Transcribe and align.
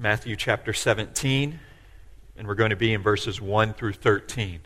Matthew 0.00 0.36
chapter 0.36 0.72
17, 0.72 1.58
and 2.36 2.46
we're 2.46 2.54
going 2.54 2.70
to 2.70 2.76
be 2.76 2.94
in 2.94 3.02
verses 3.02 3.40
1 3.40 3.74
through 3.74 3.94
13. 3.94 4.60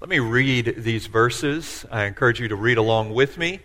Let 0.00 0.10
me 0.10 0.18
read 0.18 0.74
these 0.78 1.06
verses. 1.06 1.86
I 1.92 2.06
encourage 2.06 2.40
you 2.40 2.48
to 2.48 2.56
read 2.56 2.76
along 2.76 3.14
with 3.14 3.38
me, 3.38 3.60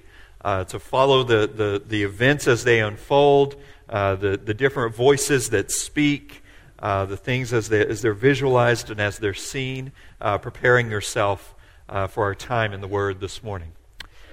uh, 0.46 0.66
to 0.66 0.78
follow 0.78 1.24
the, 1.24 1.48
the, 1.48 1.82
the, 1.84 2.04
events 2.04 2.48
as 2.48 2.64
they 2.64 2.80
unfold, 2.80 3.56
uh, 3.90 4.18
the, 4.18 4.38
the 4.38 4.54
different 4.54 4.94
voices 4.94 5.50
that 5.50 5.72
speak, 5.72 6.44
uh, 6.78 7.06
the 7.06 7.18
things 7.18 7.54
as, 7.54 7.70
they, 7.70 7.84
as 7.84 8.04
they're 8.04 8.14
visualized 8.14 8.92
and 8.92 9.00
as 9.00 9.18
they're 9.18 9.34
seen, 9.34 9.92
uh, 10.22 10.38
preparing 10.38 10.92
yourself 10.92 11.56
uh, 11.90 12.06
for 12.06 12.24
our 12.24 12.36
time 12.36 12.72
in 12.72 12.82
the 12.82 12.88
Word 12.88 13.20
this 13.20 13.42
morning. 13.42 13.72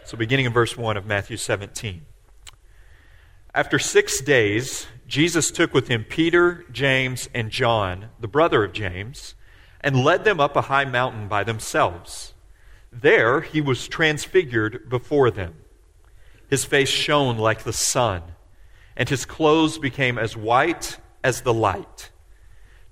So, 0.05 0.19
beginning 0.19 0.45
in 0.45 0.53
verse 0.53 0.77
1 0.77 0.99
of 0.99 1.07
Matthew 1.07 1.39
17. 1.39 2.05
After 3.55 3.79
six 3.79 4.21
days, 4.21 4.89
Jesus 5.07 5.53
took 5.53 5.73
with 5.73 5.87
him 5.87 6.05
Peter, 6.05 6.65
James, 6.73 7.29
and 7.33 7.51
John, 7.53 8.09
the 8.19 8.27
brother 8.27 8.65
of 8.65 8.73
James, 8.73 9.37
and 9.81 10.05
led 10.05 10.25
them 10.25 10.41
up 10.41 10.57
a 10.57 10.63
high 10.63 10.85
mountain 10.85 11.29
by 11.29 11.45
themselves. 11.45 12.35
There 12.93 13.43
he 13.43 13.61
was 13.61 13.87
transfigured 13.87 14.89
before 14.89 15.31
them. 15.31 15.55
His 16.49 16.65
face 16.65 16.89
shone 16.89 17.39
like 17.39 17.63
the 17.63 17.73
sun, 17.73 18.23
and 18.97 19.09
his 19.09 19.25
clothes 19.25 19.79
became 19.79 20.19
as 20.19 20.37
white 20.37 20.99
as 21.23 21.43
the 21.43 21.55
light. 21.55 22.11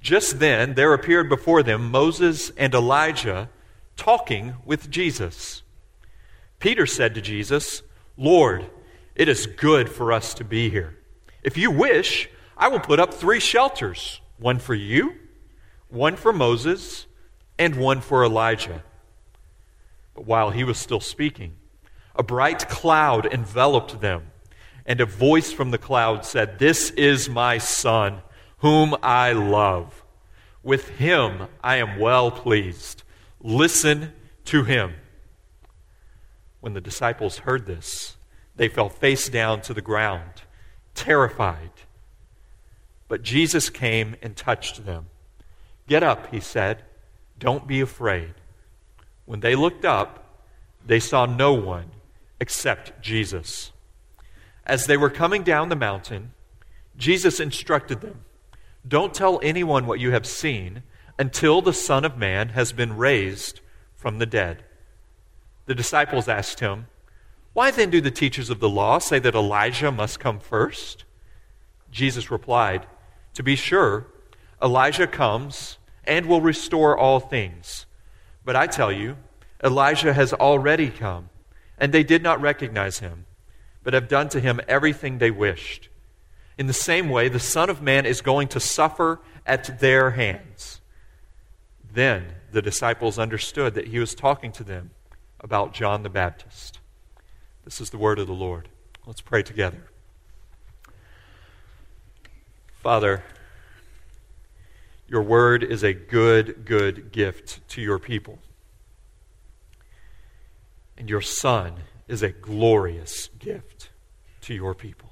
Just 0.00 0.38
then 0.38 0.74
there 0.74 0.94
appeared 0.94 1.28
before 1.28 1.64
them 1.64 1.90
Moses 1.90 2.50
and 2.56 2.72
Elijah 2.72 3.50
talking 3.96 4.54
with 4.64 4.90
Jesus. 4.90 5.62
Peter 6.60 6.86
said 6.86 7.14
to 7.14 7.20
Jesus, 7.20 7.82
Lord, 8.16 8.70
it 9.14 9.28
is 9.28 9.46
good 9.46 9.88
for 9.88 10.12
us 10.12 10.34
to 10.34 10.44
be 10.44 10.70
here. 10.70 10.98
If 11.42 11.56
you 11.56 11.70
wish, 11.70 12.28
I 12.56 12.68
will 12.68 12.80
put 12.80 13.00
up 13.00 13.12
three 13.12 13.40
shelters 13.40 14.20
one 14.38 14.58
for 14.58 14.74
you, 14.74 15.14
one 15.88 16.16
for 16.16 16.32
Moses, 16.32 17.06
and 17.58 17.76
one 17.76 18.00
for 18.00 18.24
Elijah. 18.24 18.82
But 20.14 20.26
while 20.26 20.50
he 20.50 20.64
was 20.64 20.78
still 20.78 21.00
speaking, 21.00 21.54
a 22.14 22.22
bright 22.22 22.68
cloud 22.68 23.26
enveloped 23.32 24.00
them, 24.00 24.30
and 24.84 25.00
a 25.00 25.06
voice 25.06 25.52
from 25.52 25.70
the 25.70 25.78
cloud 25.78 26.24
said, 26.24 26.58
This 26.58 26.90
is 26.90 27.28
my 27.28 27.58
Son, 27.58 28.22
whom 28.58 28.96
I 29.02 29.32
love. 29.32 30.04
With 30.62 30.88
him 30.90 31.48
I 31.62 31.76
am 31.76 31.98
well 31.98 32.30
pleased. 32.30 33.02
Listen 33.40 34.12
to 34.46 34.64
him. 34.64 34.94
When 36.60 36.74
the 36.74 36.80
disciples 36.80 37.38
heard 37.38 37.66
this, 37.66 38.16
they 38.56 38.68
fell 38.68 38.88
face 38.88 39.28
down 39.28 39.62
to 39.62 39.74
the 39.74 39.80
ground, 39.80 40.42
terrified. 40.94 41.70
But 43.08 43.22
Jesus 43.22 43.70
came 43.70 44.16
and 44.22 44.36
touched 44.36 44.84
them. 44.84 45.06
Get 45.86 46.02
up, 46.02 46.32
he 46.32 46.40
said. 46.40 46.84
Don't 47.38 47.66
be 47.66 47.80
afraid. 47.80 48.34
When 49.24 49.40
they 49.40 49.54
looked 49.54 49.84
up, 49.84 50.40
they 50.84 51.00
saw 51.00 51.26
no 51.26 51.52
one 51.52 51.90
except 52.40 53.00
Jesus. 53.02 53.72
As 54.66 54.86
they 54.86 54.96
were 54.96 55.10
coming 55.10 55.42
down 55.42 55.68
the 55.68 55.76
mountain, 55.76 56.32
Jesus 56.96 57.40
instructed 57.40 58.00
them 58.00 58.24
Don't 58.86 59.14
tell 59.14 59.40
anyone 59.42 59.86
what 59.86 60.00
you 60.00 60.10
have 60.10 60.26
seen 60.26 60.82
until 61.18 61.62
the 61.62 61.72
Son 61.72 62.04
of 62.04 62.16
Man 62.16 62.50
has 62.50 62.72
been 62.72 62.96
raised 62.96 63.60
from 63.94 64.18
the 64.18 64.26
dead. 64.26 64.64
The 65.66 65.74
disciples 65.74 66.28
asked 66.28 66.60
him, 66.60 66.86
why 67.52 67.70
then 67.70 67.90
do 67.90 68.00
the 68.00 68.10
teachers 68.10 68.50
of 68.50 68.60
the 68.60 68.68
law 68.68 68.98
say 68.98 69.18
that 69.18 69.34
Elijah 69.34 69.92
must 69.92 70.20
come 70.20 70.38
first? 70.38 71.04
Jesus 71.90 72.30
replied, 72.30 72.86
To 73.34 73.42
be 73.42 73.56
sure, 73.56 74.06
Elijah 74.62 75.06
comes 75.06 75.78
and 76.04 76.26
will 76.26 76.40
restore 76.40 76.96
all 76.96 77.20
things. 77.20 77.86
But 78.44 78.56
I 78.56 78.66
tell 78.66 78.90
you, 78.90 79.16
Elijah 79.62 80.12
has 80.12 80.32
already 80.32 80.88
come, 80.90 81.28
and 81.78 81.92
they 81.92 82.02
did 82.02 82.22
not 82.22 82.40
recognize 82.40 83.00
him, 83.00 83.26
but 83.82 83.94
have 83.94 84.08
done 84.08 84.28
to 84.30 84.40
him 84.40 84.60
everything 84.66 85.18
they 85.18 85.30
wished. 85.30 85.88
In 86.58 86.66
the 86.66 86.72
same 86.72 87.08
way, 87.08 87.28
the 87.28 87.38
Son 87.38 87.70
of 87.70 87.82
Man 87.82 88.06
is 88.06 88.20
going 88.20 88.48
to 88.48 88.60
suffer 88.60 89.20
at 89.46 89.80
their 89.80 90.12
hands. 90.12 90.80
Then 91.92 92.34
the 92.50 92.62
disciples 92.62 93.18
understood 93.18 93.74
that 93.74 93.88
he 93.88 93.98
was 93.98 94.14
talking 94.14 94.52
to 94.52 94.64
them 94.64 94.90
about 95.40 95.74
John 95.74 96.02
the 96.02 96.08
Baptist. 96.08 96.78
This 97.64 97.80
is 97.80 97.90
the 97.90 97.98
word 97.98 98.18
of 98.18 98.26
the 98.26 98.32
Lord. 98.32 98.68
Let's 99.06 99.20
pray 99.20 99.42
together. 99.42 99.84
Father, 102.82 103.22
your 105.06 105.22
word 105.22 105.62
is 105.62 105.84
a 105.84 105.92
good, 105.92 106.64
good 106.64 107.12
gift 107.12 107.66
to 107.70 107.80
your 107.80 107.98
people. 107.98 108.38
And 110.96 111.08
your 111.08 111.20
Son 111.20 111.74
is 112.08 112.22
a 112.22 112.30
glorious 112.30 113.28
gift 113.38 113.90
to 114.42 114.54
your 114.54 114.74
people. 114.74 115.10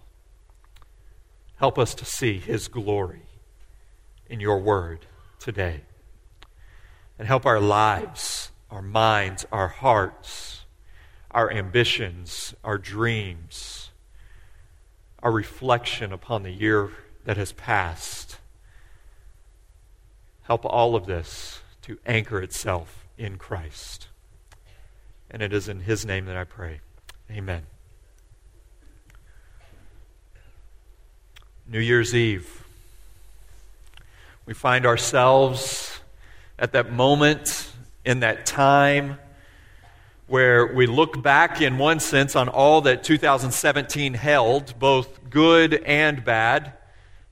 Help 1.56 1.78
us 1.78 1.94
to 1.94 2.04
see 2.04 2.38
his 2.38 2.66
glory 2.66 3.22
in 4.28 4.40
your 4.40 4.58
word 4.58 5.06
today. 5.38 5.82
And 7.18 7.28
help 7.28 7.46
our 7.46 7.60
lives, 7.60 8.50
our 8.70 8.82
minds, 8.82 9.46
our 9.52 9.68
hearts 9.68 10.59
our 11.30 11.50
ambitions, 11.52 12.54
our 12.64 12.78
dreams, 12.78 13.90
our 15.22 15.30
reflection 15.30 16.12
upon 16.12 16.42
the 16.42 16.50
year 16.50 16.90
that 17.24 17.36
has 17.36 17.52
passed. 17.52 18.38
Help 20.42 20.64
all 20.64 20.96
of 20.96 21.06
this 21.06 21.60
to 21.82 21.98
anchor 22.06 22.42
itself 22.42 23.06
in 23.16 23.36
Christ. 23.36 24.08
And 25.30 25.42
it 25.42 25.52
is 25.52 25.68
in 25.68 25.80
His 25.80 26.04
name 26.04 26.24
that 26.26 26.36
I 26.36 26.44
pray. 26.44 26.80
Amen. 27.30 27.62
New 31.68 31.78
Year's 31.78 32.14
Eve. 32.14 32.64
We 34.44 34.54
find 34.54 34.84
ourselves 34.84 36.00
at 36.58 36.72
that 36.72 36.92
moment, 36.92 37.70
in 38.04 38.20
that 38.20 38.46
time 38.46 39.18
where 40.30 40.64
we 40.64 40.86
look 40.86 41.20
back 41.20 41.60
in 41.60 41.76
one 41.76 41.98
sense 41.98 42.36
on 42.36 42.48
all 42.48 42.80
that 42.82 43.02
2017 43.02 44.14
held, 44.14 44.78
both 44.78 45.28
good 45.28 45.74
and 45.84 46.24
bad 46.24 46.72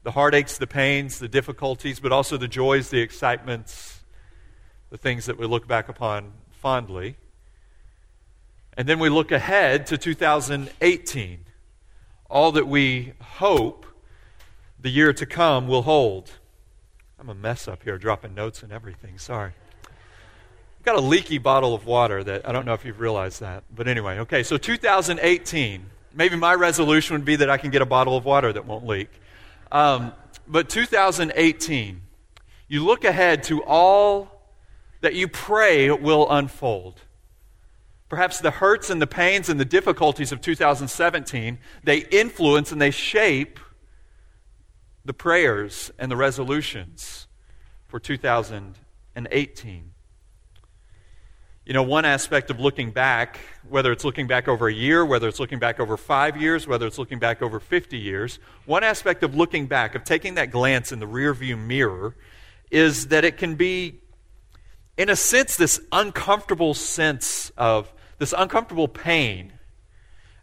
the 0.03 0.11
heartaches, 0.13 0.59
the 0.59 0.67
pains, 0.67 1.19
the 1.19 1.29
difficulties, 1.29 2.01
but 2.01 2.13
also 2.13 2.37
the 2.37 2.49
joys, 2.49 2.89
the 2.89 3.01
excitements, 3.01 4.01
the 4.91 4.97
things 4.97 5.27
that 5.27 5.39
we 5.39 5.47
look 5.47 5.69
back 5.69 5.89
upon 5.89 6.33
fondly. 6.51 7.17
And 8.77 8.89
then 8.89 8.99
we 8.99 9.11
look 9.11 9.31
ahead 9.31 9.87
to 9.89 9.99
2018, 9.99 11.45
all 12.31 12.53
that 12.53 12.67
we 12.67 13.13
hope 13.21 13.87
the 14.81 14.89
year 14.89 15.13
to 15.13 15.27
come 15.27 15.69
will 15.69 15.83
hold. 15.83 16.31
I'm 17.19 17.29
a 17.29 17.35
mess 17.35 17.69
up 17.69 17.83
here, 17.83 17.99
dropping 17.99 18.35
notes 18.35 18.63
and 18.63 18.73
everything. 18.73 19.19
Sorry 19.19 19.53
got 20.89 20.97
a 20.97 21.01
leaky 21.07 21.37
bottle 21.37 21.75
of 21.75 21.85
water 21.85 22.25
that 22.25 22.49
I 22.49 22.53
don't 22.53 22.65
know 22.65 22.73
if 22.73 22.83
you've 22.83 22.99
realized 22.99 23.41
that. 23.41 23.63
But 23.77 23.89
anyway, 23.89 24.21
okay, 24.21 24.43
so 24.43 24.57
2018. 24.57 25.85
Maybe 26.15 26.35
my 26.35 26.55
resolution 26.55 27.13
would 27.13 27.27
be 27.27 27.37
that 27.37 27.51
I 27.51 27.59
can 27.59 27.71
get 27.71 27.83
a 27.83 27.87
bottle 27.87 28.17
of 28.17 28.25
water 28.25 28.51
that 28.55 28.65
won't 28.65 28.87
leak. 28.87 29.11
Um, 29.71 30.15
but 30.47 30.71
2018, 30.71 32.01
you 32.69 32.87
look 32.87 33.05
ahead 33.05 33.43
to 33.45 33.63
all 33.65 34.31
that 35.03 35.13
you 35.13 35.29
pray 35.29 35.91
will 35.91 36.27
unfold. 36.31 37.03
Perhaps 38.09 38.41
the 38.41 38.53
hurts 38.53 38.89
and 38.89 39.03
the 39.03 39.07
pains 39.07 39.51
and 39.51 39.61
the 39.61 39.67
difficulties 39.67 40.33
of 40.33 40.41
2017, 40.41 41.59
they 41.85 41.99
influence 41.99 42.73
and 42.73 42.81
they 42.81 42.91
shape 42.91 43.61
the 45.05 45.13
prayers 45.13 45.91
and 45.99 46.11
the 46.11 46.17
resolutions 46.17 47.27
for 47.89 48.01
2018. 48.01 49.88
You 51.69 51.75
know, 51.75 51.83
one 51.83 52.07
aspect 52.07 52.51
of 52.51 52.59
looking 52.59 52.93
back, 52.93 53.41
whether 53.69 53.93
it's 53.93 54.03
looking 54.03 54.27
back 54.27 54.49
over 54.49 54.69
a 54.69 54.73
year, 54.73 55.05
whether 55.05 55.29
it's 55.29 55.39
looking 55.39 55.59
back 55.59 55.79
over 55.79 55.99
five 55.99 56.41
years, 56.41 56.67
whether 56.67 56.87
it's 56.87 56.97
looking 56.97 57.19
back 57.19 57.43
over 57.43 57.61
50 57.61 57.99
years, 57.99 58.39
one 58.65 58.83
aspect 58.83 59.23
of 59.23 59.35
looking 59.35 59.67
back, 59.67 59.95
of 59.95 60.03
taking 60.03 60.37
that 60.37 60.51
glance 60.51 60.93
in 60.93 60.99
the 60.99 61.05
rearview 61.05 61.59
mirror, 61.59 62.17
is 62.71 63.09
that 63.09 63.23
it 63.23 63.37
can 63.37 63.55
be, 63.55 64.01
in 64.97 65.11
a 65.11 65.17
sense, 65.17 65.57
this 65.57 65.79
uncomfortable 65.93 66.73
sense 66.73 67.53
of 67.59 67.93
this 68.17 68.33
uncomfortable 68.39 68.89
pain. 68.89 69.53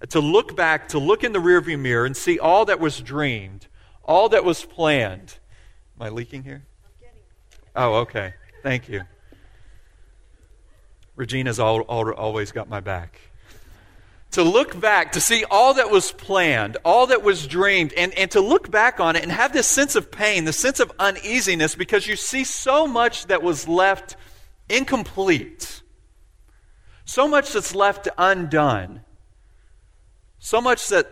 To 0.09 0.19
look 0.19 0.55
back, 0.55 0.89
to 0.89 0.99
look 0.99 1.23
in 1.23 1.33
the 1.33 1.39
rearview 1.39 1.79
mirror 1.79 2.05
and 2.05 2.15
see 2.15 2.37
all 2.37 2.65
that 2.65 2.79
was 2.79 3.01
dreamed, 3.01 3.65
all 4.03 4.29
that 4.29 4.45
was 4.45 4.63
planned. 4.63 5.39
Am 5.99 6.05
I 6.05 6.09
leaking 6.09 6.43
here? 6.43 6.67
Oh, 7.75 7.95
okay. 7.95 8.35
Thank 8.61 8.87
you. 8.89 9.01
Regina's 11.15 11.59
all, 11.59 11.81
all, 11.81 12.11
always 12.11 12.51
got 12.51 12.69
my 12.69 12.79
back. 12.79 13.19
to 14.31 14.43
look 14.43 14.79
back, 14.79 15.13
to 15.13 15.21
see 15.21 15.45
all 15.49 15.75
that 15.75 15.89
was 15.89 16.11
planned, 16.11 16.75
all 16.83 17.07
that 17.07 17.23
was 17.23 17.47
dreamed, 17.47 17.93
and, 17.93 18.13
and 18.15 18.29
to 18.31 18.41
look 18.41 18.69
back 18.69 18.99
on 18.99 19.15
it 19.15 19.23
and 19.23 19.31
have 19.31 19.53
this 19.53 19.67
sense 19.67 19.95
of 19.95 20.11
pain, 20.11 20.43
this 20.43 20.59
sense 20.59 20.81
of 20.81 20.91
uneasiness, 20.99 21.73
because 21.73 22.05
you 22.05 22.17
see 22.17 22.43
so 22.43 22.85
much 22.85 23.27
that 23.27 23.41
was 23.41 23.67
left 23.67 24.17
incomplete, 24.67 25.81
so 27.05 27.27
much 27.27 27.53
that's 27.53 27.73
left 27.73 28.09
undone, 28.17 29.01
so 30.39 30.59
much 30.59 30.89
that 30.89 31.09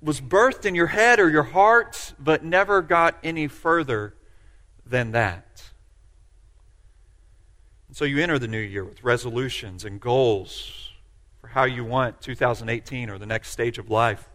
was 0.00 0.20
birthed 0.20 0.64
in 0.64 0.74
your 0.74 0.86
head 0.86 1.20
or 1.20 1.28
your 1.28 1.42
heart, 1.42 2.14
but 2.18 2.42
never 2.42 2.80
got 2.80 3.18
any 3.22 3.46
further 3.46 4.14
than 4.86 5.12
that. 5.12 5.53
And 7.94 7.98
so 7.98 8.06
you 8.06 8.20
enter 8.20 8.40
the 8.40 8.48
new 8.48 8.58
year 8.58 8.84
with 8.84 9.04
resolutions 9.04 9.84
and 9.84 10.00
goals 10.00 10.90
for 11.40 11.46
how 11.46 11.62
you 11.62 11.84
want 11.84 12.20
2018 12.20 13.08
or 13.08 13.18
the 13.18 13.24
next 13.24 13.50
stage 13.50 13.78
of 13.78 13.88
life 13.88 14.28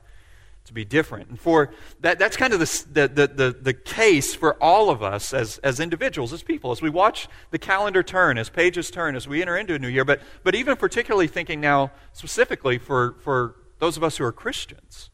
to 0.63 0.71
be 0.71 0.85
different. 0.85 1.27
And 1.27 1.37
for 1.37 1.73
that, 1.99 2.17
that's 2.19 2.37
kind 2.37 2.53
of 2.53 2.61
the, 2.61 2.85
the, 2.89 3.27
the, 3.27 3.57
the, 3.61 3.73
case 3.73 4.33
for 4.33 4.53
all 4.63 4.89
of 4.89 5.03
us 5.03 5.33
as, 5.33 5.57
as 5.57 5.81
individuals, 5.81 6.31
as 6.31 6.41
people, 6.41 6.71
as 6.71 6.81
we 6.81 6.89
watch 6.89 7.27
the 7.51 7.59
calendar 7.59 8.01
turn, 8.01 8.37
as 8.37 8.47
pages 8.47 8.89
turn, 8.89 9.13
as 9.13 9.27
we 9.27 9.41
enter 9.41 9.57
into 9.57 9.73
a 9.73 9.79
new 9.79 9.89
year, 9.89 10.05
but, 10.05 10.21
but 10.45 10.55
even 10.55 10.77
particularly 10.77 11.27
thinking 11.27 11.59
now 11.59 11.91
specifically 12.13 12.77
for, 12.77 13.17
for 13.19 13.57
those 13.79 13.97
of 13.97 14.05
us 14.05 14.15
who 14.15 14.23
are 14.23 14.31
Christians. 14.31 15.09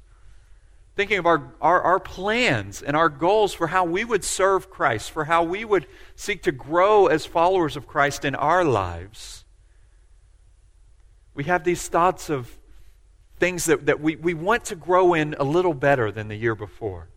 Thinking 0.96 1.18
of 1.18 1.26
our, 1.26 1.54
our, 1.62 1.82
our 1.82 2.00
plans 2.00 2.82
and 2.82 2.96
our 2.96 3.10
goals 3.10 3.54
for 3.54 3.68
how 3.68 3.84
we 3.84 4.06
would 4.06 4.24
serve 4.24 4.70
Christ, 4.70 5.12
for 5.12 5.26
how 5.26 5.44
we 5.44 5.66
would 5.66 5.88
seek 6.16 6.44
to 6.44 6.52
grow 6.52 7.08
as 7.08 7.26
followers 7.26 7.76
of 7.76 7.86
Christ 7.86 8.24
in 8.24 8.34
our 8.36 8.64
lives 8.64 9.46
we 11.36 11.44
have 11.44 11.66
these 11.66 11.88
thoughts 11.88 12.30
of 12.30 12.58
things 13.38 13.66
that, 13.66 13.86
that 13.86 14.00
we, 14.00 14.16
we 14.16 14.34
want 14.34 14.64
to 14.66 14.76
grow 14.76 15.14
in 15.14 15.36
a 15.38 15.44
little 15.44 15.74
better 15.74 16.12
than 16.12 16.30
the 16.30 16.36
year 16.36 16.56
before. 16.56 17.10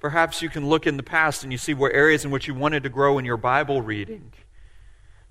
Perhaps 0.00 0.42
you 0.42 0.48
can 0.48 0.68
look 0.68 0.86
in 0.86 0.96
the 0.96 1.02
past 1.02 1.44
and 1.44 1.52
you 1.52 1.58
see 1.58 1.72
where 1.72 1.92
areas 1.92 2.24
in 2.24 2.30
which 2.30 2.48
you 2.48 2.54
wanted 2.54 2.82
to 2.82 2.88
grow 2.88 3.18
in 3.18 3.24
your 3.24 3.36
Bible 3.36 3.80
reading, 3.80 4.32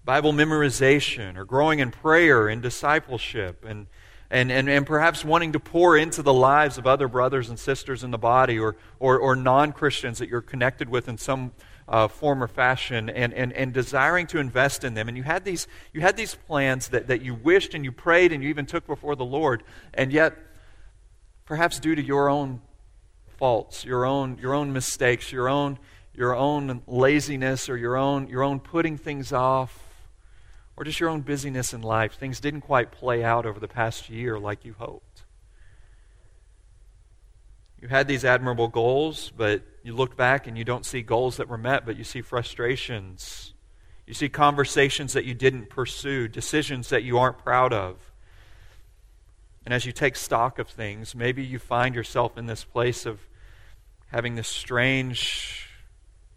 Bible 0.03 0.31
memorization, 0.31 1.35
or 1.35 1.43
growing 1.43 1.79
in 1.79 1.91
prayer 1.91 2.47
and 2.47 2.61
discipleship, 2.61 3.63
and, 3.65 3.87
and, 4.29 4.51
and, 4.51 4.69
and 4.69 4.85
perhaps 4.85 5.23
wanting 5.23 5.53
to 5.53 5.59
pour 5.59 5.97
into 5.97 6.21
the 6.21 6.33
lives 6.33 6.77
of 6.77 6.85
other 6.85 7.07
brothers 7.07 7.49
and 7.49 7.57
sisters 7.57 8.03
in 8.03 8.11
the 8.11 8.17
body 8.17 8.59
or, 8.59 8.75
or, 8.99 9.17
or 9.17 9.35
non 9.35 9.71
Christians 9.71 10.19
that 10.19 10.29
you're 10.29 10.41
connected 10.41 10.89
with 10.89 11.07
in 11.07 11.17
some 11.17 11.51
uh, 11.87 12.07
form 12.07 12.43
or 12.43 12.47
fashion 12.47 13.09
and, 13.09 13.33
and, 13.33 13.53
and 13.53 13.73
desiring 13.73 14.27
to 14.27 14.39
invest 14.39 14.83
in 14.83 14.93
them. 14.93 15.07
And 15.07 15.15
you 15.15 15.23
had 15.23 15.45
these, 15.45 15.67
you 15.93 16.01
had 16.01 16.17
these 16.17 16.35
plans 16.35 16.89
that, 16.89 17.07
that 17.07 17.21
you 17.21 17.33
wished 17.33 17.73
and 17.73 17.85
you 17.85 17.91
prayed 17.91 18.33
and 18.33 18.43
you 18.43 18.49
even 18.49 18.65
took 18.65 18.85
before 18.85 19.15
the 19.15 19.25
Lord. 19.25 19.63
And 19.93 20.11
yet, 20.11 20.37
perhaps 21.45 21.79
due 21.79 21.95
to 21.95 22.03
your 22.03 22.29
own 22.29 22.61
faults, 23.37 23.85
your 23.85 24.05
own, 24.05 24.37
your 24.39 24.53
own 24.53 24.73
mistakes, 24.73 25.31
your 25.31 25.47
own, 25.47 25.79
your 26.13 26.35
own 26.35 26.81
laziness 26.87 27.69
or 27.69 27.77
your 27.77 27.95
own, 27.95 28.27
your 28.27 28.43
own 28.43 28.59
putting 28.59 28.97
things 28.97 29.31
off, 29.31 29.86
or 30.77 30.83
just 30.83 30.99
your 30.99 31.09
own 31.09 31.21
busyness 31.21 31.73
in 31.73 31.81
life, 31.81 32.13
things 32.13 32.39
didn't 32.39 32.61
quite 32.61 32.91
play 32.91 33.23
out 33.23 33.47
over 33.47 33.59
the 33.59 33.67
past 33.67 34.09
year 34.09 34.39
like 34.39 34.63
you 34.63 34.75
hoped. 34.77 35.23
You 37.81 37.87
had 37.87 38.07
these 38.07 38.23
admirable 38.23 38.67
goals, 38.67 39.31
but 39.35 39.63
you 39.83 39.95
look 39.95 40.15
back 40.15 40.47
and 40.47 40.57
you 40.57 40.63
don't 40.63 40.85
see 40.85 41.01
goals 41.01 41.37
that 41.37 41.47
were 41.47 41.57
met, 41.57 41.85
but 41.85 41.97
you 41.97 42.03
see 42.03 42.21
frustrations. 42.21 43.53
You 44.05 44.13
see 44.13 44.29
conversations 44.29 45.13
that 45.13 45.25
you 45.25 45.33
didn't 45.33 45.69
pursue, 45.69 46.27
decisions 46.27 46.89
that 46.89 47.03
you 47.03 47.17
aren't 47.17 47.39
proud 47.39 47.73
of. 47.73 47.97
And 49.65 49.73
as 49.73 49.85
you 49.85 49.91
take 49.91 50.15
stock 50.15 50.59
of 50.59 50.69
things, 50.69 51.13
maybe 51.13 51.43
you 51.43 51.59
find 51.59 51.93
yourself 51.93 52.37
in 52.37 52.45
this 52.45 52.63
place 52.63 53.05
of 53.05 53.19
having 54.07 54.35
this 54.35 54.47
strange 54.47 55.67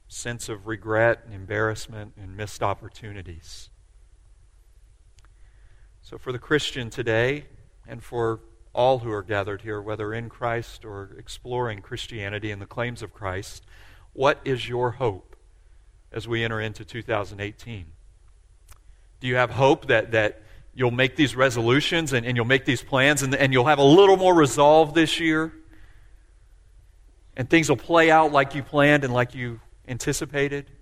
sense 0.08 0.48
of 0.48 0.66
regret 0.66 1.22
and 1.24 1.34
embarrassment 1.34 2.14
and 2.20 2.36
missed 2.36 2.62
opportunities. 2.62 3.70
So, 6.10 6.18
for 6.18 6.32
the 6.32 6.40
Christian 6.40 6.90
today, 6.90 7.44
and 7.86 8.02
for 8.02 8.40
all 8.72 8.98
who 8.98 9.12
are 9.12 9.22
gathered 9.22 9.62
here, 9.62 9.80
whether 9.80 10.12
in 10.12 10.28
Christ 10.28 10.84
or 10.84 11.10
exploring 11.16 11.82
Christianity 11.82 12.50
and 12.50 12.60
the 12.60 12.66
claims 12.66 13.00
of 13.00 13.14
Christ, 13.14 13.64
what 14.12 14.40
is 14.44 14.68
your 14.68 14.90
hope 14.90 15.36
as 16.10 16.26
we 16.26 16.42
enter 16.42 16.60
into 16.60 16.84
2018? 16.84 17.92
Do 19.20 19.28
you 19.28 19.36
have 19.36 19.50
hope 19.50 19.86
that, 19.86 20.10
that 20.10 20.42
you'll 20.74 20.90
make 20.90 21.14
these 21.14 21.36
resolutions 21.36 22.12
and, 22.12 22.26
and 22.26 22.36
you'll 22.36 22.44
make 22.44 22.64
these 22.64 22.82
plans 22.82 23.22
and, 23.22 23.32
and 23.32 23.52
you'll 23.52 23.66
have 23.66 23.78
a 23.78 23.84
little 23.84 24.16
more 24.16 24.34
resolve 24.34 24.94
this 24.94 25.20
year? 25.20 25.52
And 27.36 27.48
things 27.48 27.68
will 27.68 27.76
play 27.76 28.10
out 28.10 28.32
like 28.32 28.56
you 28.56 28.64
planned 28.64 29.04
and 29.04 29.14
like 29.14 29.36
you 29.36 29.60
anticipated? 29.86 30.72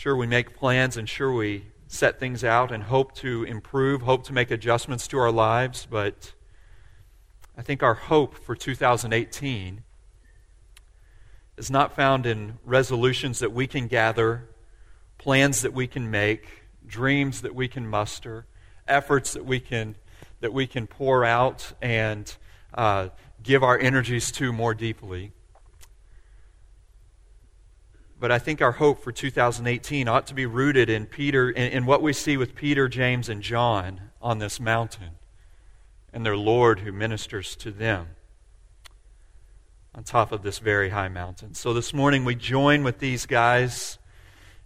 Sure, 0.00 0.16
we 0.16 0.26
make 0.26 0.56
plans 0.56 0.96
and 0.96 1.06
sure 1.06 1.30
we 1.30 1.66
set 1.86 2.18
things 2.18 2.42
out 2.42 2.72
and 2.72 2.84
hope 2.84 3.14
to 3.16 3.44
improve, 3.44 4.00
hope 4.00 4.24
to 4.24 4.32
make 4.32 4.50
adjustments 4.50 5.06
to 5.06 5.18
our 5.18 5.30
lives, 5.30 5.86
but 5.90 6.32
I 7.54 7.60
think 7.60 7.82
our 7.82 7.92
hope 7.92 8.34
for 8.34 8.56
2018 8.56 9.82
is 11.58 11.70
not 11.70 11.94
found 11.94 12.24
in 12.24 12.58
resolutions 12.64 13.40
that 13.40 13.52
we 13.52 13.66
can 13.66 13.88
gather, 13.88 14.48
plans 15.18 15.60
that 15.60 15.74
we 15.74 15.86
can 15.86 16.10
make, 16.10 16.48
dreams 16.86 17.42
that 17.42 17.54
we 17.54 17.68
can 17.68 17.86
muster, 17.86 18.46
efforts 18.88 19.34
that 19.34 19.44
we 19.44 19.60
can 19.60 19.96
that 20.40 20.54
we 20.54 20.66
can 20.66 20.86
pour 20.86 21.26
out 21.26 21.74
and 21.82 22.36
uh, 22.72 23.10
give 23.42 23.62
our 23.62 23.78
energies 23.78 24.32
to 24.32 24.50
more 24.50 24.72
deeply. 24.72 25.32
But 28.20 28.30
I 28.30 28.38
think 28.38 28.60
our 28.60 28.72
hope 28.72 29.02
for 29.02 29.12
2018 29.12 30.06
ought 30.06 30.26
to 30.26 30.34
be 30.34 30.44
rooted 30.44 30.90
in 30.90 31.06
Peter, 31.06 31.48
in, 31.48 31.72
in 31.72 31.86
what 31.86 32.02
we 32.02 32.12
see 32.12 32.36
with 32.36 32.54
Peter, 32.54 32.86
James, 32.86 33.30
and 33.30 33.42
John 33.42 34.02
on 34.20 34.38
this 34.38 34.60
mountain, 34.60 35.12
and 36.12 36.24
their 36.24 36.36
Lord 36.36 36.80
who 36.80 36.92
ministers 36.92 37.56
to 37.56 37.70
them 37.70 38.08
on 39.94 40.04
top 40.04 40.32
of 40.32 40.42
this 40.42 40.58
very 40.58 40.90
high 40.90 41.08
mountain. 41.08 41.54
So 41.54 41.72
this 41.72 41.94
morning 41.94 42.26
we 42.26 42.34
join 42.34 42.84
with 42.84 42.98
these 42.98 43.24
guys 43.24 43.98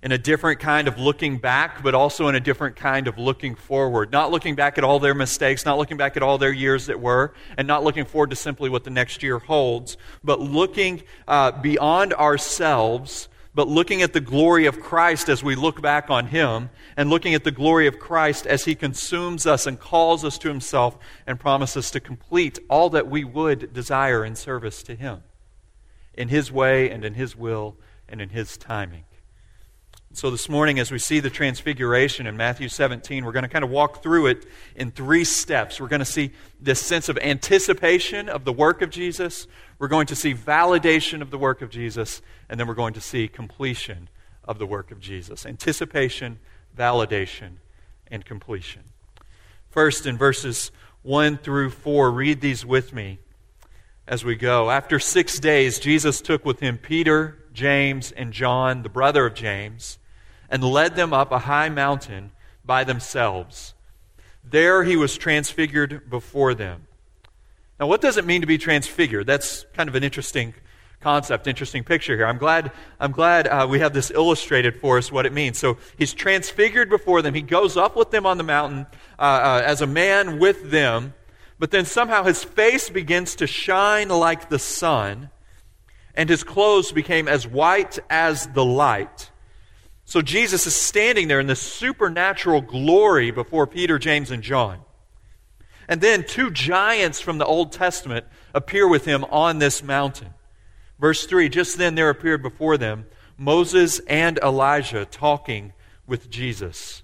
in 0.03 0.11
a 0.11 0.19
different 0.19 0.59
kind 0.59 0.89
of 0.89 0.99
looking 0.99 1.39
back, 1.39 1.83
but 1.83 1.95
also 1.95 2.27
in 2.27 2.35
a 2.35 2.41
different 2.41 2.75
kind 2.75 3.07
of 3.07 3.19
looking 3.19 3.55
forward. 3.55 4.11
Not 4.11 4.33
looking 4.33 4.57
back 4.57 4.79
at 4.79 4.85
all 4.85 4.99
their 4.99 5.15
mistakes, 5.15 5.65
not 5.65 5.79
looking 5.79 5.97
back 5.97 6.17
at 6.17 6.25
all 6.25 6.39
their 6.39 6.53
years 6.53 6.87
that 6.87 7.01
were, 7.01 7.33
and 7.57 7.69
not 7.69 7.85
looking 7.85 8.05
forward 8.05 8.31
to 8.31 8.37
simply 8.37 8.69
what 8.69 8.83
the 8.83 8.91
next 8.91 9.23
year 9.23 9.39
holds, 9.39 9.97
but 10.25 10.41
looking 10.41 11.05
uh, 11.29 11.53
beyond 11.53 12.13
ourselves 12.13 13.29
but 13.55 13.69
looking 13.69 14.03
at 14.03 14.13
the 14.13 14.21
glory 14.21 14.67
of 14.67 14.81
Christ 14.81 15.29
as 15.29 15.45
we 15.45 15.55
look 15.55 15.81
back 15.81 16.11
on 16.11 16.27
Him, 16.27 16.71
and 16.97 17.09
looking 17.09 17.35
at 17.35 17.45
the 17.45 17.51
glory 17.51 17.87
of 17.87 17.99
Christ 17.99 18.47
as 18.47 18.65
He 18.65 18.75
consumes 18.75 19.47
us 19.47 19.67
and 19.67 19.79
calls 19.79 20.25
us 20.25 20.39
to 20.39 20.49
Himself 20.49 20.99
and 21.27 21.39
promises 21.39 21.91
to 21.93 22.01
complete 22.01 22.59
all 22.69 22.91
that 22.91 23.09
we 23.09 23.23
would 23.23 23.73
desire 23.73 24.25
in 24.25 24.35
service 24.35 24.83
to 24.85 24.97
Him, 24.97 25.23
in 26.13 26.29
His 26.29 26.51
way 26.51 26.91
and 26.91 27.05
in 27.05 27.15
His 27.15 27.37
will 27.37 27.77
and 28.09 28.21
in 28.21 28.31
His 28.31 28.57
timing. 28.57 29.05
So, 30.17 30.31
this 30.31 30.49
morning, 30.49 30.79
as 30.79 30.93
we 30.93 31.01
see 31.01 31.19
the 31.19 31.29
transfiguration 31.29 32.29
in 32.29 32.37
Matthew 32.37 32.69
17, 32.69 33.25
we're 33.25 33.33
going 33.33 33.43
to 33.43 33.49
kind 33.49 33.65
of 33.65 33.71
walk 33.71 34.01
through 34.01 34.29
it 34.29 34.47
in 34.77 34.93
three 34.93 35.25
steps. 35.25 35.81
We're 35.81 35.89
going 35.89 35.99
to 35.99 36.05
see 36.05 36.31
this 36.61 36.81
sense 36.81 37.09
of 37.09 37.19
anticipation 37.19 38.29
of 38.29 38.45
the 38.45 38.53
work 38.53 38.81
of 38.81 38.91
Jesus, 38.91 39.49
we're 39.81 39.89
going 39.89 40.07
to 40.07 40.15
see 40.15 40.33
validation 40.33 41.21
of 41.21 41.33
the 41.33 41.37
work 41.37 41.63
of 41.63 41.71
Jesus, 41.71 42.23
and 42.49 42.61
then 42.61 42.69
we're 42.69 42.75
going 42.75 42.95
to 42.95 43.01
see 43.01 43.27
completion 43.27 44.09
of 44.45 44.61
the 44.61 44.67
work 44.67 44.93
of 44.93 45.01
Jesus. 45.01 45.45
Anticipation, 45.45 46.39
validation, 46.79 47.55
and 48.07 48.25
completion. 48.25 48.83
First, 49.69 50.07
in 50.07 50.17
verses 50.17 50.71
1 51.03 51.39
through 51.39 51.71
4, 51.71 52.13
read 52.13 52.41
these 52.41 52.65
with 52.65 52.93
me 52.93 53.19
as 54.07 54.25
we 54.25 54.37
go. 54.37 54.71
After 54.71 55.01
six 55.01 55.41
days, 55.41 55.81
Jesus 55.81 56.21
took 56.21 56.45
with 56.45 56.61
him 56.61 56.79
Peter, 56.79 57.43
James, 57.53 58.13
and 58.13 58.33
John, 58.33 58.85
the 58.85 58.89
brother 58.89 59.27
of 59.27 59.35
James, 59.35 59.99
and 60.55 60.63
led 60.63 60.95
them 60.95 61.13
up 61.13 61.33
a 61.33 61.41
high 61.41 61.69
mountain 61.69 62.31
by 62.65 62.85
themselves. 62.85 63.75
There 64.45 64.85
he 64.85 64.95
was 64.95 65.17
transfigured 65.17 66.09
before 66.09 66.55
them. 66.55 66.87
Now, 67.81 67.89
what 67.89 68.01
does 68.01 68.19
it 68.19 68.25
mean 68.25 68.41
to 68.43 68.47
be 68.47 68.57
transfigured? 68.57 69.27
That's 69.27 69.67
kind 69.75 69.89
of 69.89 69.97
an 69.97 70.05
interesting 70.05 70.55
concept, 71.01 71.49
interesting 71.49 71.83
picture 71.83 72.15
here. 72.15 72.25
I'm 72.25 72.39
glad, 72.39 72.71
I'm 73.01 73.11
glad 73.11 73.49
uh, 73.49 73.67
we 73.69 73.81
have 73.81 73.95
this 73.95 74.13
illustrated 74.13 74.81
for 74.81 74.97
us 74.97 75.11
what 75.11 75.27
it 75.27 75.33
means. 75.33 75.59
So 75.59 75.77
he's 75.99 76.15
transfigured 76.15 76.89
before 76.89 77.21
them. 77.21 77.35
He 77.35 77.43
goes 77.43 77.77
up 77.77 77.97
with 77.97 78.13
them 78.13 78.25
on 78.25 78.39
the 78.39 78.45
mountain 78.45 78.87
uh, 79.19 79.23
uh, 79.23 79.63
as 79.67 79.83
a 79.83 79.89
man 79.89 80.39
with 80.39 80.71
them, 80.71 81.15
but 81.59 81.73
then 81.73 81.85
somehow 81.85 82.23
his 82.23 82.45
face 82.45 82.91
begins 82.91 83.35
to 83.37 83.49
shine 83.49 84.09
like 84.09 84.51
the 84.51 84.61
sun, 84.61 85.31
and 86.15 86.29
his 86.29 86.45
clothes 86.45 86.93
became 86.93 87.27
as 87.27 87.45
white 87.45 87.99
as 88.09 88.47
the 88.47 88.65
light. 88.65 89.33
So 90.05 90.21
Jesus 90.21 90.67
is 90.67 90.75
standing 90.75 91.29
there 91.29 91.41
in 91.41 91.47
this 91.47 91.61
supernatural 91.61 92.61
glory 92.61 93.31
before 93.31 93.67
Peter, 93.67 93.99
James, 93.99 94.31
and 94.31 94.43
John. 94.43 94.81
And 95.89 96.01
then 96.01 96.25
two 96.25 96.51
giants 96.51 97.21
from 97.21 97.39
the 97.39 97.47
Old 97.47 97.73
Testament 97.73 98.27
appear 98.55 98.87
with 98.87 99.05
him 99.05 99.25
on 99.25 99.59
this 99.59 99.83
mountain. 99.83 100.35
Verse 100.99 101.27
3 101.27 101.49
Just 101.49 101.79
then 101.79 101.95
there 101.95 102.11
appeared 102.11 102.43
before 102.43 102.77
them 102.77 103.07
Moses 103.37 103.99
and 104.01 104.39
Elijah 104.39 105.05
talking 105.05 105.73
with 106.07 106.31
Jesus. 106.31 107.03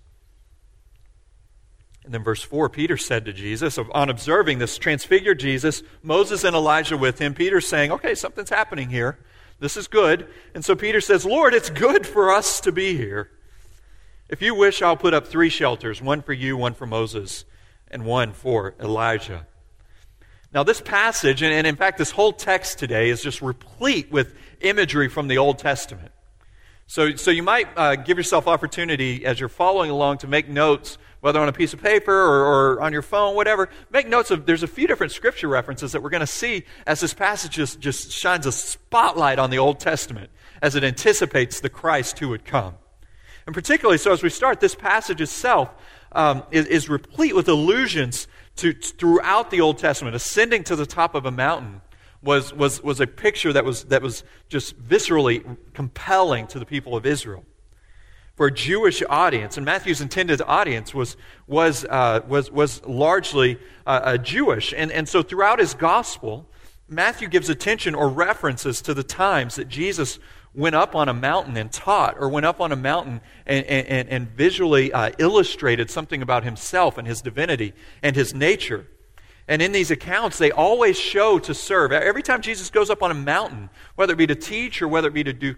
And 2.04 2.14
then 2.14 2.24
verse 2.24 2.42
4 2.42 2.68
Peter 2.68 2.96
said 2.96 3.24
to 3.26 3.32
Jesus, 3.32 3.78
on 3.78 4.08
observing 4.10 4.58
this 4.58 4.78
transfigured 4.78 5.38
Jesus, 5.38 5.82
Moses 6.02 6.44
and 6.44 6.56
Elijah 6.56 6.96
with 6.96 7.18
him, 7.18 7.34
Peter's 7.34 7.68
saying, 7.68 7.92
Okay, 7.92 8.14
something's 8.14 8.50
happening 8.50 8.90
here. 8.90 9.18
This 9.60 9.76
is 9.76 9.86
good. 9.86 10.26
And 10.54 10.64
so 10.64 10.74
Peter 10.74 11.00
says, 11.00 11.24
Lord, 11.24 11.54
it's 11.54 11.70
good 11.70 12.06
for 12.06 12.32
us 12.32 12.60
to 12.62 12.72
be 12.72 12.96
here. 12.96 13.30
If 14.28 14.42
you 14.42 14.54
wish, 14.54 14.80
I'll 14.80 14.96
put 14.96 15.14
up 15.14 15.26
three 15.26 15.50
shelters 15.50 16.00
one 16.00 16.22
for 16.22 16.32
you, 16.32 16.56
one 16.56 16.74
for 16.74 16.86
Moses, 16.86 17.44
and 17.90 18.04
one 18.04 18.32
for 18.32 18.74
Elijah. 18.80 19.46
Now, 20.52 20.64
this 20.64 20.80
passage, 20.80 21.42
and, 21.42 21.66
in 21.66 21.76
fact, 21.76 21.98
this 21.98 22.10
whole 22.10 22.32
text 22.32 22.78
today, 22.78 23.10
is 23.10 23.22
just 23.22 23.40
replete 23.40 24.10
with 24.10 24.34
imagery 24.60 25.08
from 25.08 25.28
the 25.28 25.38
Old 25.38 25.58
Testament. 25.58 26.10
So, 26.88 27.14
so 27.14 27.30
you 27.30 27.44
might 27.44 27.68
uh, 27.76 27.94
give 27.94 28.16
yourself 28.16 28.48
opportunity 28.48 29.24
as 29.24 29.38
you're 29.38 29.48
following 29.48 29.90
along 29.90 30.18
to 30.18 30.26
make 30.26 30.48
notes, 30.48 30.98
whether 31.20 31.40
on 31.40 31.48
a 31.48 31.52
piece 31.52 31.72
of 31.72 31.82
paper 31.82 32.12
or, 32.12 32.44
or 32.74 32.80
on 32.80 32.92
your 32.92 33.02
phone, 33.02 33.34
whatever. 33.34 33.68
Make 33.90 34.08
notes 34.08 34.30
of, 34.30 34.46
there's 34.46 34.62
a 34.62 34.68
few 34.68 34.86
different 34.86 35.12
scripture 35.12 35.48
references 35.48 35.92
that 35.92 36.02
we're 36.02 36.10
going 36.10 36.20
to 36.20 36.26
see 36.26 36.64
as 36.86 37.00
this 37.00 37.14
passage 37.14 37.52
just, 37.52 37.80
just 37.80 38.10
shines 38.10 38.46
a 38.46 38.52
spotlight 38.52 39.38
on 39.38 39.50
the 39.50 39.58
Old 39.58 39.80
Testament 39.80 40.30
as 40.62 40.74
it 40.74 40.84
anticipates 40.84 41.60
the 41.60 41.68
Christ 41.68 42.18
who 42.18 42.28
would 42.30 42.44
come. 42.44 42.74
And 43.46 43.54
particularly, 43.54 43.98
so 43.98 44.12
as 44.12 44.22
we 44.22 44.30
start, 44.30 44.60
this 44.60 44.74
passage 44.74 45.20
itself 45.20 45.70
um, 46.12 46.42
is, 46.50 46.66
is 46.66 46.88
replete 46.88 47.34
with 47.34 47.48
allusions 47.48 48.26
to, 48.56 48.72
throughout 48.72 49.50
the 49.50 49.60
Old 49.60 49.78
Testament, 49.78 50.14
ascending 50.16 50.64
to 50.64 50.76
the 50.76 50.86
top 50.86 51.14
of 51.14 51.24
a 51.26 51.30
mountain 51.30 51.80
was, 52.22 52.52
was, 52.52 52.82
was 52.82 53.00
a 53.00 53.06
picture 53.06 53.52
that 53.52 53.64
was, 53.64 53.84
that 53.84 54.02
was 54.02 54.24
just 54.48 54.78
viscerally 54.78 55.56
compelling 55.72 56.46
to 56.48 56.58
the 56.58 56.66
people 56.66 56.96
of 56.96 57.06
Israel. 57.06 57.44
For 58.40 58.46
a 58.46 58.50
Jewish 58.50 59.02
audience, 59.10 59.58
and 59.58 59.66
Matthew's 59.66 60.00
intended 60.00 60.40
audience 60.40 60.94
was, 60.94 61.18
was, 61.46 61.84
uh, 61.84 62.22
was, 62.26 62.50
was 62.50 62.82
largely 62.86 63.58
uh, 63.86 64.16
Jewish. 64.16 64.72
And, 64.74 64.90
and 64.90 65.06
so 65.06 65.22
throughout 65.22 65.58
his 65.58 65.74
gospel, 65.74 66.48
Matthew 66.88 67.28
gives 67.28 67.50
attention 67.50 67.94
or 67.94 68.08
references 68.08 68.80
to 68.80 68.94
the 68.94 69.02
times 69.02 69.56
that 69.56 69.68
Jesus 69.68 70.18
went 70.54 70.74
up 70.74 70.94
on 70.94 71.10
a 71.10 71.12
mountain 71.12 71.58
and 71.58 71.70
taught, 71.70 72.16
or 72.18 72.30
went 72.30 72.46
up 72.46 72.62
on 72.62 72.72
a 72.72 72.76
mountain 72.76 73.20
and, 73.44 73.66
and, 73.66 74.08
and 74.08 74.28
visually 74.30 74.90
uh, 74.90 75.10
illustrated 75.18 75.90
something 75.90 76.22
about 76.22 76.42
himself 76.42 76.96
and 76.96 77.06
his 77.06 77.20
divinity 77.20 77.74
and 78.02 78.16
his 78.16 78.32
nature. 78.32 78.86
And 79.48 79.60
in 79.60 79.72
these 79.72 79.90
accounts, 79.90 80.38
they 80.38 80.50
always 80.50 80.98
show 80.98 81.38
to 81.40 81.52
serve. 81.52 81.92
Every 81.92 82.22
time 82.22 82.40
Jesus 82.40 82.70
goes 82.70 82.88
up 82.88 83.02
on 83.02 83.10
a 83.10 83.14
mountain, 83.14 83.68
whether 83.96 84.14
it 84.14 84.16
be 84.16 84.28
to 84.28 84.34
teach 84.34 84.80
or 84.80 84.88
whether 84.88 85.08
it 85.08 85.14
be 85.14 85.24
to 85.24 85.34
do 85.34 85.56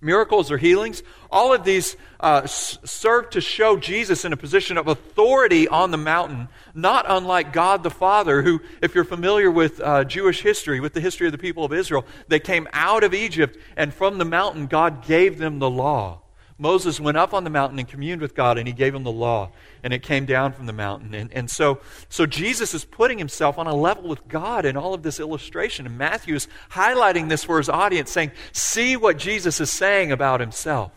miracles 0.00 0.50
or 0.50 0.58
healings, 0.58 1.02
all 1.30 1.52
of 1.52 1.64
these 1.64 1.96
uh, 2.20 2.46
serve 2.46 3.30
to 3.30 3.40
show 3.40 3.76
Jesus 3.76 4.24
in 4.24 4.32
a 4.32 4.36
position 4.36 4.76
of 4.76 4.88
authority 4.88 5.68
on 5.68 5.90
the 5.90 5.96
mountain, 5.96 6.48
not 6.74 7.04
unlike 7.08 7.52
God 7.52 7.82
the 7.82 7.90
Father, 7.90 8.42
who, 8.42 8.60
if 8.82 8.94
you're 8.94 9.04
familiar 9.04 9.50
with 9.50 9.80
uh, 9.80 10.04
Jewish 10.04 10.42
history, 10.42 10.80
with 10.80 10.94
the 10.94 11.00
history 11.00 11.26
of 11.26 11.32
the 11.32 11.38
people 11.38 11.64
of 11.64 11.72
Israel, 11.72 12.06
they 12.28 12.40
came 12.40 12.68
out 12.72 13.04
of 13.04 13.14
Egypt, 13.14 13.56
and 13.76 13.92
from 13.92 14.18
the 14.18 14.24
mountain, 14.24 14.66
God 14.66 15.04
gave 15.06 15.38
them 15.38 15.58
the 15.58 15.70
law. 15.70 16.22
Moses 16.60 17.00
went 17.00 17.16
up 17.16 17.32
on 17.32 17.42
the 17.44 17.50
mountain 17.50 17.78
and 17.78 17.88
communed 17.88 18.20
with 18.20 18.34
God, 18.34 18.58
and 18.58 18.68
he 18.68 18.74
gave 18.74 18.94
him 18.94 19.02
the 19.02 19.10
law, 19.10 19.50
and 19.82 19.94
it 19.94 20.02
came 20.02 20.26
down 20.26 20.52
from 20.52 20.66
the 20.66 20.74
mountain. 20.74 21.14
And, 21.14 21.32
and 21.32 21.50
so, 21.50 21.80
so 22.10 22.26
Jesus 22.26 22.74
is 22.74 22.84
putting 22.84 23.16
himself 23.16 23.58
on 23.58 23.66
a 23.66 23.74
level 23.74 24.06
with 24.06 24.28
God 24.28 24.66
in 24.66 24.76
all 24.76 24.92
of 24.92 25.02
this 25.02 25.18
illustration. 25.18 25.86
And 25.86 25.96
Matthew 25.96 26.34
is 26.34 26.48
highlighting 26.72 27.30
this 27.30 27.44
for 27.44 27.56
his 27.56 27.70
audience, 27.70 28.10
saying, 28.10 28.32
See 28.52 28.94
what 28.94 29.16
Jesus 29.16 29.58
is 29.58 29.72
saying 29.72 30.12
about 30.12 30.40
himself, 30.40 30.92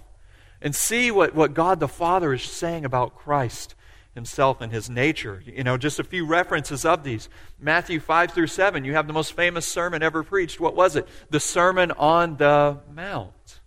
and 0.62 0.76
see 0.76 1.12
what, 1.12 1.34
what 1.34 1.54
God 1.54 1.80
the 1.80 1.88
Father 1.88 2.34
is 2.34 2.44
saying 2.44 2.84
about 2.84 3.16
Christ 3.16 3.74
himself 4.14 4.60
and 4.60 4.70
his 4.70 4.90
nature. 4.90 5.42
You 5.46 5.64
know, 5.64 5.78
just 5.78 5.98
a 5.98 6.04
few 6.04 6.26
references 6.26 6.84
of 6.84 7.06
these. 7.06 7.30
Matthew 7.58 8.02
5 8.02 8.32
through 8.32 8.48
7, 8.48 8.84
you 8.84 8.96
have 8.96 9.08
the 9.08 9.14
most 9.14 9.32
famous 9.32 9.66
sermon 9.66 10.04
ever 10.04 10.24
preached. 10.24 10.60
What 10.60 10.76
was 10.76 10.98
it? 10.98 11.08
The 11.30 11.40
Sermon 11.40 11.92
on 11.94 12.36
the 12.36 12.80
Mount. 12.94 13.62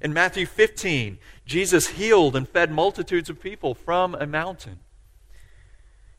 In 0.00 0.12
Matthew 0.12 0.46
15, 0.46 1.18
Jesus 1.44 1.88
healed 1.88 2.36
and 2.36 2.48
fed 2.48 2.70
multitudes 2.70 3.28
of 3.28 3.40
people 3.40 3.74
from 3.74 4.14
a 4.14 4.26
mountain. 4.26 4.78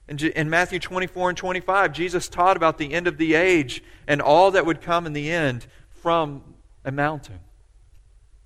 In, 0.07 0.49
Matthew 0.49 0.79
24 0.79 1.29
and 1.29 1.37
25, 1.37 1.93
Jesus 1.93 2.27
taught 2.27 2.57
about 2.57 2.77
the 2.77 2.93
end 2.93 3.07
of 3.07 3.17
the 3.17 3.35
age 3.35 3.83
and 4.07 4.21
all 4.21 4.51
that 4.51 4.65
would 4.65 4.81
come 4.81 5.05
in 5.05 5.13
the 5.13 5.31
end 5.31 5.67
from 5.89 6.41
a 6.83 6.91
mountain. 6.91 7.39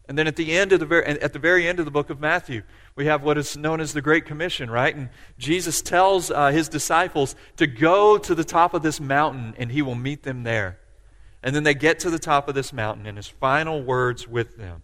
And 0.07 0.17
then 0.17 0.27
at 0.27 0.35
the 0.35 0.51
end 0.51 0.73
of 0.73 0.81
the 0.81 0.85
very, 0.85 1.05
at 1.05 1.31
the 1.31 1.39
very 1.39 1.65
end 1.65 1.79
of 1.79 1.85
the 1.85 1.91
book 1.91 2.09
of 2.09 2.19
Matthew, 2.19 2.63
we 2.95 3.05
have 3.05 3.23
what 3.23 3.37
is 3.37 3.55
known 3.55 3.79
as 3.79 3.93
the 3.93 4.01
Great 4.01 4.25
Commission, 4.25 4.69
right? 4.69 4.93
And 4.93 5.09
Jesus 5.37 5.81
tells 5.81 6.29
uh, 6.29 6.51
his 6.51 6.67
disciples 6.67 7.35
to 7.55 7.65
go 7.65 8.17
to 8.17 8.35
the 8.35 8.43
top 8.43 8.73
of 8.73 8.83
this 8.83 8.99
mountain 8.99 9.55
and 9.57 9.71
he 9.71 9.81
will 9.81 9.95
meet 9.95 10.23
them 10.23 10.43
there. 10.43 10.79
And 11.41 11.55
then 11.55 11.63
they 11.63 11.73
get 11.73 11.97
to 11.99 12.09
the 12.09 12.19
top 12.19 12.49
of 12.49 12.55
this 12.55 12.73
mountain 12.73 13.07
and 13.07 13.17
his 13.17 13.27
final 13.27 13.81
words 13.81 14.27
with 14.27 14.57
them 14.57 14.83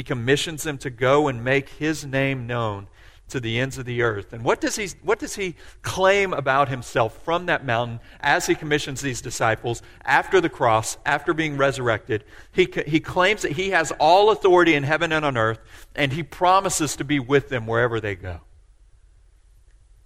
he 0.00 0.04
commissions 0.04 0.62
them 0.62 0.78
to 0.78 0.88
go 0.88 1.28
and 1.28 1.44
make 1.44 1.68
his 1.68 2.06
name 2.06 2.46
known 2.46 2.86
to 3.28 3.38
the 3.38 3.60
ends 3.60 3.76
of 3.76 3.84
the 3.84 4.00
earth. 4.00 4.32
And 4.32 4.42
what 4.42 4.58
does 4.58 4.76
he, 4.76 4.88
what 5.02 5.18
does 5.18 5.34
he 5.34 5.56
claim 5.82 6.32
about 6.32 6.70
himself 6.70 7.22
from 7.22 7.44
that 7.46 7.66
mountain 7.66 8.00
as 8.20 8.46
he 8.46 8.54
commissions 8.54 9.02
these 9.02 9.20
disciples 9.20 9.82
after 10.06 10.40
the 10.40 10.48
cross, 10.48 10.96
after 11.04 11.34
being 11.34 11.58
resurrected? 11.58 12.24
He, 12.50 12.66
he 12.86 12.98
claims 12.98 13.42
that 13.42 13.52
he 13.52 13.72
has 13.72 13.92
all 14.00 14.30
authority 14.30 14.72
in 14.72 14.84
heaven 14.84 15.12
and 15.12 15.22
on 15.22 15.36
earth, 15.36 15.58
and 15.94 16.14
he 16.14 16.22
promises 16.22 16.96
to 16.96 17.04
be 17.04 17.20
with 17.20 17.50
them 17.50 17.66
wherever 17.66 18.00
they 18.00 18.14
go. 18.14 18.40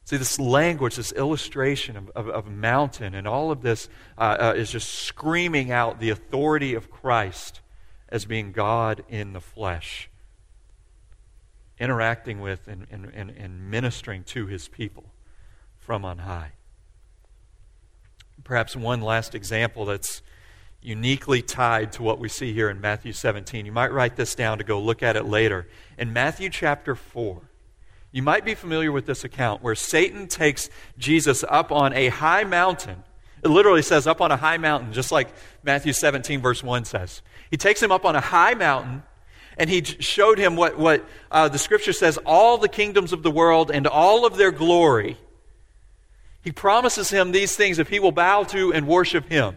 See, 0.07 0.17
this 0.17 0.41
language, 0.41 0.97
this 0.97 1.13
illustration 1.13 1.97
of, 1.97 2.11
of, 2.17 2.29
of 2.29 2.51
mountain, 2.51 3.15
and 3.15 3.29
all 3.29 3.53
of 3.53 3.63
this 3.63 3.89
uh, 4.19 4.39
uh, 4.41 4.55
is 4.57 4.73
just 4.73 4.89
screaming 4.89 5.71
out 5.71 6.01
the 6.01 6.11
authority 6.11 6.75
of 6.75 6.91
Christ 6.91 7.61
as 8.15 8.27
being 8.27 8.53
God 8.53 9.03
in 9.09 9.33
the 9.33 9.41
flesh, 9.41 10.09
interacting 11.81 12.41
with 12.41 12.69
and, 12.69 12.87
and, 12.89 13.07
and, 13.13 13.29
and 13.29 13.69
ministering 13.69 14.23
to 14.23 14.47
his 14.47 14.69
people 14.69 15.07
from 15.81 16.05
on 16.05 16.19
high. 16.19 16.53
Perhaps 18.45 18.77
one 18.77 19.01
last 19.01 19.35
example 19.35 19.85
that's 19.85 20.23
uniquely 20.81 21.43
tied 21.43 21.91
to 21.91 22.05
what 22.05 22.21
we 22.21 22.29
see 22.29 22.53
here 22.53 22.71
in 22.71 22.81
Matthew 22.81 23.13
17. 23.13 23.67
You 23.67 23.73
might 23.73 23.91
write 23.91 24.15
this 24.15 24.37
down 24.37 24.59
to 24.59 24.65
go 24.65 24.81
look 24.81 25.03
at 25.03 25.17
it 25.17 25.25
later. 25.25 25.67
In 25.99 26.13
Matthew 26.13 26.51
chapter 26.51 26.95
4, 26.95 27.43
you 28.13 28.23
might 28.23 28.45
be 28.45 28.55
familiar 28.55 28.93
with 28.93 29.07
this 29.07 29.25
account 29.25 29.61
where 29.61 29.75
Satan 29.75 30.29
takes 30.29 30.71
Jesus 30.97 31.45
up 31.49 31.73
on 31.73 31.93
a 31.95 32.11
high 32.11 32.45
mountain. 32.45 33.03
It 33.43 33.49
literally 33.49 33.83
says 33.83 34.07
up 34.07 34.21
on 34.21 34.31
a 34.31 34.37
high 34.37 34.59
mountain, 34.59 34.93
just 34.93 35.11
like 35.11 35.29
Matthew 35.65 35.93
17, 35.93 36.41
verse 36.41 36.63
1 36.63 36.85
says. 36.85 37.21
He 37.55 37.57
takes 37.57 37.81
him 37.81 37.93
up 37.93 38.05
on 38.05 38.17
a 38.17 38.21
high 38.21 38.55
mountain 38.55 39.05
and 39.57 39.71
he 39.71 39.85
showed 39.85 40.39
him 40.39 40.57
what, 40.57 40.77
what 40.77 41.09
uh, 41.31 41.49
the 41.49 41.57
scripture 41.57 41.93
says 41.93 42.19
all 42.27 42.59
the 42.59 42.69
kingdoms 42.69 43.13
of 43.13 43.23
the 43.23 43.31
world 43.31 43.71
and 43.71 43.87
all 43.87 44.27
of 44.27 44.37
their 44.37 44.51
glory. 44.51 45.17
He 46.43 46.51
promises 46.51 47.11
him 47.11 47.31
these 47.31 47.55
things 47.55 47.79
if 47.79 47.91
he 47.91 48.01
will 48.01 48.11
bow 48.11 48.43
to 48.43 48.73
and 48.73 48.89
worship 48.89 49.29
him. 49.29 49.55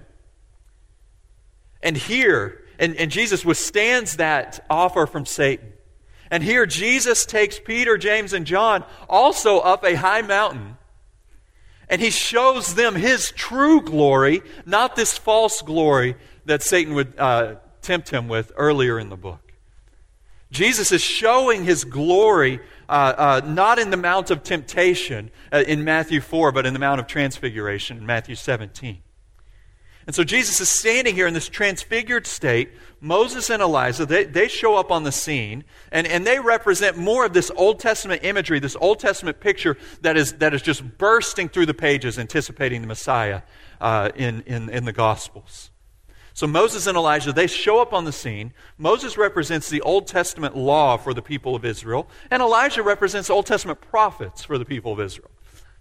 And 1.81 1.97
here, 1.97 2.63
and, 2.77 2.95
and 2.97 3.09
Jesus 3.09 3.43
withstands 3.43 4.17
that 4.17 4.63
offer 4.69 5.07
from 5.07 5.25
Satan. 5.25 5.73
And 6.29 6.43
here, 6.43 6.67
Jesus 6.67 7.25
takes 7.25 7.57
Peter, 7.57 7.97
James, 7.97 8.31
and 8.31 8.45
John 8.45 8.83
also 9.09 9.57
up 9.57 9.83
a 9.83 9.95
high 9.95 10.21
mountain. 10.21 10.77
And 11.89 11.99
he 11.99 12.11
shows 12.11 12.75
them 12.75 12.93
his 12.93 13.31
true 13.31 13.81
glory, 13.81 14.43
not 14.67 14.95
this 14.95 15.17
false 15.17 15.63
glory 15.63 16.15
that 16.45 16.61
Satan 16.61 16.93
would 16.93 17.17
uh, 17.17 17.55
tempt 17.87 18.09
him 18.09 18.27
with 18.27 18.51
earlier 18.57 18.99
in 18.99 19.09
the 19.09 19.15
book. 19.15 19.53
Jesus 20.51 20.91
is 20.91 21.01
showing 21.01 21.63
his 21.63 21.83
glory 21.85 22.59
uh, 22.89 23.13
uh, 23.17 23.41
not 23.45 23.79
in 23.79 23.89
the 23.89 23.97
Mount 23.97 24.29
of 24.29 24.43
Temptation 24.43 25.31
uh, 25.51 25.63
in 25.67 25.83
Matthew 25.83 26.21
4, 26.21 26.51
but 26.51 26.65
in 26.65 26.73
the 26.73 26.79
Mount 26.79 26.99
of 26.99 27.07
Transfiguration 27.07 27.97
in 27.97 28.05
Matthew 28.05 28.35
17. 28.35 28.99
And 30.05 30.15
so 30.15 30.23
Jesus 30.23 30.61
is 30.61 30.69
standing 30.69 31.15
here 31.15 31.27
in 31.27 31.33
this 31.33 31.49
transfigured 31.49 32.25
state. 32.27 32.71
Moses 33.01 33.49
and 33.49 33.61
Elijah, 33.61 34.05
they, 34.05 34.23
they 34.23 34.47
show 34.47 34.75
up 34.75 34.89
on 34.89 35.03
the 35.03 35.11
scene, 35.11 35.65
and, 35.91 36.07
and 36.07 36.25
they 36.25 36.39
represent 36.39 36.97
more 36.97 37.25
of 37.25 37.33
this 37.33 37.51
Old 37.57 37.79
Testament 37.79 38.23
imagery, 38.23 38.59
this 38.59 38.77
Old 38.79 38.99
Testament 38.99 39.41
picture 39.41 39.77
that 40.01 40.15
is, 40.15 40.33
that 40.33 40.53
is 40.53 40.61
just 40.61 40.97
bursting 40.97 41.49
through 41.49 41.65
the 41.65 41.73
pages, 41.73 42.17
anticipating 42.17 42.81
the 42.81 42.87
Messiah 42.87 43.41
uh, 43.81 44.11
in, 44.15 44.43
in, 44.45 44.69
in 44.69 44.85
the 44.85 44.93
Gospels. 44.93 45.71
So 46.37 46.45
Moses 46.45 46.85
and 46.85 46.95
Elijah, 46.95 47.33
they 47.33 47.47
show 47.47 47.81
up 47.81 47.93
on 47.93 48.05
the 48.05 48.11
scene. 48.11 48.53
Moses 48.77 49.17
represents 49.17 49.71
the 49.71 49.81
Old 49.81 50.05
Testament 50.05 50.55
law 50.55 50.95
for 50.95 51.11
the 51.11 51.21
people 51.23 51.55
of 51.55 51.65
Israel, 51.65 52.07
and 52.29 52.43
Elijah 52.43 52.83
represents 52.83 53.31
Old 53.31 53.47
Testament 53.47 53.81
prophets 53.81 54.43
for 54.43 54.59
the 54.59 54.63
people 54.63 54.93
of 54.93 54.99
Israel. 54.99 55.31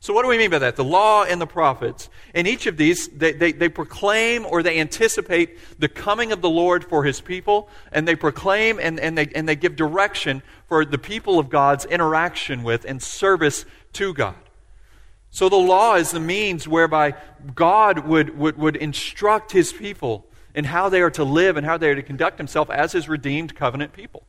So, 0.00 0.14
what 0.14 0.22
do 0.22 0.28
we 0.28 0.38
mean 0.38 0.48
by 0.48 0.60
that? 0.60 0.76
The 0.76 0.82
law 0.82 1.24
and 1.24 1.42
the 1.42 1.46
prophets. 1.46 2.08
In 2.32 2.46
each 2.46 2.66
of 2.66 2.78
these, 2.78 3.06
they, 3.08 3.32
they, 3.32 3.52
they, 3.52 3.68
proclaim 3.68 4.46
or 4.46 4.62
they 4.62 4.80
anticipate 4.80 5.58
the 5.78 5.90
coming 5.90 6.32
of 6.32 6.40
the 6.40 6.48
Lord 6.48 6.86
for 6.86 7.04
his 7.04 7.20
people, 7.20 7.68
and 7.92 8.08
they 8.08 8.16
proclaim 8.16 8.80
and, 8.80 8.98
and, 8.98 9.18
they, 9.18 9.26
and 9.34 9.46
they 9.46 9.56
give 9.56 9.76
direction 9.76 10.42
for 10.68 10.86
the 10.86 10.96
people 10.96 11.38
of 11.38 11.50
God's 11.50 11.84
interaction 11.84 12.62
with 12.62 12.86
and 12.86 13.02
service 13.02 13.66
to 13.92 14.14
God. 14.14 14.36
So, 15.30 15.50
the 15.50 15.56
law 15.56 15.96
is 15.96 16.12
the 16.12 16.20
means 16.20 16.66
whereby 16.66 17.12
God 17.54 18.06
would, 18.06 18.38
would, 18.38 18.56
would 18.56 18.76
instruct 18.76 19.52
his 19.52 19.70
people 19.70 20.26
in 20.56 20.64
how 20.64 20.88
they 20.88 21.02
are 21.02 21.10
to 21.10 21.22
live 21.22 21.56
and 21.56 21.64
how 21.64 21.76
they 21.76 21.90
are 21.90 21.94
to 21.94 22.02
conduct 22.02 22.38
themselves 22.38 22.70
as 22.72 22.90
his 22.90 23.08
redeemed 23.08 23.54
covenant 23.54 23.92
people. 23.92 24.24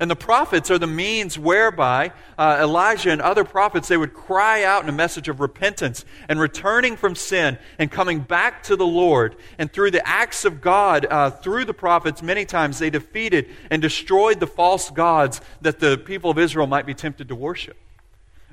And 0.00 0.10
the 0.10 0.16
prophets 0.16 0.70
are 0.70 0.78
the 0.78 0.86
means 0.86 1.38
whereby 1.38 2.12
uh, 2.38 2.58
Elijah 2.60 3.10
and 3.10 3.20
other 3.20 3.44
prophets 3.44 3.88
they 3.88 3.96
would 3.96 4.14
cry 4.14 4.62
out 4.62 4.84
in 4.84 4.88
a 4.88 4.92
message 4.92 5.28
of 5.28 5.40
repentance 5.40 6.04
and 6.28 6.38
returning 6.38 6.96
from 6.96 7.16
sin 7.16 7.58
and 7.78 7.90
coming 7.90 8.20
back 8.20 8.62
to 8.64 8.76
the 8.76 8.86
Lord. 8.86 9.34
And 9.58 9.72
through 9.72 9.90
the 9.90 10.06
acts 10.06 10.44
of 10.44 10.60
God, 10.60 11.06
uh, 11.10 11.30
through 11.30 11.64
the 11.64 11.74
prophets, 11.74 12.22
many 12.22 12.44
times 12.44 12.78
they 12.78 12.90
defeated 12.90 13.48
and 13.70 13.82
destroyed 13.82 14.38
the 14.38 14.46
false 14.46 14.88
gods 14.90 15.40
that 15.62 15.80
the 15.80 15.98
people 15.98 16.30
of 16.30 16.38
Israel 16.38 16.68
might 16.68 16.86
be 16.86 16.94
tempted 16.94 17.28
to 17.28 17.34
worship. 17.34 17.76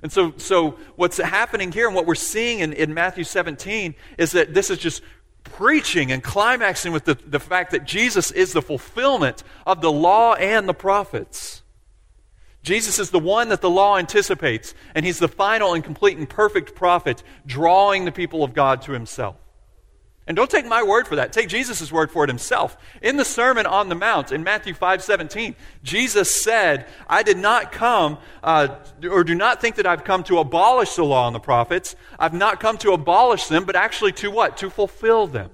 And 0.02 0.12
so, 0.12 0.34
so 0.38 0.78
what's 0.96 1.18
happening 1.18 1.72
here 1.72 1.88
and 1.88 1.96
what 1.96 2.06
we're 2.06 2.16
seeing 2.16 2.60
in, 2.60 2.74
in 2.74 2.94
Matthew 2.94 3.24
17 3.24 3.96
is 4.18 4.34
that 4.34 4.54
this 4.54 4.70
is 4.70 4.78
just 4.78 5.02
preaching 5.56 6.12
and 6.12 6.22
climaxing 6.22 6.92
with 6.92 7.06
the, 7.06 7.14
the 7.26 7.40
fact 7.40 7.72
that 7.72 7.86
Jesus 7.86 8.30
is 8.32 8.52
the 8.52 8.62
fulfillment 8.62 9.42
of 9.66 9.80
the 9.80 9.92
law 9.92 10.34
and 10.34 10.68
the 10.68 10.74
prophets. 10.74 11.64
Jesus 12.62 13.00
is 13.00 13.12
the 13.12 13.20
one 13.20 13.48
that 13.48 13.62
the 13.62 13.70
law 13.70 13.98
anticipates, 13.98 14.74
and 14.94 15.06
he's 15.06 15.20
the 15.20 15.30
final 15.30 15.74
and 15.74 15.82
complete 15.82 16.18
and 16.18 16.30
perfect 16.30 16.76
prophet, 16.76 17.24
drawing 17.46 18.04
the 18.04 18.12
people 18.12 18.44
of 18.44 18.54
God 18.54 18.82
to 18.82 18.92
himself. 18.92 19.38
And 20.28 20.36
don't 20.36 20.50
take 20.50 20.66
my 20.66 20.82
word 20.82 21.08
for 21.08 21.18
that. 21.18 21.32
Take 21.32 21.50
Jesus' 21.50 21.92
word 21.92 22.10
for 22.10 22.24
it 22.24 22.30
himself. 22.30 22.78
In 23.02 23.18
the 23.18 23.26
Sermon 23.26 23.68
on 23.68 23.90
the 23.90 23.96
Mount 23.96 24.32
in 24.32 24.44
Matthew 24.44 24.74
5 24.74 25.04
17, 25.04 25.56
Jesus 25.84 26.44
said, 26.44 26.88
I 27.08 27.22
did 27.22 27.38
not 27.38 27.72
come, 27.72 28.18
uh, 28.44 28.76
or 29.10 29.24
do 29.24 29.36
not 29.36 29.62
think 29.62 29.76
that 29.76 29.86
I've 29.86 30.04
come 30.04 30.24
to 30.24 30.40
abolish 30.40 30.96
the 30.96 31.06
law 31.06 31.28
and 31.28 31.36
the 31.36 31.40
prophets. 31.40 31.96
I've 32.18 32.34
not 32.34 32.60
come 32.60 32.78
to 32.80 32.92
abolish 32.92 33.48
them, 33.48 33.66
but 33.66 33.76
actually 33.76 34.14
to 34.14 34.32
what? 34.32 34.58
To 34.58 34.72
fulfill 34.72 35.28
them. 35.28 35.52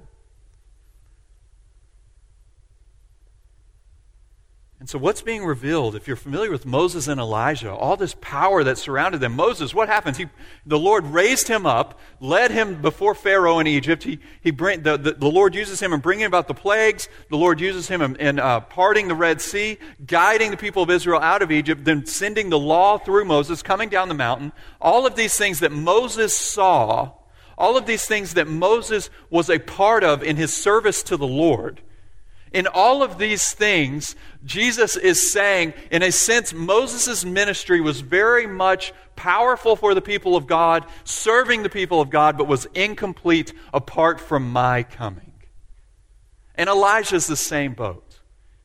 And 4.82 4.90
so, 4.90 4.98
what's 4.98 5.22
being 5.22 5.44
revealed, 5.44 5.94
if 5.94 6.08
you're 6.08 6.16
familiar 6.16 6.50
with 6.50 6.66
Moses 6.66 7.06
and 7.06 7.20
Elijah, 7.20 7.72
all 7.72 7.96
this 7.96 8.16
power 8.20 8.64
that 8.64 8.78
surrounded 8.78 9.20
them, 9.20 9.32
Moses, 9.36 9.72
what 9.72 9.88
happens? 9.88 10.16
He, 10.16 10.26
the 10.66 10.76
Lord 10.76 11.06
raised 11.06 11.46
him 11.46 11.66
up, 11.66 12.00
led 12.18 12.50
him 12.50 12.82
before 12.82 13.14
Pharaoh 13.14 13.60
in 13.60 13.68
Egypt. 13.68 14.02
He, 14.02 14.18
he 14.40 14.50
bring, 14.50 14.82
the, 14.82 14.96
the, 14.96 15.12
the 15.12 15.30
Lord 15.30 15.54
uses 15.54 15.78
him 15.78 15.92
in 15.92 16.00
bringing 16.00 16.24
about 16.24 16.48
the 16.48 16.54
plagues. 16.54 17.08
The 17.30 17.36
Lord 17.36 17.60
uses 17.60 17.86
him 17.86 18.02
in, 18.02 18.16
in 18.16 18.40
uh, 18.40 18.58
parting 18.58 19.06
the 19.06 19.14
Red 19.14 19.40
Sea, 19.40 19.78
guiding 20.04 20.50
the 20.50 20.56
people 20.56 20.82
of 20.82 20.90
Israel 20.90 21.20
out 21.20 21.42
of 21.42 21.52
Egypt, 21.52 21.84
then 21.84 22.04
sending 22.04 22.50
the 22.50 22.58
law 22.58 22.98
through 22.98 23.24
Moses, 23.24 23.62
coming 23.62 23.88
down 23.88 24.08
the 24.08 24.14
mountain. 24.14 24.50
All 24.80 25.06
of 25.06 25.14
these 25.14 25.36
things 25.36 25.60
that 25.60 25.70
Moses 25.70 26.36
saw, 26.36 27.12
all 27.56 27.76
of 27.76 27.86
these 27.86 28.06
things 28.06 28.34
that 28.34 28.48
Moses 28.48 29.10
was 29.30 29.48
a 29.48 29.60
part 29.60 30.02
of 30.02 30.24
in 30.24 30.34
his 30.34 30.52
service 30.52 31.04
to 31.04 31.16
the 31.16 31.24
Lord 31.24 31.82
in 32.52 32.66
all 32.66 33.02
of 33.02 33.18
these 33.18 33.52
things, 33.52 34.14
Jesus 34.44 34.96
is 34.96 35.32
saying, 35.32 35.74
in 35.90 36.02
a 36.02 36.12
sense, 36.12 36.52
Moses' 36.52 37.24
ministry 37.24 37.80
was 37.80 38.00
very 38.00 38.46
much 38.46 38.92
powerful 39.16 39.76
for 39.76 39.94
the 39.94 40.00
people 40.00 40.36
of 40.36 40.46
God, 40.46 40.84
serving 41.04 41.62
the 41.62 41.70
people 41.70 42.00
of 42.00 42.10
God, 42.10 42.36
but 42.36 42.48
was 42.48 42.66
incomplete 42.74 43.52
apart 43.72 44.20
from 44.20 44.50
my 44.50 44.82
coming. 44.82 45.32
And 46.54 46.68
Elijah's 46.68 47.26
the 47.26 47.36
same 47.36 47.74
boat. 47.74 48.11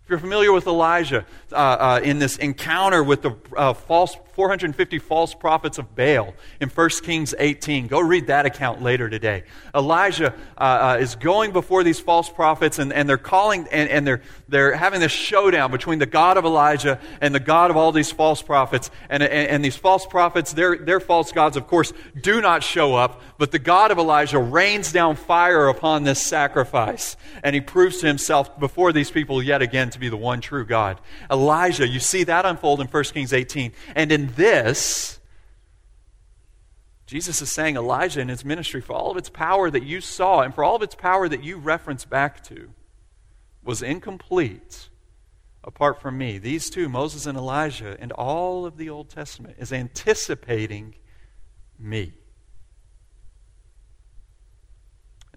If 0.08 0.12
you're 0.12 0.20
familiar 0.20 0.54
with 0.54 0.68
Elijah 0.68 1.26
uh, 1.52 1.56
uh, 1.56 2.00
in 2.02 2.18
this 2.18 2.38
encounter 2.38 3.04
with 3.04 3.24
the 3.24 3.36
uh, 3.58 3.74
false 3.74 4.16
450 4.36 5.00
false 5.00 5.34
prophets 5.34 5.80
of 5.80 5.96
Baal 5.96 6.34
in 6.62 6.70
1 6.70 6.90
Kings 7.02 7.34
18, 7.38 7.88
go 7.88 8.00
read 8.00 8.28
that 8.28 8.46
account 8.46 8.82
later 8.82 9.10
today. 9.10 9.44
Elijah 9.76 10.34
uh, 10.58 10.62
uh, 10.62 10.98
is 11.02 11.16
going 11.16 11.52
before 11.52 11.84
these 11.84 12.00
false 12.00 12.30
prophets, 12.30 12.80
and, 12.80 12.94
and 12.94 13.10
they're 13.10 13.18
calling 13.18 13.68
and, 13.70 13.90
and 13.90 14.08
they're 14.08 14.22
they're 14.48 14.76
having 14.76 15.02
this 15.02 15.12
showdown 15.12 15.72
between 15.72 16.00
the 16.00 16.06
God 16.06 16.38
of 16.38 16.46
Elijah 16.46 17.02
and 17.20 17.36
the 17.36 17.40
God 17.40 17.70
of 17.70 17.76
all 17.76 17.92
these 17.92 18.12
false 18.12 18.42
prophets. 18.42 18.90
And, 19.10 19.24
and, 19.24 19.50
and 19.50 19.66
these 19.66 19.76
false 19.76 20.06
prophets, 20.06 20.54
their 20.54 20.78
their 20.78 21.00
false 21.00 21.32
gods, 21.32 21.58
of 21.58 21.68
course, 21.68 21.92
do 22.22 22.40
not 22.40 22.64
show 22.64 22.96
up. 22.96 23.22
But 23.40 23.52
the 23.52 23.60
God 23.60 23.92
of 23.92 23.98
Elijah 23.98 24.40
rains 24.40 24.92
down 24.92 25.16
fire 25.16 25.68
upon 25.68 26.04
this 26.04 26.22
sacrifice, 26.22 27.18
and 27.44 27.54
he 27.56 27.62
proves 27.62 27.98
to 27.98 28.08
himself 28.08 28.58
before 28.60 28.94
these 28.94 29.12
people 29.12 29.44
yet 29.44 29.62
again 29.62 29.90
to 29.98 30.02
be 30.02 30.10
the 30.10 30.18
one 30.18 30.42
true 30.42 30.66
God. 30.66 31.02
Elijah, 31.30 31.88
you 31.88 32.00
see 32.00 32.24
that 32.24 32.46
unfold 32.46 32.80
in 32.80 32.88
1 32.88 33.04
Kings 33.06 33.34
18. 33.34 33.72
And 33.96 34.12
in 34.12 34.34
this, 34.36 35.20
Jesus 37.06 37.42
is 37.42 37.52
saying 37.52 37.78
Elijah 37.78 38.22
in 38.22 38.30
his 38.30 38.46
ministry, 38.46 38.82
for 38.82 38.94
all 38.94 39.12
of 39.12 39.18
its 39.18 39.30
power 39.30 39.70
that 39.72 39.84
you 39.84 40.02
saw 40.02 40.42
and 40.42 40.54
for 40.54 40.64
all 40.64 40.76
of 40.76 40.84
its 40.84 40.96
power 40.96 41.28
that 41.28 41.44
you 41.44 41.58
reference 41.58 42.06
back 42.06 42.44
to, 42.46 42.70
was 43.64 43.82
incomplete 43.82 44.90
apart 45.64 46.02
from 46.02 46.18
me. 46.18 46.38
These 46.38 46.70
two, 46.70 46.88
Moses 46.88 47.26
and 47.26 47.38
Elijah, 47.38 47.98
and 48.00 48.12
all 48.14 48.66
of 48.66 48.78
the 48.78 48.90
Old 48.90 49.10
Testament, 49.10 49.56
is 49.60 49.74
anticipating 49.74 50.96
me. 51.78 52.14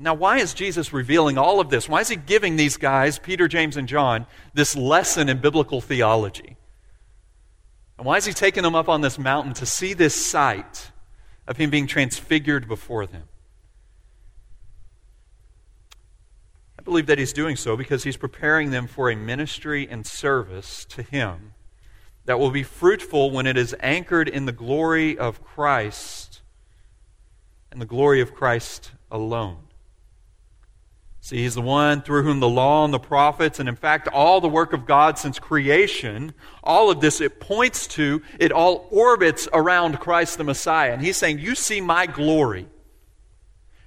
Now, 0.02 0.14
why 0.14 0.38
is 0.38 0.54
Jesus 0.54 0.94
revealing 0.94 1.36
all 1.36 1.60
of 1.60 1.68
this? 1.68 1.86
Why 1.86 2.00
is 2.00 2.08
he 2.08 2.16
giving 2.16 2.56
these 2.56 2.78
guys, 2.78 3.18
Peter, 3.18 3.46
James, 3.48 3.76
and 3.76 3.86
John, 3.86 4.26
this 4.54 4.74
lesson 4.74 5.28
in 5.28 5.42
biblical 5.42 5.82
theology? 5.82 6.56
And 7.98 8.06
why 8.06 8.16
is 8.16 8.24
he 8.24 8.32
taking 8.32 8.62
them 8.62 8.74
up 8.74 8.88
on 8.88 9.02
this 9.02 9.18
mountain 9.18 9.52
to 9.54 9.66
see 9.66 9.92
this 9.92 10.14
sight 10.14 10.90
of 11.46 11.58
him 11.58 11.68
being 11.68 11.86
transfigured 11.86 12.66
before 12.66 13.04
them? 13.04 13.24
I 16.78 16.82
believe 16.82 17.04
that 17.04 17.18
he's 17.18 17.34
doing 17.34 17.56
so 17.56 17.76
because 17.76 18.02
he's 18.02 18.16
preparing 18.16 18.70
them 18.70 18.86
for 18.86 19.10
a 19.10 19.16
ministry 19.16 19.86
and 19.86 20.06
service 20.06 20.86
to 20.86 21.02
him 21.02 21.52
that 22.24 22.38
will 22.38 22.50
be 22.50 22.62
fruitful 22.62 23.30
when 23.30 23.46
it 23.46 23.58
is 23.58 23.76
anchored 23.80 24.30
in 24.30 24.46
the 24.46 24.52
glory 24.52 25.18
of 25.18 25.44
Christ 25.44 26.40
and 27.70 27.82
the 27.82 27.86
glory 27.86 28.22
of 28.22 28.34
Christ 28.34 28.92
alone. 29.10 29.66
See, 31.22 31.38
he's 31.38 31.54
the 31.54 31.61
one 31.61 32.00
through 32.00 32.22
whom 32.22 32.40
the 32.40 32.48
law 32.48 32.85
and 32.85 32.94
the 32.94 32.98
prophets, 32.98 33.61
and 33.61 33.68
in 33.68 33.76
fact, 33.76 34.09
all 34.09 34.40
the 34.40 34.48
work 34.48 34.72
of 34.72 34.87
God 34.87 35.18
since 35.18 35.38
creation, 35.38 36.33
all 36.64 36.90
of 36.90 37.00
this, 37.00 37.20
it 37.20 37.40
points 37.40 37.87
to, 37.88 38.22
it 38.38 38.52
all 38.52 38.88
orbits 38.90 39.46
around 39.52 40.00
Christ 40.00 40.38
the 40.38 40.44
Messiah. 40.44 40.92
And 40.92 41.02
he's 41.02 41.18
saying, 41.18 41.38
You 41.38 41.54
see 41.54 41.83
my 41.83 42.06
glory, 42.06 42.66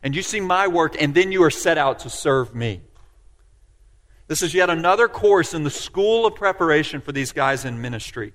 and 0.03 0.15
you 0.15 0.21
see 0.21 0.41
my 0.41 0.67
work, 0.67 0.95
and 1.01 1.15
then 1.15 1.31
you 1.31 1.43
are 1.43 1.49
set 1.49 1.77
out 1.77 1.99
to 1.99 2.09
serve 2.09 2.53
me. 2.53 2.81
This 4.27 4.43
is 4.43 4.53
yet 4.53 4.69
another 4.69 5.07
course 5.07 5.53
in 5.53 5.63
the 5.63 5.69
school 5.69 6.27
of 6.27 6.35
preparation 6.35 7.01
for 7.01 7.11
these 7.11 7.31
guys 7.31 7.65
in 7.65 7.81
ministry 7.81 8.33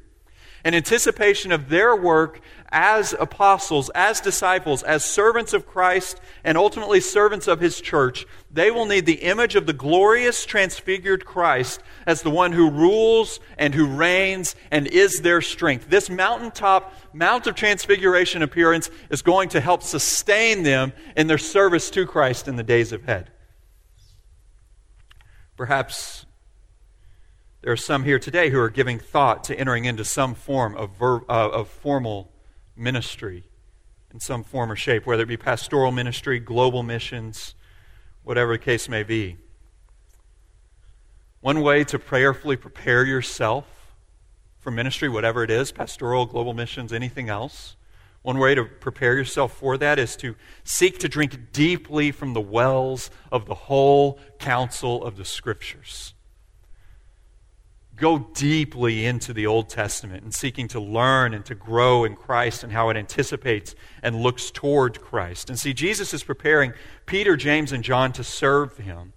in 0.64 0.75
anticipation 0.75 1.53
of 1.53 1.68
their 1.68 1.94
work 1.94 2.40
as 2.71 3.14
apostles, 3.18 3.90
as 3.94 4.21
disciples, 4.21 4.83
as 4.83 5.05
servants 5.05 5.53
of 5.53 5.66
Christ, 5.66 6.21
and 6.44 6.59
ultimately 6.59 7.01
servants 7.01 7.49
of 7.49 7.61
his 7.61 7.81
church, 7.81 8.27
they 8.51 8.71
will 8.71 8.85
need 8.85 9.07
the 9.07 9.23
image 9.23 9.55
of 9.55 9.66
the 9.66 9.73
glorious 9.73 10.44
transfigured 10.44 11.25
Christ 11.25 11.81
as 12.07 12.23
the 12.23 12.31
one 12.31 12.53
who 12.53 12.71
rules 12.71 13.40
and 13.57 13.75
who 13.75 13.87
reigns 13.87 14.55
and 14.71 14.87
is 14.87 15.23
their 15.23 15.40
strength. 15.40 15.88
This 15.88 16.11
mountaintop, 16.11 16.94
Mount 17.14 17.47
of 17.47 17.55
Transfiguration 17.55 18.42
appearance 18.42 18.90
is 19.11 19.23
going 19.23 19.49
to 19.51 19.61
help 19.61 19.83
sustain 19.83 20.62
them 20.62 20.92
in 21.16 21.27
their 21.27 21.38
service 21.38 21.90
to 21.90 22.07
Christ 22.07 22.49
in 22.49 22.57
the 22.57 22.62
days 22.62 22.92
ahead. 22.92 23.31
Perhaps 25.57 26.27
there 27.61 27.73
are 27.73 27.77
some 27.77 28.05
here 28.05 28.18
today 28.18 28.51
who 28.51 28.59
are 28.59 28.71
giving 28.71 28.99
thought 28.99 29.44
to 29.44 29.59
entering 29.59 29.85
into 29.85 30.05
some 30.05 30.35
form 30.35 30.77
of, 30.77 30.90
ver- 30.97 31.25
uh, 31.29 31.51
of 31.51 31.68
formal 31.68 32.33
ministry 32.77 33.44
in 34.12 34.21
some 34.21 34.44
form 34.44 34.71
or 34.71 34.77
shape, 34.77 35.07
whether 35.07 35.25
it 35.25 35.27
be 35.27 35.37
pastoral 35.37 35.90
ministry, 35.92 36.38
global 36.38 36.83
missions, 36.83 37.55
whatever 38.23 38.53
the 38.53 38.59
case 38.59 38.88
may 38.88 39.03
be. 39.03 39.37
One 41.40 41.61
way 41.61 41.85
to 41.85 41.99
prayerfully 41.99 42.57
prepare 42.57 43.05
yourself 43.05 43.94
for 44.59 44.71
ministry, 44.71 45.09
whatever 45.09 45.42
it 45.42 45.51
is 45.51 45.73
pastoral, 45.73 46.27
global 46.27 46.55
missions, 46.55 46.92
anything 46.92 47.29
else 47.29 47.77
One 48.23 48.38
way 48.38 48.55
to 48.55 48.64
prepare 48.64 49.16
yourself 49.16 49.57
for 49.57 49.79
that 49.79 49.99
is 49.99 50.16
to 50.16 50.37
seek 50.64 50.99
to 50.99 51.09
drink 51.09 51.53
deeply 51.53 52.11
from 52.11 52.35
the 52.35 52.40
wells 52.40 53.11
of 53.31 53.47
the 53.47 53.55
whole 53.55 54.18
counsel 54.38 55.05
of 55.05 55.16
the 55.16 55.25
Scriptures. 55.25 56.14
Go 57.99 58.19
deeply 58.33 59.07
into 59.07 59.33
the 59.33 59.47
Old 59.47 59.69
Testament 59.69 60.23
and 60.23 60.33
seeking 60.33 60.69
to 60.69 60.79
learn 60.79 61.35
and 61.35 61.45
to 61.47 61.57
grow 61.57 62.05
in 62.05 62.15
Christ 62.15 62.63
and 62.63 62.73
how 62.73 62.91
it 62.91 62.97
anticipates 62.97 63.75
and 64.05 64.23
looks 64.23 64.53
toward 64.53 65.01
Christ. 65.01 65.51
And 65.51 65.59
see, 65.59 65.75
Jesus 65.75 66.15
is 66.15 66.23
preparing 66.23 66.75
Peter, 67.07 67.37
James, 67.37 67.73
and 67.73 67.83
John 67.83 68.13
to 68.13 68.23
serve 68.23 68.77
him. 68.77 69.15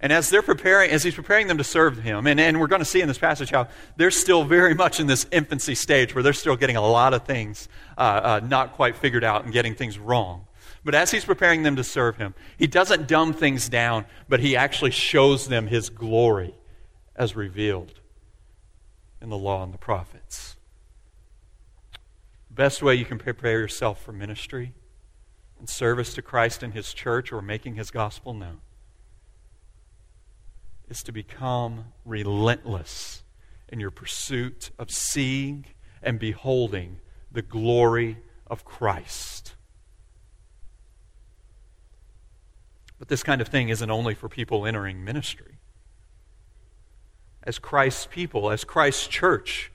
And 0.00 0.12
as 0.12 0.30
they're 0.30 0.42
preparing, 0.42 0.90
as 0.90 1.02
he's 1.02 1.14
preparing 1.14 1.46
them 1.46 1.58
to 1.58 1.64
serve 1.64 1.98
him, 1.98 2.26
and, 2.26 2.40
and 2.40 2.58
we're 2.58 2.68
going 2.68 2.80
to 2.80 2.86
see 2.86 3.02
in 3.02 3.08
this 3.08 3.18
passage 3.18 3.50
how 3.50 3.68
they're 3.96 4.10
still 4.10 4.44
very 4.44 4.74
much 4.74 4.98
in 4.98 5.06
this 5.06 5.26
infancy 5.30 5.74
stage 5.74 6.14
where 6.14 6.22
they're 6.22 6.32
still 6.32 6.56
getting 6.56 6.76
a 6.76 6.86
lot 6.86 7.12
of 7.12 7.24
things 7.24 7.68
uh, 7.98 8.00
uh, 8.00 8.40
not 8.46 8.72
quite 8.72 8.96
figured 8.96 9.24
out 9.24 9.44
and 9.44 9.52
getting 9.52 9.74
things 9.74 9.98
wrong. 9.98 10.46
But 10.84 10.94
as 10.94 11.10
he's 11.10 11.24
preparing 11.24 11.62
them 11.62 11.76
to 11.76 11.84
serve 11.84 12.16
him, 12.16 12.34
he 12.58 12.66
doesn't 12.66 13.08
dumb 13.08 13.34
things 13.34 13.68
down, 13.68 14.06
but 14.28 14.40
he 14.40 14.56
actually 14.56 14.90
shows 14.90 15.48
them 15.48 15.66
his 15.66 15.90
glory 15.90 16.54
as 17.16 17.36
revealed 17.36 18.00
in 19.20 19.30
the 19.30 19.38
law 19.38 19.62
and 19.62 19.72
the 19.72 19.78
prophets. 19.78 20.56
The 22.48 22.54
best 22.54 22.82
way 22.82 22.94
you 22.94 23.04
can 23.04 23.18
prepare 23.18 23.58
yourself 23.58 24.02
for 24.02 24.12
ministry 24.12 24.74
and 25.58 25.68
service 25.68 26.14
to 26.14 26.22
Christ 26.22 26.62
and 26.62 26.74
his 26.74 26.92
church 26.92 27.32
or 27.32 27.40
making 27.40 27.74
his 27.74 27.90
gospel 27.90 28.34
known 28.34 28.60
is 30.88 31.02
to 31.04 31.12
become 31.12 31.86
relentless 32.04 33.22
in 33.68 33.80
your 33.80 33.90
pursuit 33.90 34.70
of 34.78 34.90
seeing 34.90 35.64
and 36.02 36.18
beholding 36.18 36.98
the 37.32 37.42
glory 37.42 38.18
of 38.46 38.64
Christ. 38.64 39.54
But 42.98 43.08
this 43.08 43.22
kind 43.22 43.40
of 43.40 43.48
thing 43.48 43.70
isn't 43.70 43.90
only 43.90 44.14
for 44.14 44.28
people 44.28 44.66
entering 44.66 45.04
ministry. 45.04 45.58
As 47.44 47.58
Christ's 47.58 48.06
people, 48.10 48.50
as 48.50 48.64
Christ's 48.64 49.06
church, 49.06 49.70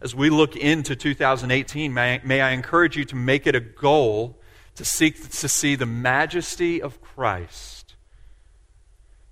as 0.00 0.14
we 0.14 0.28
look 0.30 0.54
into 0.54 0.94
2018, 0.94 1.92
may, 1.92 2.20
may 2.22 2.40
I 2.40 2.50
encourage 2.50 2.96
you 2.96 3.04
to 3.06 3.16
make 3.16 3.46
it 3.46 3.54
a 3.54 3.60
goal 3.60 4.38
to 4.74 4.84
seek 4.84 5.30
to 5.30 5.48
see 5.48 5.76
the 5.76 5.86
majesty 5.86 6.82
of 6.82 7.00
Christ 7.00 7.94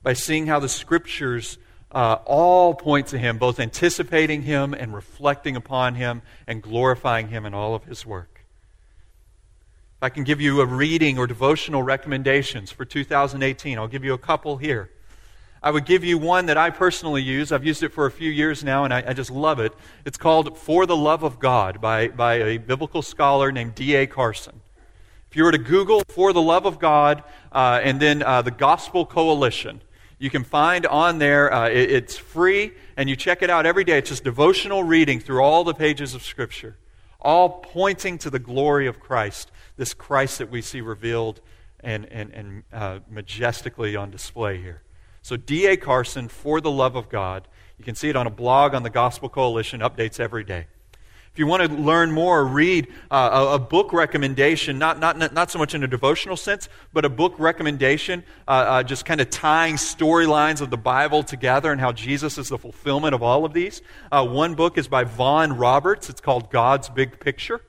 by 0.03 0.15
seeing 0.15 0.47
how 0.47 0.59
the 0.59 0.69
scriptures 0.69 1.59
uh, 1.91 2.19
all 2.25 2.75
point 2.75 3.09
to 3.09 3.19
him, 3.19 3.39
both 3.39 3.61
anticipating 3.61 4.43
him 4.43 4.73
and 4.73 4.95
reflecting 4.95 5.57
upon 5.57 5.95
him 5.95 6.23
and 6.47 6.63
glorifying 6.63 7.29
him 7.29 7.45
in 7.45 7.55
all 7.55 7.75
of 7.75 7.85
his 7.85 8.07
work. 8.07 8.41
If 9.99 10.03
I 10.03 10.09
can 10.09 10.25
give 10.25 10.41
you 10.41 10.61
a 10.61 10.67
reading 10.67 11.19
or 11.19 11.27
devotional 11.27 11.83
recommendations 11.83 12.73
for 12.73 12.85
2018, 12.85 13.79
I'll 13.79 13.89
give 13.89 14.05
you 14.05 14.15
a 14.15 14.19
couple 14.19 14.57
here. 14.57 14.91
I 15.65 15.71
would 15.71 15.87
give 15.87 16.03
you 16.03 16.19
one 16.19 16.47
that 16.47 16.59
I 16.59 16.71
personally 16.71 17.23
use. 17.23 17.53
I've 17.53 17.65
used 17.65 17.85
it 17.85 17.91
for 17.91 18.07
a 18.07 18.11
few 18.11 18.31
years 18.31 18.65
now, 18.65 18.85
and 18.85 18.93
I, 18.93 19.05
I 19.07 19.13
just 19.13 19.31
love 19.31 19.61
it. 19.61 19.73
It's 20.05 20.19
called 20.19 20.59
For 20.59 20.87
the 20.87 20.97
Love 20.97 21.23
of 21.23 21.39
God 21.39 21.81
by, 21.81 22.09
by 22.09 22.35
a 22.35 22.59
biblical 22.59 23.01
scholar 23.01 23.53
named 23.53 23.77
D.A. 23.77 24.09
Carson. 24.09 24.61
If 25.31 25.37
you 25.37 25.45
were 25.45 25.53
to 25.53 25.59
Google 25.59 26.03
For 26.09 26.33
the 26.33 26.43
Love 26.43 26.67
of 26.67 26.81
God 26.81 27.23
uh, 27.53 27.81
and 27.83 28.01
then 28.01 28.25
uh, 28.25 28.43
the 28.43 28.51
Gospel 28.51 29.07
Coalition, 29.07 29.83
you 30.19 30.31
can 30.31 30.43
find 30.43 30.85
on 30.85 31.19
there. 31.19 31.53
Uh, 31.53 31.69
it, 31.69 31.93
it's 31.93 32.19
free, 32.19 32.73
and 32.97 33.09
you 33.09 33.15
check 33.15 33.41
it 33.41 33.49
out 33.49 33.65
every 33.65 33.85
day. 33.85 33.99
It's 33.99 34.11
just 34.11 34.25
devotional 34.25 34.83
reading 34.83 35.21
through 35.21 35.43
all 35.43 35.63
the 35.63 35.75
pages 35.75 36.13
of 36.13 36.25
Scripture, 36.25 36.77
all 37.21 37.61
pointing 37.61 38.19
to 38.19 38.31
the 38.31 38.41
glory 38.41 38.89
of 38.89 38.99
Christ, 38.99 39.53
this 39.77 39.95
Christ 39.95 40.39
that 40.39 40.51
we 40.51 40.61
see 40.61 40.81
revealed 40.81 41.41
and, 41.79 42.05
and, 42.07 42.31
and 42.33 42.63
uh, 42.73 42.99
majestically 43.09 43.95
on 43.95 44.11
display 44.11 44.61
here. 44.61 44.83
So, 45.23 45.37
D.A. 45.37 45.77
Carson, 45.77 46.29
For 46.29 46.61
the 46.61 46.71
Love 46.71 46.97
of 46.97 47.09
God. 47.09 47.49
You 47.79 47.85
can 47.85 47.95
see 47.95 48.09
it 48.09 48.17
on 48.17 48.27
a 48.27 48.31
blog 48.31 48.75
on 48.75 48.83
the 48.83 48.91
Gospel 48.91 49.29
Coalition, 49.29 49.81
updates 49.81 50.21
every 50.21 50.45
day. 50.45 50.67
If 51.33 51.39
you 51.39 51.47
want 51.47 51.63
to 51.63 51.75
learn 51.75 52.13
more 52.13 52.45
read 52.45 52.89
uh, 53.11 53.31
a, 53.33 53.55
a, 53.55 53.59
book 53.59 53.95
recommendation, 53.95 54.79
not, 54.79 54.99
not, 54.99 55.33
not 55.33 55.51
so 55.51 55.59
much 55.59 55.75
in 55.75 55.83
a 55.83 55.87
devotional 55.87 56.37
sense, 56.37 56.69
but 56.93 57.07
a 57.07 57.09
book 57.09 57.35
recommendation, 57.39 58.23
uh, 58.47 58.51
uh, 58.51 58.83
just 58.83 59.07
kind 59.07 59.19
of 59.19 59.31
tying 59.31 59.77
storylines 59.77 60.61
of 60.61 60.69
the 60.69 60.77
Bible 60.77 61.23
together 61.23 61.73
and 61.73 61.81
how 61.81 61.91
Jesus 61.91 62.37
is 62.37 62.51
the 62.51 62.59
fulfillment 62.59 63.15
of 63.15 63.23
all 63.23 63.47
of 63.47 63.55
these. 63.55 63.81
Uh, 64.11 64.27
one 64.27 64.55
book 64.55 64.77
is 64.77 64.89
by 64.89 65.05
Vaughn 65.05 65.55
Roberts. 65.55 66.11
It's 66.11 66.21
called 66.21 66.51
God's 66.51 66.91
Big 66.91 67.19
Picture. 67.19 67.63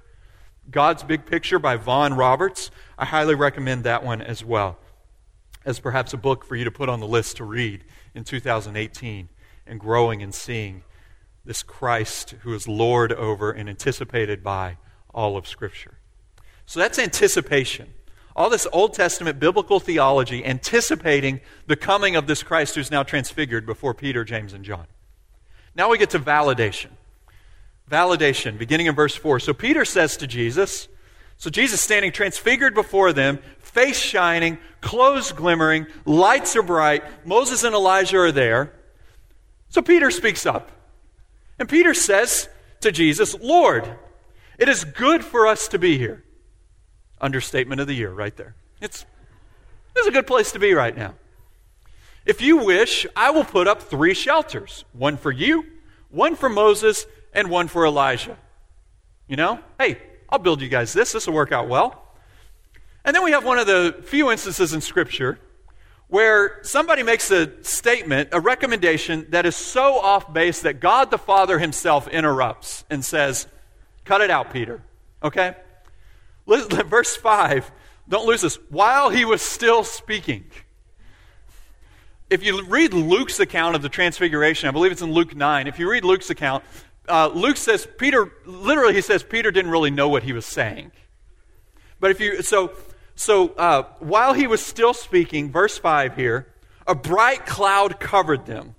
God's 0.69 1.03
Big 1.03 1.25
Picture 1.25 1.57
by 1.57 1.77
Vaughn 1.77 2.15
Roberts. 2.15 2.69
I 2.97 3.05
highly 3.05 3.35
recommend 3.35 3.85
that 3.85 4.03
one 4.03 4.21
as 4.21 4.43
well, 4.43 4.77
as 5.65 5.79
perhaps 5.79 6.13
a 6.13 6.17
book 6.17 6.43
for 6.43 6.55
you 6.55 6.63
to 6.63 6.71
put 6.71 6.89
on 6.89 6.99
the 6.99 7.07
list 7.07 7.37
to 7.37 7.43
read 7.43 7.83
in 8.13 8.23
2018 8.23 9.29
and 9.65 9.79
growing 9.79 10.21
and 10.21 10.33
seeing 10.33 10.83
this 11.45 11.63
Christ 11.63 12.35
who 12.41 12.53
is 12.53 12.67
Lord 12.67 13.11
over 13.11 13.51
and 13.51 13.69
anticipated 13.69 14.43
by 14.43 14.77
all 15.13 15.37
of 15.37 15.47
Scripture. 15.47 15.97
So 16.65 16.79
that's 16.79 16.99
anticipation. 16.99 17.93
All 18.35 18.49
this 18.49 18.67
Old 18.71 18.93
Testament 18.93 19.39
biblical 19.39 19.79
theology 19.79 20.43
anticipating 20.43 21.41
the 21.67 21.75
coming 21.75 22.15
of 22.15 22.27
this 22.27 22.41
Christ 22.41 22.75
who's 22.75 22.89
now 22.89 23.03
transfigured 23.03 23.65
before 23.65 23.93
Peter, 23.93 24.23
James, 24.23 24.53
and 24.53 24.65
John. 24.65 24.87
Now 25.75 25.89
we 25.89 25.97
get 25.97 26.09
to 26.11 26.19
validation. 26.19 26.89
Validation, 27.89 28.57
beginning 28.57 28.87
in 28.87 28.95
verse 28.95 29.15
4. 29.15 29.39
So 29.39 29.53
Peter 29.53 29.85
says 29.85 30.17
to 30.17 30.27
Jesus, 30.27 30.87
so 31.37 31.49
Jesus 31.49 31.81
standing 31.81 32.11
transfigured 32.11 32.73
before 32.73 33.13
them, 33.13 33.39
face 33.59 33.99
shining, 33.99 34.57
clothes 34.81 35.31
glimmering, 35.31 35.87
lights 36.05 36.55
are 36.55 36.63
bright, 36.63 37.03
Moses 37.25 37.63
and 37.63 37.75
Elijah 37.75 38.19
are 38.19 38.31
there. 38.31 38.73
So 39.69 39.81
Peter 39.81 40.11
speaks 40.11 40.45
up. 40.45 40.71
And 41.59 41.67
Peter 41.67 41.93
says 41.93 42.49
to 42.81 42.91
Jesus, 42.91 43.35
Lord, 43.39 43.97
it 44.57 44.69
is 44.69 44.83
good 44.83 45.23
for 45.23 45.47
us 45.47 45.67
to 45.69 45.79
be 45.79 45.97
here. 45.97 46.23
Understatement 47.19 47.81
of 47.81 47.87
the 47.87 47.93
year, 47.93 48.11
right 48.11 48.35
there. 48.35 48.55
It's, 48.81 49.05
it's 49.95 50.07
a 50.07 50.11
good 50.11 50.27
place 50.27 50.51
to 50.51 50.59
be 50.59 50.73
right 50.73 50.95
now. 50.95 51.15
If 52.25 52.41
you 52.41 52.57
wish, 52.57 53.05
I 53.15 53.31
will 53.31 53.43
put 53.43 53.67
up 53.67 53.81
three 53.81 54.13
shelters 54.13 54.85
one 54.93 55.17
for 55.17 55.31
you, 55.31 55.65
one 56.09 56.35
for 56.35 56.49
Moses, 56.49 57.05
and 57.33 57.49
one 57.49 57.67
for 57.67 57.85
Elijah. 57.85 58.37
You 59.27 59.35
know, 59.35 59.59
hey, 59.79 59.97
I'll 60.33 60.39
build 60.39 60.63
you 60.63 60.67
guys 60.67 60.93
this. 60.93 61.11
This 61.11 61.27
will 61.27 61.35
work 61.35 61.51
out 61.51 61.67
well. 61.67 62.07
And 63.05 63.15
then 63.15 63.23
we 63.23 63.33
have 63.33 63.45
one 63.45 63.59
of 63.59 63.67
the 63.67 64.01
few 64.01 64.31
instances 64.31 64.73
in 64.73 64.81
Scripture 64.81 65.37
where 66.07 66.57
somebody 66.63 67.03
makes 67.03 67.29
a 67.29 67.63
statement, 67.63 68.29
a 68.31 68.39
recommendation 68.39 69.27
that 69.29 69.45
is 69.45 69.55
so 69.55 69.99
off 69.99 70.33
base 70.33 70.61
that 70.61 70.79
God 70.79 71.11
the 71.11 71.19
Father 71.19 71.59
himself 71.59 72.07
interrupts 72.07 72.83
and 72.89 73.05
says, 73.05 73.45
Cut 74.05 74.21
it 74.21 74.31
out, 74.31 74.51
Peter. 74.51 74.81
Okay? 75.21 75.55
Verse 76.47 77.15
5, 77.15 77.71
don't 78.09 78.25
lose 78.25 78.41
this. 78.41 78.55
While 78.69 79.11
he 79.11 79.25
was 79.25 79.43
still 79.43 79.83
speaking. 79.83 80.45
If 82.31 82.43
you 82.43 82.63
read 82.63 82.95
Luke's 82.95 83.39
account 83.39 83.75
of 83.75 83.83
the 83.83 83.89
transfiguration, 83.89 84.67
I 84.67 84.71
believe 84.71 84.91
it's 84.91 85.03
in 85.03 85.11
Luke 85.11 85.35
9. 85.35 85.67
If 85.67 85.77
you 85.77 85.87
read 85.87 86.03
Luke's 86.03 86.31
account, 86.31 86.63
uh, 87.07 87.29
Luke 87.33 87.57
says 87.57 87.87
Peter, 87.97 88.31
literally, 88.45 88.93
he 88.93 89.01
says 89.01 89.23
Peter 89.23 89.51
didn't 89.51 89.71
really 89.71 89.91
know 89.91 90.09
what 90.09 90.23
he 90.23 90.33
was 90.33 90.45
saying. 90.45 90.91
But 91.99 92.11
if 92.11 92.19
you, 92.19 92.41
so 92.41 92.73
so 93.15 93.49
uh, 93.49 93.83
while 93.99 94.33
he 94.33 94.47
was 94.47 94.65
still 94.65 94.93
speaking, 94.93 95.51
verse 95.51 95.77
5 95.77 96.15
here, 96.15 96.47
a 96.87 96.95
bright 96.95 97.45
cloud 97.45 97.99
covered 97.99 98.45
them. 98.45 98.75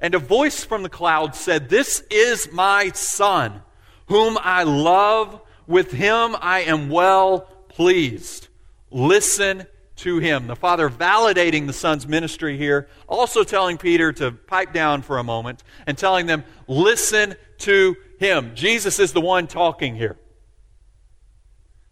And 0.00 0.14
a 0.14 0.18
voice 0.18 0.64
from 0.64 0.82
the 0.82 0.88
cloud 0.88 1.34
said, 1.34 1.68
This 1.68 2.02
is 2.10 2.50
my 2.52 2.90
son, 2.90 3.62
whom 4.06 4.38
I 4.40 4.62
love. 4.62 5.40
With 5.66 5.92
him 5.92 6.34
I 6.40 6.62
am 6.62 6.88
well 6.88 7.42
pleased. 7.68 8.48
Listen 8.90 9.66
to 10.00 10.18
him. 10.18 10.46
The 10.46 10.56
Father 10.56 10.88
validating 10.88 11.66
the 11.66 11.72
Son's 11.72 12.06
ministry 12.06 12.56
here, 12.56 12.88
also 13.08 13.44
telling 13.44 13.78
Peter 13.78 14.12
to 14.14 14.32
pipe 14.32 14.72
down 14.72 15.02
for 15.02 15.18
a 15.18 15.24
moment 15.24 15.62
and 15.86 15.96
telling 15.96 16.26
them, 16.26 16.44
Listen 16.66 17.36
to 17.58 17.96
him. 18.18 18.52
Jesus 18.54 18.98
is 18.98 19.12
the 19.12 19.20
one 19.20 19.46
talking 19.46 19.96
here. 19.96 20.18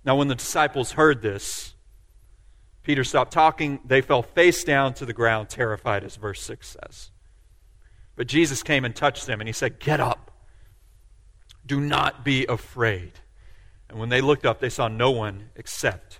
Now, 0.04 0.16
when 0.16 0.28
the 0.28 0.34
disciples 0.34 0.92
heard 0.92 1.20
this, 1.20 1.74
Peter 2.82 3.04
stopped 3.04 3.32
talking. 3.32 3.80
They 3.84 4.00
fell 4.00 4.22
face 4.22 4.64
down 4.64 4.94
to 4.94 5.04
the 5.04 5.12
ground, 5.12 5.50
terrified, 5.50 6.04
as 6.04 6.16
verse 6.16 6.40
6 6.42 6.76
says. 6.80 7.10
But 8.16 8.26
Jesus 8.26 8.62
came 8.62 8.84
and 8.84 8.96
touched 8.96 9.26
them, 9.26 9.40
and 9.40 9.48
he 9.48 9.52
said, 9.52 9.78
Get 9.78 10.00
up. 10.00 10.30
Do 11.66 11.80
not 11.80 12.24
be 12.24 12.46
afraid. 12.46 13.12
And 13.90 13.98
when 13.98 14.08
they 14.08 14.22
looked 14.22 14.46
up, 14.46 14.60
they 14.60 14.70
saw 14.70 14.88
no 14.88 15.10
one 15.10 15.50
except 15.54 16.17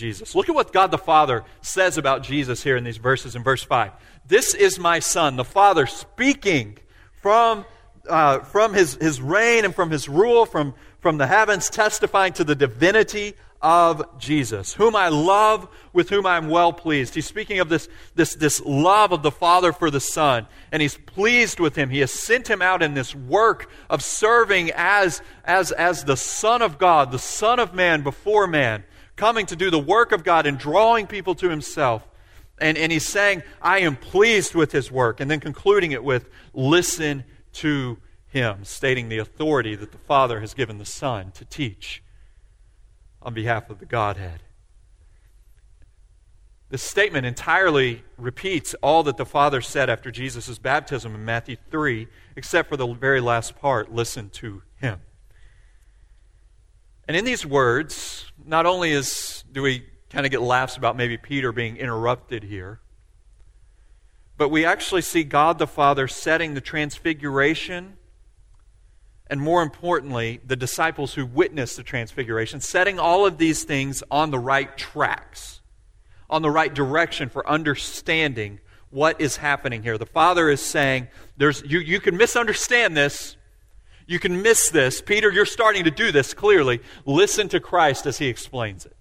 Jesus. 0.00 0.34
Look 0.34 0.48
at 0.48 0.54
what 0.54 0.72
God 0.72 0.90
the 0.90 0.98
Father 0.98 1.44
says 1.60 1.98
about 1.98 2.22
Jesus 2.22 2.62
here 2.62 2.76
in 2.76 2.84
these 2.84 2.96
verses 2.96 3.36
in 3.36 3.42
verse 3.42 3.62
5. 3.62 3.92
This 4.26 4.54
is 4.54 4.78
my 4.78 4.98
Son, 4.98 5.36
the 5.36 5.44
Father 5.44 5.86
speaking 5.86 6.78
from 7.20 7.66
uh, 8.08 8.40
from 8.40 8.72
his, 8.72 8.94
his 8.94 9.20
reign 9.20 9.64
and 9.64 9.74
from 9.74 9.90
his 9.90 10.08
rule, 10.08 10.46
from, 10.46 10.74
from 11.00 11.18
the 11.18 11.26
heavens, 11.26 11.68
testifying 11.68 12.32
to 12.32 12.44
the 12.44 12.54
divinity 12.54 13.34
of 13.62 14.18
Jesus, 14.18 14.72
whom 14.72 14.96
I 14.96 15.08
love, 15.08 15.68
with 15.92 16.08
whom 16.08 16.24
I 16.24 16.38
am 16.38 16.48
well 16.48 16.72
pleased. 16.72 17.14
He's 17.14 17.26
speaking 17.26 17.60
of 17.60 17.68
this, 17.68 17.88
this, 18.14 18.34
this 18.34 18.60
love 18.64 19.12
of 19.12 19.22
the 19.22 19.30
Father 19.30 19.72
for 19.72 19.90
the 19.90 20.00
Son, 20.00 20.46
and 20.72 20.80
he's 20.80 20.96
pleased 20.96 21.60
with 21.60 21.76
him. 21.76 21.90
He 21.90 22.00
has 22.00 22.10
sent 22.10 22.48
him 22.48 22.62
out 22.62 22.82
in 22.82 22.94
this 22.94 23.14
work 23.14 23.70
of 23.90 24.02
serving 24.02 24.70
as, 24.74 25.20
as, 25.44 25.72
as 25.72 26.04
the 26.04 26.16
Son 26.16 26.62
of 26.62 26.78
God, 26.78 27.12
the 27.12 27.18
Son 27.18 27.58
of 27.58 27.74
man 27.74 28.02
before 28.02 28.46
man, 28.46 28.84
coming 29.20 29.44
to 29.44 29.54
do 29.54 29.70
the 29.70 29.78
work 29.78 30.12
of 30.12 30.24
God 30.24 30.46
and 30.46 30.58
drawing 30.58 31.06
people 31.06 31.34
to 31.34 31.50
himself. 31.50 32.08
And, 32.58 32.78
and 32.78 32.90
he's 32.90 33.06
saying, 33.06 33.42
I 33.60 33.80
am 33.80 33.94
pleased 33.94 34.54
with 34.54 34.72
his 34.72 34.90
work, 34.90 35.20
and 35.20 35.30
then 35.30 35.40
concluding 35.40 35.92
it 35.92 36.02
with, 36.02 36.30
listen 36.54 37.24
to 37.54 37.98
him, 38.28 38.64
stating 38.64 39.10
the 39.10 39.18
authority 39.18 39.74
that 39.76 39.92
the 39.92 39.98
Father 39.98 40.40
has 40.40 40.54
given 40.54 40.78
the 40.78 40.86
Son 40.86 41.32
to 41.32 41.44
teach 41.44 42.02
on 43.20 43.34
behalf 43.34 43.68
of 43.68 43.78
the 43.78 43.84
Godhead. 43.84 44.40
This 46.70 46.82
statement 46.82 47.26
entirely 47.26 48.04
repeats 48.16 48.74
all 48.82 49.02
that 49.02 49.18
the 49.18 49.26
Father 49.26 49.60
said 49.60 49.90
after 49.90 50.10
Jesus' 50.10 50.58
baptism 50.58 51.14
in 51.14 51.26
Matthew 51.26 51.56
3, 51.70 52.08
except 52.36 52.70
for 52.70 52.78
the 52.78 52.86
very 52.86 53.20
last 53.20 53.58
part 53.58 53.92
listen 53.92 54.30
to 54.30 54.62
him. 54.76 55.00
And 57.06 57.16
in 57.16 57.24
these 57.24 57.44
words, 57.44 58.29
not 58.50 58.66
only 58.66 58.90
is, 58.90 59.44
do 59.50 59.62
we 59.62 59.84
kind 60.10 60.26
of 60.26 60.32
get 60.32 60.42
laughs 60.42 60.76
about 60.76 60.96
maybe 60.96 61.16
Peter 61.16 61.52
being 61.52 61.76
interrupted 61.76 62.42
here, 62.42 62.80
but 64.36 64.48
we 64.48 64.64
actually 64.64 65.02
see 65.02 65.22
God 65.22 65.58
the 65.58 65.66
Father 65.66 66.08
setting 66.08 66.54
the 66.54 66.60
transfiguration 66.60 67.96
and 69.28 69.40
more 69.40 69.62
importantly, 69.62 70.40
the 70.44 70.56
disciples 70.56 71.14
who 71.14 71.24
witnessed 71.24 71.76
the 71.76 71.84
transfiguration, 71.84 72.60
setting 72.60 72.98
all 72.98 73.24
of 73.24 73.38
these 73.38 73.62
things 73.62 74.02
on 74.10 74.32
the 74.32 74.40
right 74.40 74.76
tracks, 74.76 75.60
on 76.28 76.42
the 76.42 76.50
right 76.50 76.74
direction 76.74 77.28
for 77.28 77.48
understanding 77.48 78.58
what 78.90 79.20
is 79.20 79.36
happening 79.36 79.84
here. 79.84 79.96
The 79.96 80.04
Father 80.04 80.50
is 80.50 80.60
saying, 80.60 81.06
there's, 81.36 81.62
you, 81.64 81.78
you 81.78 82.00
can 82.00 82.16
misunderstand 82.16 82.96
this. 82.96 83.36
You 84.10 84.18
can 84.18 84.42
miss 84.42 84.70
this. 84.70 85.00
Peter, 85.00 85.30
you're 85.30 85.46
starting 85.46 85.84
to 85.84 85.90
do 85.92 86.10
this 86.10 86.34
clearly. 86.34 86.80
Listen 87.06 87.48
to 87.50 87.60
Christ 87.60 88.06
as 88.06 88.18
he 88.18 88.26
explains 88.26 88.84
it. 88.84 88.96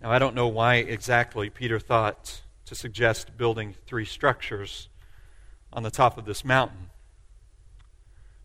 Now, 0.00 0.12
I 0.12 0.20
don't 0.20 0.36
know 0.36 0.46
why 0.46 0.76
exactly 0.76 1.50
Peter 1.50 1.80
thought 1.80 2.42
to 2.66 2.76
suggest 2.76 3.36
building 3.36 3.74
three 3.84 4.04
structures 4.04 4.88
on 5.72 5.82
the 5.82 5.90
top 5.90 6.18
of 6.18 6.24
this 6.24 6.44
mountain. 6.44 6.90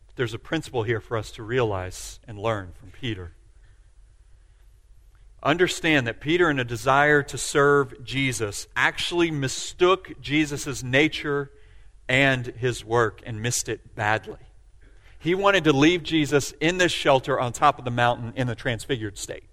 But 0.07 0.15
there's 0.15 0.33
a 0.33 0.39
principle 0.39 0.81
here 0.81 0.99
for 0.99 1.15
us 1.15 1.29
to 1.33 1.43
realize 1.43 2.19
and 2.27 2.39
learn 2.39 2.71
from 2.79 2.89
Peter. 2.89 3.33
Understand 5.43 6.07
that 6.07 6.19
Peter, 6.19 6.49
in 6.49 6.57
a 6.57 6.63
desire 6.63 7.21
to 7.21 7.37
serve 7.37 8.03
Jesus, 8.03 8.65
actually 8.75 9.29
mistook 9.29 10.19
Jesus' 10.19 10.81
nature 10.81 11.51
and 12.09 12.47
his 12.47 12.85
work 12.85 13.21
and 13.25 13.41
missed 13.41 13.69
it 13.69 13.95
badly. 13.95 14.37
He 15.19 15.35
wanted 15.35 15.63
to 15.65 15.73
leave 15.73 16.03
Jesus 16.03 16.53
in 16.59 16.77
this 16.77 16.91
shelter 16.91 17.39
on 17.39 17.51
top 17.51 17.79
of 17.79 17.85
the 17.85 17.91
mountain 17.91 18.33
in 18.35 18.47
the 18.47 18.55
transfigured 18.55 19.17
state. 19.17 19.43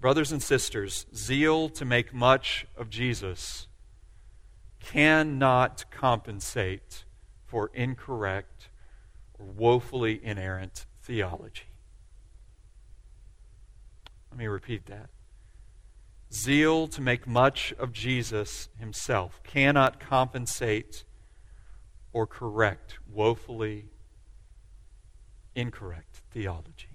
Brothers 0.00 0.30
and 0.30 0.42
sisters, 0.42 1.06
zeal 1.14 1.70
to 1.70 1.84
make 1.84 2.12
much 2.12 2.66
of 2.76 2.90
Jesus 2.90 3.66
cannot 4.78 5.86
compensate 5.90 7.04
for 7.46 7.70
incorrect 7.72 8.68
or 9.38 9.46
woefully 9.46 10.20
inerrant 10.22 10.84
theology. 11.02 11.64
Let 14.30 14.38
me 14.38 14.46
repeat 14.46 14.86
that. 14.86 15.08
Zeal 16.34 16.88
to 16.88 17.00
make 17.00 17.26
much 17.26 17.72
of 17.78 17.92
Jesus 17.92 18.68
himself 18.78 19.40
cannot 19.44 20.00
compensate 20.00 21.04
or 22.12 22.26
correct 22.26 22.98
woefully 23.10 23.86
incorrect 25.54 26.22
theology. 26.30 26.88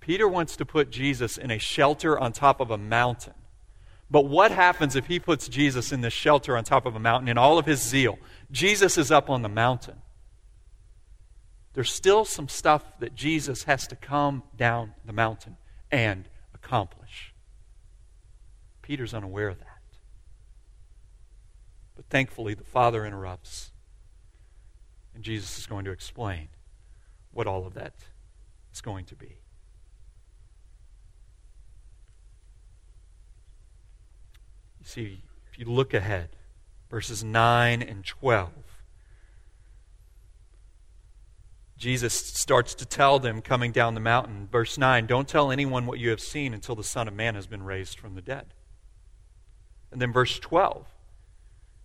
Peter 0.00 0.26
wants 0.26 0.56
to 0.56 0.64
put 0.64 0.90
Jesus 0.90 1.38
in 1.38 1.50
a 1.50 1.58
shelter 1.58 2.18
on 2.18 2.32
top 2.32 2.60
of 2.60 2.70
a 2.70 2.78
mountain 2.78 3.34
but 4.10 4.22
what 4.22 4.50
happens 4.50 4.96
if 4.96 5.06
he 5.06 5.18
puts 5.18 5.48
Jesus 5.48 5.92
in 5.92 6.00
this 6.00 6.12
shelter 6.12 6.56
on 6.56 6.64
top 6.64 6.86
of 6.86 6.96
a 6.96 7.00
mountain 7.00 7.28
in 7.28 7.36
all 7.36 7.58
of 7.58 7.66
his 7.66 7.82
zeal? 7.82 8.18
Jesus 8.50 8.96
is 8.96 9.10
up 9.10 9.28
on 9.28 9.42
the 9.42 9.48
mountain. 9.48 9.96
There's 11.74 11.92
still 11.92 12.24
some 12.24 12.48
stuff 12.48 12.82
that 13.00 13.14
Jesus 13.14 13.64
has 13.64 13.86
to 13.88 13.96
come 13.96 14.42
down 14.56 14.94
the 15.04 15.12
mountain 15.12 15.56
and 15.90 16.28
accomplish. 16.54 16.97
Peter's 18.88 19.12
unaware 19.12 19.48
of 19.48 19.58
that. 19.58 19.66
But 21.94 22.06
thankfully, 22.06 22.54
the 22.54 22.64
Father 22.64 23.04
interrupts, 23.04 23.70
and 25.14 25.22
Jesus 25.22 25.58
is 25.58 25.66
going 25.66 25.84
to 25.84 25.90
explain 25.90 26.48
what 27.30 27.46
all 27.46 27.66
of 27.66 27.74
that 27.74 27.92
is 28.72 28.80
going 28.80 29.04
to 29.04 29.14
be. 29.14 29.40
You 34.80 34.86
see, 34.86 35.22
if 35.52 35.58
you 35.58 35.66
look 35.66 35.92
ahead, 35.92 36.30
verses 36.88 37.22
9 37.22 37.82
and 37.82 38.06
12, 38.06 38.50
Jesus 41.76 42.14
starts 42.14 42.74
to 42.76 42.86
tell 42.86 43.18
them 43.18 43.42
coming 43.42 43.70
down 43.70 43.92
the 43.92 44.00
mountain. 44.00 44.48
Verse 44.50 44.78
9 44.78 45.04
Don't 45.04 45.28
tell 45.28 45.52
anyone 45.52 45.84
what 45.84 45.98
you 45.98 46.08
have 46.08 46.20
seen 46.20 46.54
until 46.54 46.74
the 46.74 46.82
Son 46.82 47.06
of 47.06 47.12
Man 47.12 47.34
has 47.34 47.46
been 47.46 47.62
raised 47.62 48.00
from 48.00 48.14
the 48.14 48.22
dead. 48.22 48.54
And 49.90 50.00
then 50.00 50.12
verse 50.12 50.38
12, 50.38 50.86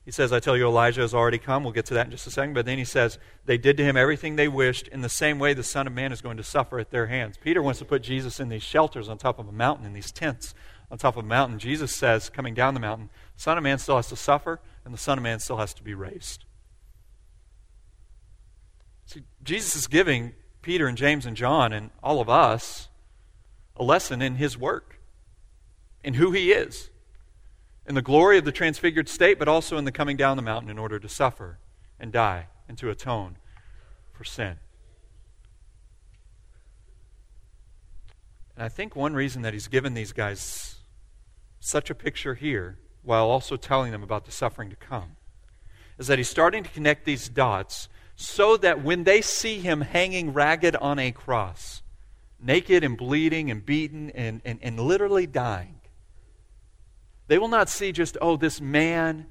he 0.06 0.12
says, 0.12 0.34
I 0.34 0.40
tell 0.42 0.58
you, 0.58 0.68
Elijah 0.68 1.02
has 1.02 1.14
already 1.14 1.38
come. 1.38 1.64
We'll 1.64 1.72
get 1.72 1.86
to 1.86 1.94
that 1.94 2.08
in 2.08 2.12
just 2.12 2.28
a 2.28 2.32
second. 2.32 2.54
But 2.54 2.66
then 2.66 2.78
he 2.78 2.84
says, 2.84 3.18
They 3.46 3.58
did 3.58 3.78
to 3.78 3.84
him 3.86 3.96
everything 3.96 4.36
they 4.36 4.50
wished. 4.50 4.90
In 4.90 5.02
the 5.02 5.08
same 5.08 5.40
way, 5.40 5.54
the 5.54 5.64
Son 5.64 5.88
of 5.88 5.94
Man 5.94 6.12
is 6.12 6.20
going 6.20 6.36
to 6.36 6.44
suffer 6.44 6.78
at 6.80 6.92
their 6.92 7.08
hands. 7.08 7.38
Peter 7.42 7.62
wants 7.62 7.80
to 7.80 7.86
put 7.86 8.04
Jesus 8.04 8.42
in 8.42 8.50
these 8.50 8.64
shelters 8.64 9.08
on 9.08 9.18
top 9.18 9.40
of 9.40 9.48
a 9.48 9.54
mountain, 9.54 9.86
in 9.86 9.94
these 9.94 10.12
tents 10.12 10.54
on 10.94 11.00
top 11.00 11.18
of 11.18 11.26
a 11.26 11.28
mountain, 11.28 11.58
Jesus 11.58 11.96
says, 11.96 12.30
coming 12.30 12.54
down 12.54 12.76
the 12.76 12.80
mountain, 12.80 13.10
Son 13.36 13.58
of 13.58 13.64
Man 13.64 13.80
still 13.80 13.96
has 13.96 14.10
to 14.10 14.16
suffer, 14.16 14.60
and 14.86 14.94
the 14.94 14.98
Son 15.00 15.18
of 15.18 15.24
Man 15.24 15.40
still 15.40 15.58
has 15.58 15.74
to 15.74 15.84
be 15.84 15.96
raised. 15.96 16.46
See, 19.08 19.24
Jesus 19.44 19.76
is 19.76 19.88
giving 19.88 20.34
Peter 20.62 20.88
and 20.88 20.96
James 20.96 21.26
and 21.26 21.36
John 21.36 21.74
and 21.74 21.90
all 22.04 22.22
of 22.22 22.30
us 22.30 22.90
a 23.76 23.84
lesson 23.84 24.22
in 24.22 24.36
his 24.36 24.56
work, 24.56 25.00
in 26.04 26.14
who 26.14 26.32
he 26.32 26.52
is, 26.52 26.92
in 27.88 27.96
the 27.96 28.02
glory 28.02 28.38
of 28.38 28.46
the 28.46 28.52
transfigured 28.52 29.10
state, 29.10 29.38
but 29.38 29.48
also 29.48 29.78
in 29.78 29.86
the 29.86 29.92
coming 29.92 30.18
down 30.18 30.38
the 30.38 30.44
mountain 30.44 30.70
in 30.70 30.80
order 30.80 31.00
to 31.00 31.10
suffer 31.10 31.60
and 32.00 32.12
die 32.12 32.48
and 32.68 32.78
to 32.78 32.90
atone 32.90 33.38
for 34.14 34.24
sin. 34.24 34.58
And 38.56 38.64
I 38.64 38.70
think 38.70 38.96
one 38.96 39.14
reason 39.14 39.42
that 39.42 39.54
he's 39.54 39.68
given 39.68 39.94
these 39.94 40.14
guys 40.14 40.76
such 41.60 41.90
a 41.90 41.96
picture 41.96 42.36
here 42.36 42.78
while 43.02 43.30
also 43.30 43.56
telling 43.56 43.92
them 43.92 44.04
about 44.04 44.26
the 44.26 44.32
suffering 44.32 44.70
to 44.70 44.76
come 44.76 45.16
is 45.98 46.08
that 46.08 46.18
he's 46.18 46.30
starting 46.30 46.64
to 46.64 46.70
connect 46.70 47.06
these 47.06 47.30
dots 47.30 47.90
so 48.16 48.58
that 48.58 48.84
when 48.84 49.04
they 49.04 49.22
see 49.22 49.60
him 49.60 49.82
hanging 49.82 50.34
ragged 50.34 50.76
on 50.76 51.00
a 51.00 51.12
cross, 51.12 51.82
naked 52.40 52.84
and 52.84 52.98
bleeding 52.98 53.50
and 53.50 53.66
beaten 53.66 54.10
and, 54.12 54.42
and, 54.46 54.60
and 54.62 54.80
literally 54.80 55.26
dying, 55.26 55.76
they 57.28 57.38
will 57.38 57.48
not 57.48 57.70
see 57.70 57.92
just, 57.92 58.18
oh, 58.22 58.38
this 58.38 58.60
man, 58.60 59.28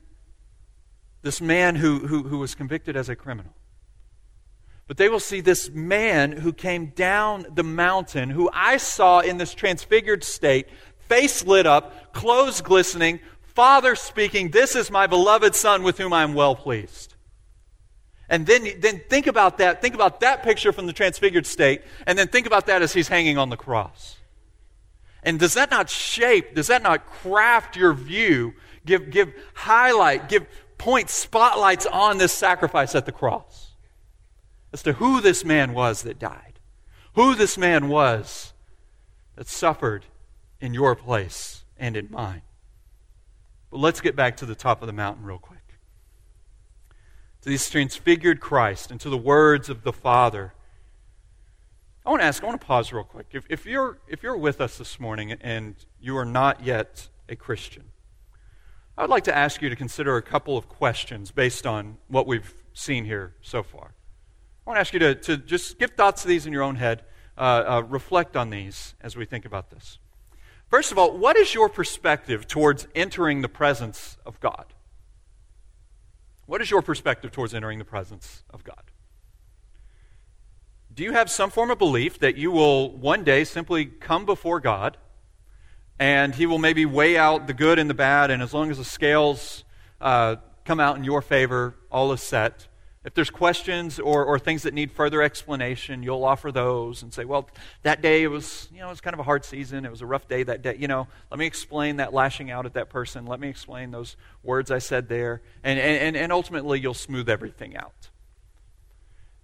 this 1.22 1.40
man 1.40 1.76
who, 1.76 2.00
who, 2.07 2.24
who 2.24 2.38
was 2.38 2.55
convicted 2.55 2.96
as 2.96 3.09
a 3.09 3.16
criminal. 3.16 3.52
But 4.87 4.96
they 4.96 5.09
will 5.09 5.20
see 5.20 5.40
this 5.40 5.70
man 5.70 6.33
who 6.33 6.52
came 6.52 6.87
down 6.87 7.46
the 7.55 7.62
mountain, 7.62 8.31
who 8.31 8.50
I 8.52 8.76
saw 8.76 9.20
in 9.20 9.38
this 9.38 9.55
transfigured 9.55 10.24
state, 10.24 10.66
face 11.09 11.44
lit 11.44 11.66
up, 11.66 12.12
clothes 12.12 12.61
glistening, 12.61 13.20
Father 13.55 13.94
speaking, 13.94 14.50
This 14.50 14.74
is 14.74 14.90
my 14.90 15.07
beloved 15.07 15.55
Son 15.55 15.83
with 15.83 15.98
whom 15.98 16.12
I 16.12 16.22
am 16.22 16.35
well 16.35 16.57
pleased. 16.57 17.14
And 18.28 18.46
then, 18.46 18.66
then 18.81 19.02
think 19.11 19.26
about 19.26 19.59
that. 19.59 19.83
Think 19.83 19.94
about 19.94 20.20
that 20.20 20.42
picture 20.42 20.72
from 20.72 20.87
the 20.87 20.92
transfigured 20.92 21.46
state, 21.46 21.83
and 22.07 22.18
then 22.18 22.28
think 22.28 22.46
about 22.46 22.66
that 22.66 22.81
as 22.81 22.92
he's 22.94 23.09
hanging 23.09 23.37
on 23.37 23.50
the 23.50 23.59
cross. 23.59 24.16
And 25.22 25.38
does 25.38 25.54
that 25.54 25.70
not 25.70 25.88
shape, 25.88 26.54
does 26.54 26.66
that 26.66 26.82
not 26.82 27.06
craft 27.06 27.76
your 27.76 27.92
view, 27.92 28.54
give, 28.85 29.11
give 29.11 29.32
highlight, 29.54 30.28
give 30.28 30.46
point 30.78 31.08
spotlights 31.08 31.87
on 31.87 32.18
this 32.18 32.32
sacrifice 32.32 32.94
at 32.94 33.06
the 33.06 33.12
cross 33.12 33.72
as 34.72 34.82
to 34.82 34.94
who 34.94 35.20
this 35.20 35.44
man 35.44 35.74
was 35.74 36.02
that 36.02 36.18
died, 36.18 36.58
who 37.14 37.35
this 37.35 37.56
man 37.56 37.88
was 37.88 38.52
that 39.37 39.46
suffered 39.46 40.06
in 40.61 40.74
your 40.74 40.96
place 40.96 41.64
and 41.76 41.96
in 41.96 42.08
mine. 42.11 42.42
But 43.70 43.78
let's 43.78 44.00
get 44.00 44.16
back 44.16 44.37
to 44.38 44.46
the 44.46 44.54
top 44.54 44.82
of 44.82 44.87
the 44.87 44.92
mountain 44.92 45.24
real 45.24 45.38
quick. 45.38 45.58
To 47.42 47.48
this 47.48 47.70
transfigured 47.70 48.40
Christ 48.40 48.90
and 48.90 49.00
to 49.00 49.11
the 49.11 49.18
words 49.18 49.68
of 49.68 49.82
the 49.82 49.92
Father. 49.92 50.54
I 52.04 52.10
want 52.10 52.20
to 52.20 52.26
ask, 52.26 52.42
I 52.42 52.46
want 52.46 52.60
to 52.60 52.66
pause 52.66 52.92
real 52.92 53.04
quick. 53.04 53.26
If, 53.32 53.44
if, 53.48 53.64
you're, 53.64 53.98
if 54.08 54.22
you're 54.22 54.36
with 54.36 54.60
us 54.60 54.76
this 54.76 54.98
morning 54.98 55.32
and 55.32 55.76
you 56.00 56.16
are 56.16 56.24
not 56.24 56.64
yet 56.64 57.08
a 57.28 57.36
Christian, 57.36 57.84
I 58.98 59.02
would 59.02 59.10
like 59.10 59.24
to 59.24 59.36
ask 59.36 59.62
you 59.62 59.68
to 59.68 59.76
consider 59.76 60.16
a 60.16 60.22
couple 60.22 60.58
of 60.58 60.68
questions 60.68 61.30
based 61.30 61.64
on 61.64 61.98
what 62.08 62.26
we've 62.26 62.54
seen 62.74 63.04
here 63.04 63.34
so 63.40 63.62
far. 63.62 63.94
I 64.66 64.70
want 64.70 64.76
to 64.76 64.80
ask 64.80 64.92
you 64.92 64.98
to, 64.98 65.14
to 65.14 65.36
just 65.36 65.78
give 65.78 65.92
thoughts 65.92 66.22
to 66.22 66.28
these 66.28 66.44
in 66.44 66.52
your 66.52 66.62
own 66.62 66.76
head, 66.76 67.04
uh, 67.38 67.40
uh, 67.40 67.82
reflect 67.88 68.36
on 68.36 68.50
these 68.50 68.94
as 69.00 69.16
we 69.16 69.24
think 69.24 69.44
about 69.44 69.70
this. 69.70 69.98
First 70.68 70.90
of 70.90 70.98
all, 70.98 71.16
what 71.16 71.36
is 71.36 71.54
your 71.54 71.68
perspective 71.68 72.48
towards 72.48 72.88
entering 72.94 73.42
the 73.42 73.48
presence 73.48 74.16
of 74.26 74.40
God? 74.40 74.66
What 76.46 76.60
is 76.60 76.70
your 76.70 76.82
perspective 76.82 77.30
towards 77.30 77.54
entering 77.54 77.78
the 77.78 77.84
presence 77.84 78.42
of 78.50 78.64
God? 78.64 78.91
Do 80.94 81.05
you 81.05 81.12
have 81.12 81.31
some 81.31 81.48
form 81.48 81.70
of 81.70 81.78
belief 81.78 82.18
that 82.18 82.37
you 82.37 82.50
will 82.50 82.90
one 82.90 83.24
day 83.24 83.44
simply 83.44 83.87
come 83.87 84.26
before 84.26 84.61
God 84.61 84.98
and 85.98 86.35
He 86.35 86.44
will 86.44 86.59
maybe 86.59 86.85
weigh 86.85 87.16
out 87.16 87.46
the 87.46 87.55
good 87.55 87.78
and 87.78 87.88
the 87.88 87.94
bad, 87.94 88.31
and 88.31 88.42
as 88.42 88.52
long 88.52 88.70
as 88.70 88.76
the 88.76 88.85
scales 88.85 89.64
uh, 90.00 90.37
come 90.64 90.81
out 90.81 90.96
in 90.96 91.05
your 91.05 91.22
favor, 91.22 91.76
all 91.90 92.12
is 92.12 92.20
set? 92.20 92.66
If 93.05 93.14
there's 93.14 93.31
questions 93.31 93.98
or, 93.98 94.24
or 94.24 94.38
things 94.38 94.62
that 94.64 94.74
need 94.74 94.92
further 94.92 95.22
explanation, 95.22 96.02
you'll 96.02 96.24
offer 96.24 96.52
those 96.52 97.02
and 97.02 97.12
say, 97.12 97.24
well, 97.24 97.48
that 97.83 98.02
day 98.02 98.22
it 98.22 98.28
was, 98.28 98.68
you 98.72 98.81
know, 98.81 98.87
it 98.87 98.90
was 98.90 99.00
kind 99.00 99.14
of 99.14 99.20
a 99.20 99.24
hard 99.24 99.44
season. 99.44 99.85
It 99.85 99.90
was 99.90 100.02
a 100.02 100.07
rough 100.07 100.28
day 100.28 100.42
that 100.42 100.62
day. 100.62 100.76
You 100.78 100.88
know, 100.88 101.09
let 101.31 101.38
me 101.38 101.46
explain 101.46 101.96
that 101.96 102.12
lashing 102.12 102.50
out 102.50 102.66
at 102.66 102.74
that 102.74 102.90
person. 102.90 103.26
Let 103.26 103.40
me 103.40 103.48
explain 103.48 103.92
those 103.92 104.16
words 104.42 104.70
I 104.70 104.78
said 104.78 105.09
there. 105.09 105.40
And, 105.64 105.81
and, 105.81 106.16
and 106.16 106.33
ultimately, 106.33 106.81
you'll 106.81 106.94
smooth 106.94 107.28
everything 107.28 107.76
out. 107.76 108.11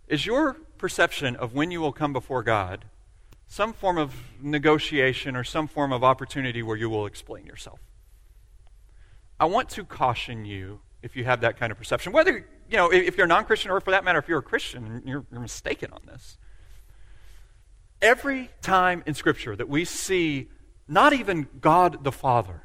Is 0.09 0.25
your 0.25 0.55
perception 0.79 1.37
of 1.37 1.55
when 1.55 1.71
you 1.71 1.81
will 1.81 1.93
come 1.93 2.13
before 2.13 2.43
God 2.43 2.87
some 3.47 3.73
form 3.73 3.99
of 3.99 4.15
negotiation 4.43 5.37
or 5.37 5.45
some 5.45 5.69
form 5.69 5.93
of 5.93 6.03
opportunity 6.03 6.63
where 6.63 6.77
you 6.77 6.89
will 6.89 7.07
explain 7.07 7.47
yourself? 7.47 7.79
I 9.39 9.45
want 9.45 9.69
to 9.71 9.85
caution 9.85 10.45
you 10.45 10.81
if 11.03 11.15
you 11.15 11.25
have 11.25 11.43
that 11.43 11.59
kind 11.59 11.71
of 11.71 11.79
perception, 11.79 12.13
whether 12.13 12.47
you 12.69 12.77
know, 12.77 12.91
if 12.91 13.17
you're 13.17 13.27
a 13.27 13.29
non 13.29 13.45
Christian 13.45 13.71
or 13.71 13.81
for 13.81 13.93
that 13.93 14.05
matter, 14.05 14.19
if 14.19 14.29
you're 14.29 14.41
a 14.41 14.43
Christian, 14.43 15.03
you're, 15.07 15.25
you're 15.31 15.41
mistaken 15.41 15.93
on 15.93 16.01
this. 16.07 16.39
Every 18.01 18.51
time 18.63 19.03
in 19.07 19.15
Scripture 19.15 19.57
that 19.57 19.69
we 19.69 19.85
see 19.85 20.49
not 20.87 21.13
even 21.13 21.49
God 21.61 22.05
the 22.05 22.13
Father, 22.13 22.63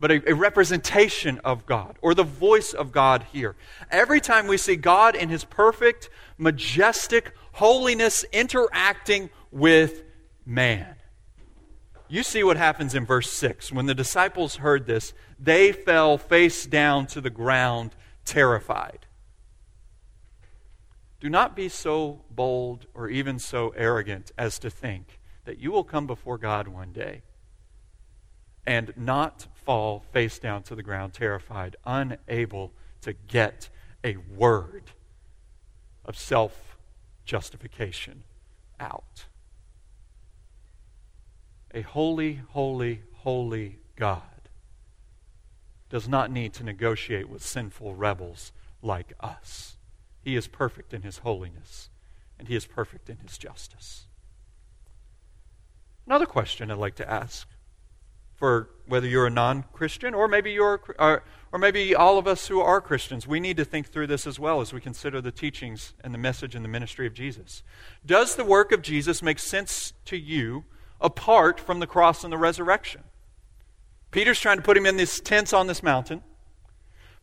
but 0.00 0.10
a, 0.10 0.30
a, 0.30 0.34
representation 0.34 1.40
of 1.44 1.64
God 1.64 1.96
or 2.02 2.14
the 2.14 2.24
voice 2.24 2.72
of 2.74 2.92
God 2.92 3.26
here. 3.32 3.56
Every 3.90 4.20
time 4.20 4.46
we 4.46 4.56
see 4.56 4.76
God 4.76 5.14
in 5.14 5.28
his 5.30 5.44
perfect, 5.44 6.10
majestic 6.38 7.32
holiness 7.52 8.24
interacting 8.32 9.30
with 9.50 10.02
man. 10.44 10.96
You 12.08 12.22
see 12.22 12.44
what 12.44 12.56
happens 12.56 12.94
in 12.94 13.06
verse 13.06 13.30
6. 13.30 13.72
When 13.72 13.86
the 13.86 13.94
disciples 13.94 14.56
heard 14.56 14.86
this, 14.86 15.14
they 15.38 15.72
fell 15.72 16.18
face 16.18 16.66
down 16.66 17.06
to 17.08 17.20
the 17.20 17.30
ground, 17.30 17.94
terrified. 18.24 19.06
Do 21.20 21.30
not 21.30 21.56
be 21.56 21.68
so 21.68 22.20
bold 22.30 22.86
or 22.92 23.08
even 23.08 23.38
so 23.38 23.70
arrogant 23.70 24.30
as 24.36 24.58
to 24.58 24.70
think 24.70 25.18
that 25.44 25.58
you 25.58 25.72
will 25.72 25.84
come 25.84 26.06
before 26.06 26.36
God 26.36 26.68
one 26.68 26.92
day 26.92 27.22
and 28.66 28.92
not 28.96 29.46
fall 29.54 30.04
face 30.12 30.38
down 30.38 30.62
to 30.64 30.74
the 30.74 30.82
ground, 30.82 31.14
terrified, 31.14 31.76
unable 31.84 32.72
to 33.00 33.12
get 33.12 33.70
a 34.02 34.16
word 34.36 34.90
of 36.04 36.18
self 36.18 36.76
justification 37.24 38.24
out. 38.78 39.26
A 41.72 41.82
holy, 41.82 42.40
holy, 42.50 43.02
holy 43.14 43.78
God 43.96 44.22
does 45.88 46.08
not 46.08 46.30
need 46.30 46.52
to 46.54 46.64
negotiate 46.64 47.28
with 47.28 47.42
sinful 47.42 47.94
rebels 47.94 48.52
like 48.82 49.12
us. 49.20 49.76
He 50.22 50.36
is 50.36 50.46
perfect 50.46 50.94
in 50.94 51.02
his 51.02 51.18
holiness, 51.18 51.90
and 52.38 52.48
he 52.48 52.56
is 52.56 52.66
perfect 52.66 53.08
in 53.08 53.18
his 53.18 53.38
justice. 53.38 54.06
Another 56.06 56.26
question 56.26 56.70
I'd 56.70 56.78
like 56.78 56.96
to 56.96 57.10
ask 57.10 57.48
for 58.36 58.70
whether 58.86 59.06
you're 59.06 59.26
a 59.26 59.30
non-Christian 59.30 60.14
or 60.14 60.28
maybe 60.28 60.52
you're 60.52 60.80
or, 60.98 61.22
or 61.52 61.58
maybe 61.58 61.94
all 61.94 62.18
of 62.18 62.26
us 62.26 62.48
who 62.48 62.60
are 62.60 62.80
Christians, 62.80 63.26
we 63.26 63.40
need 63.40 63.56
to 63.56 63.64
think 63.64 63.88
through 63.88 64.08
this 64.08 64.26
as 64.26 64.38
well 64.38 64.60
as 64.60 64.72
we 64.72 64.80
consider 64.80 65.20
the 65.20 65.32
teachings 65.32 65.94
and 66.02 66.12
the 66.12 66.18
message 66.18 66.54
and 66.54 66.64
the 66.64 66.68
ministry 66.68 67.06
of 67.06 67.14
Jesus. 67.14 67.62
Does 68.04 68.36
the 68.36 68.44
work 68.44 68.72
of 68.72 68.82
Jesus 68.82 69.22
make 69.22 69.38
sense 69.38 69.92
to 70.06 70.16
you 70.16 70.64
apart 71.00 71.60
from 71.60 71.80
the 71.80 71.86
cross 71.86 72.24
and 72.24 72.32
the 72.32 72.38
resurrection? 72.38 73.04
Peter's 74.10 74.40
trying 74.40 74.58
to 74.58 74.62
put 74.62 74.76
him 74.76 74.86
in 74.86 74.96
this 74.96 75.20
tents 75.20 75.52
on 75.52 75.66
this 75.66 75.82
mountain. 75.82 76.22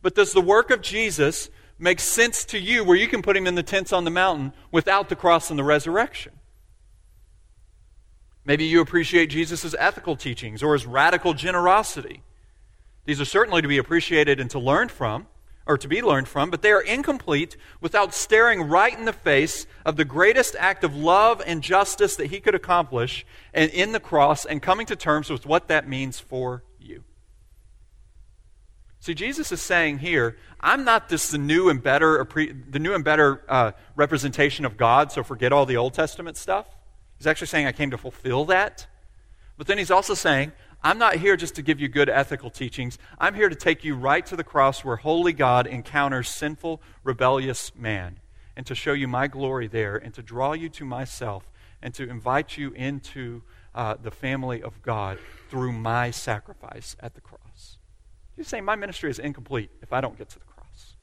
But 0.02 0.14
does 0.14 0.32
the 0.32 0.40
work 0.40 0.70
of 0.70 0.82
Jesus 0.82 1.48
make 1.82 1.98
sense 1.98 2.44
to 2.44 2.58
you 2.58 2.84
where 2.84 2.96
you 2.96 3.08
can 3.08 3.22
put 3.22 3.36
him 3.36 3.46
in 3.46 3.56
the 3.56 3.62
tents 3.62 3.92
on 3.92 4.04
the 4.04 4.10
mountain 4.10 4.52
without 4.70 5.08
the 5.08 5.16
cross 5.16 5.50
and 5.50 5.58
the 5.58 5.64
resurrection. 5.64 6.32
Maybe 8.44 8.64
you 8.64 8.80
appreciate 8.80 9.26
Jesus' 9.26 9.74
ethical 9.78 10.16
teachings 10.16 10.62
or 10.62 10.72
his 10.72 10.86
radical 10.86 11.32
generosity. 11.34 12.22
These 13.04 13.20
are 13.20 13.24
certainly 13.24 13.62
to 13.62 13.68
be 13.68 13.78
appreciated 13.78 14.40
and 14.40 14.50
to 14.50 14.58
learn 14.58 14.88
from, 14.88 15.26
or 15.66 15.78
to 15.78 15.88
be 15.88 16.02
learned 16.02 16.26
from, 16.26 16.50
but 16.50 16.62
they 16.62 16.72
are 16.72 16.80
incomplete 16.80 17.56
without 17.80 18.12
staring 18.14 18.62
right 18.62 18.96
in 18.98 19.04
the 19.04 19.12
face 19.12 19.66
of 19.84 19.96
the 19.96 20.04
greatest 20.04 20.56
act 20.58 20.82
of 20.82 20.96
love 20.96 21.40
and 21.46 21.62
justice 21.62 22.16
that 22.16 22.26
he 22.26 22.40
could 22.40 22.54
accomplish 22.54 23.24
and 23.54 23.70
in 23.70 23.92
the 23.92 24.00
cross 24.00 24.44
and 24.44 24.60
coming 24.60 24.86
to 24.86 24.96
terms 24.96 25.30
with 25.30 25.46
what 25.46 25.68
that 25.68 25.88
means 25.88 26.18
for 26.18 26.64
you. 26.80 27.04
See, 28.98 29.14
Jesus 29.14 29.50
is 29.50 29.60
saying 29.60 29.98
here, 29.98 30.36
I'm 30.60 30.84
not 30.84 31.08
this 31.08 31.30
the 31.30 31.38
new 31.38 31.68
and 31.68 31.82
better, 31.82 32.26
the 32.68 32.78
new 32.78 32.94
and 32.94 33.04
better 33.04 33.42
uh, 33.48 33.72
representation 33.96 34.64
of 34.64 34.76
God, 34.76 35.10
so 35.10 35.24
forget 35.24 35.52
all 35.52 35.66
the 35.66 35.76
Old 35.76 35.94
Testament 35.94 36.36
stuff. 36.36 36.71
He's 37.22 37.28
actually 37.28 37.46
saying, 37.46 37.68
I 37.68 37.72
came 37.72 37.92
to 37.92 37.98
fulfill 37.98 38.46
that. 38.46 38.88
But 39.56 39.68
then 39.68 39.78
he's 39.78 39.92
also 39.92 40.12
saying, 40.12 40.50
I'm 40.82 40.98
not 40.98 41.14
here 41.14 41.36
just 41.36 41.54
to 41.54 41.62
give 41.62 41.78
you 41.78 41.86
good 41.86 42.08
ethical 42.08 42.50
teachings. 42.50 42.98
I'm 43.16 43.36
here 43.36 43.48
to 43.48 43.54
take 43.54 43.84
you 43.84 43.94
right 43.94 44.26
to 44.26 44.34
the 44.34 44.42
cross 44.42 44.84
where 44.84 44.96
holy 44.96 45.32
God 45.32 45.68
encounters 45.68 46.28
sinful, 46.28 46.82
rebellious 47.04 47.76
man, 47.76 48.18
and 48.56 48.66
to 48.66 48.74
show 48.74 48.92
you 48.92 49.06
my 49.06 49.28
glory 49.28 49.68
there, 49.68 49.94
and 49.94 50.12
to 50.14 50.20
draw 50.20 50.52
you 50.52 50.68
to 50.70 50.84
myself, 50.84 51.48
and 51.80 51.94
to 51.94 52.10
invite 52.10 52.58
you 52.58 52.72
into 52.72 53.42
uh, 53.72 53.94
the 54.02 54.10
family 54.10 54.60
of 54.60 54.82
God 54.82 55.16
through 55.48 55.70
my 55.70 56.10
sacrifice 56.10 56.96
at 56.98 57.14
the 57.14 57.20
cross. 57.20 57.78
He's 58.34 58.48
saying 58.48 58.64
my 58.64 58.74
ministry 58.74 59.12
is 59.12 59.20
incomplete 59.20 59.70
if 59.80 59.92
I 59.92 60.00
don't 60.00 60.18
get 60.18 60.28
to 60.30 60.40
the 60.40 60.44
cross. 60.46 60.96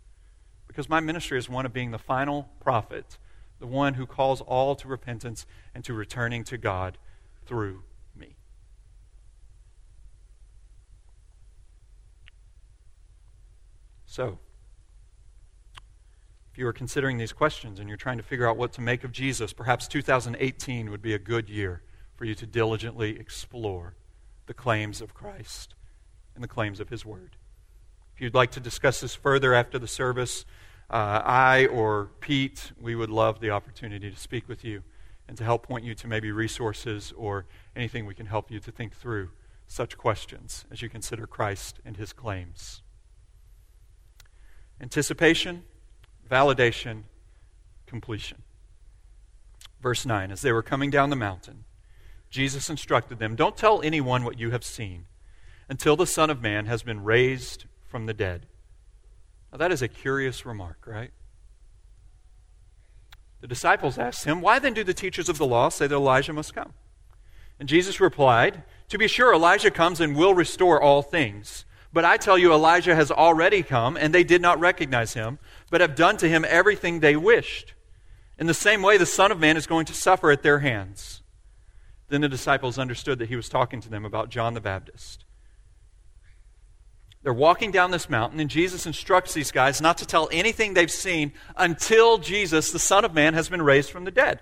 Because 0.67 0.89
my 0.89 0.99
ministry 0.99 1.37
is 1.37 1.47
one 1.47 1.65
of 1.65 1.71
being 1.71 1.91
the 1.91 1.97
final 1.97 2.49
prophet, 2.59 3.17
the 3.59 3.67
one 3.67 3.95
who 3.95 4.05
calls 4.05 4.41
all 4.41 4.75
to 4.75 4.87
repentance 4.87 5.45
and 5.75 5.83
to 5.83 5.93
returning 5.93 6.43
to 6.45 6.57
God 6.57 6.97
through 7.45 7.83
me. 8.15 8.35
So, 14.05 14.39
if 16.51 16.57
you 16.57 16.65
are 16.67 16.73
considering 16.73 17.17
these 17.17 17.33
questions 17.33 17.79
and 17.79 17.87
you're 17.87 17.97
trying 17.97 18.17
to 18.17 18.23
figure 18.23 18.47
out 18.47 18.57
what 18.57 18.73
to 18.73 18.81
make 18.81 19.03
of 19.03 19.11
Jesus, 19.11 19.53
perhaps 19.53 19.87
2018 19.87 20.89
would 20.89 21.01
be 21.01 21.13
a 21.13 21.19
good 21.19 21.49
year 21.49 21.83
for 22.15 22.25
you 22.25 22.35
to 22.35 22.45
diligently 22.45 23.19
explore 23.19 23.95
the 24.45 24.53
claims 24.53 25.01
of 25.01 25.13
Christ 25.13 25.75
and 26.33 26.43
the 26.43 26.47
claims 26.47 26.79
of 26.79 26.89
His 26.89 27.05
Word. 27.05 27.35
If 28.15 28.21
you'd 28.21 28.35
like 28.35 28.51
to 28.51 28.59
discuss 28.59 28.99
this 28.99 29.15
further 29.15 29.53
after 29.53 29.79
the 29.79 29.87
service, 29.87 30.43
uh, 30.89 31.21
I 31.23 31.67
or 31.67 32.09
Pete, 32.19 32.71
we 32.79 32.95
would 32.95 33.09
love 33.09 33.39
the 33.39 33.51
opportunity 33.51 34.09
to 34.09 34.17
speak 34.17 34.47
with 34.47 34.63
you 34.63 34.83
and 35.27 35.37
to 35.37 35.43
help 35.43 35.67
point 35.67 35.83
you 35.83 35.93
to 35.93 36.07
maybe 36.07 36.31
resources 36.31 37.13
or 37.15 37.45
anything 37.75 38.05
we 38.05 38.15
can 38.15 38.25
help 38.25 38.49
you 38.49 38.59
to 38.59 38.71
think 38.71 38.95
through 38.95 39.29
such 39.67 39.97
questions 39.97 40.65
as 40.71 40.81
you 40.81 40.89
consider 40.89 41.27
Christ 41.27 41.79
and 41.85 41.97
His 41.97 42.11
claims. 42.11 42.81
Anticipation, 44.81 45.63
validation, 46.29 47.03
completion. 47.85 48.41
Verse 49.81 50.05
9 50.05 50.31
As 50.31 50.41
they 50.41 50.51
were 50.51 50.63
coming 50.63 50.89
down 50.89 51.11
the 51.11 51.15
mountain, 51.15 51.65
Jesus 52.31 52.69
instructed 52.69 53.19
them, 53.19 53.35
Don't 53.35 53.57
tell 53.57 53.81
anyone 53.83 54.23
what 54.23 54.39
you 54.39 54.51
have 54.51 54.63
seen 54.63 55.05
until 55.67 55.95
the 55.95 56.07
Son 56.07 56.29
of 56.29 56.41
Man 56.41 56.65
has 56.65 56.81
been 56.81 57.03
raised 57.03 57.65
from 57.85 58.07
the 58.07 58.13
dead. 58.13 58.47
Now, 59.51 59.57
that 59.57 59.71
is 59.71 59.81
a 59.81 59.87
curious 59.87 60.45
remark, 60.45 60.85
right? 60.85 61.11
The 63.41 63.47
disciples 63.47 63.97
asked 63.97 64.25
him, 64.25 64.41
Why 64.41 64.59
then 64.59 64.73
do 64.73 64.83
the 64.83 64.93
teachers 64.93 65.29
of 65.29 65.37
the 65.37 65.45
law 65.45 65.69
say 65.69 65.87
that 65.87 65.95
Elijah 65.95 66.33
must 66.33 66.53
come? 66.53 66.73
And 67.59 67.67
Jesus 67.67 67.99
replied, 67.99 68.63
To 68.89 68.97
be 68.97 69.07
sure, 69.07 69.33
Elijah 69.33 69.71
comes 69.71 69.99
and 69.99 70.15
will 70.15 70.33
restore 70.33 70.81
all 70.81 71.01
things. 71.01 71.65
But 71.91 72.05
I 72.05 72.17
tell 72.17 72.37
you, 72.37 72.53
Elijah 72.53 72.95
has 72.95 73.09
already 73.09 73.63
come, 73.63 73.97
and 73.97 74.13
they 74.13 74.23
did 74.23 74.41
not 74.41 74.59
recognize 74.59 75.13
him, 75.13 75.39
but 75.71 75.81
have 75.81 75.95
done 75.95 76.17
to 76.17 76.29
him 76.29 76.45
everything 76.47 76.99
they 76.99 77.15
wished. 77.15 77.73
In 78.37 78.47
the 78.47 78.53
same 78.53 78.81
way, 78.81 78.97
the 78.97 79.05
Son 79.05 79.31
of 79.31 79.39
Man 79.39 79.57
is 79.57 79.67
going 79.67 79.85
to 79.87 79.93
suffer 79.93 80.31
at 80.31 80.43
their 80.43 80.59
hands. 80.59 81.23
Then 82.09 82.21
the 82.21 82.29
disciples 82.29 82.77
understood 82.77 83.19
that 83.19 83.29
he 83.29 83.35
was 83.35 83.49
talking 83.49 83.81
to 83.81 83.89
them 83.89 84.05
about 84.05 84.29
John 84.29 84.53
the 84.53 84.61
Baptist. 84.61 85.25
They're 87.21 87.33
walking 87.33 87.71
down 87.71 87.91
this 87.91 88.09
mountain, 88.09 88.39
and 88.39 88.49
Jesus 88.49 88.85
instructs 88.85 89.33
these 89.33 89.51
guys 89.51 89.81
not 89.81 89.97
to 89.97 90.05
tell 90.05 90.29
anything 90.31 90.73
they've 90.73 90.89
seen 90.89 91.33
until 91.57 92.17
Jesus, 92.17 92.71
the 92.71 92.79
Son 92.79 93.03
of 93.03 93.13
Man, 93.13 93.33
has 93.33 93.49
been 93.49 93.61
raised 93.61 93.91
from 93.91 94.05
the 94.05 94.11
dead. 94.11 94.39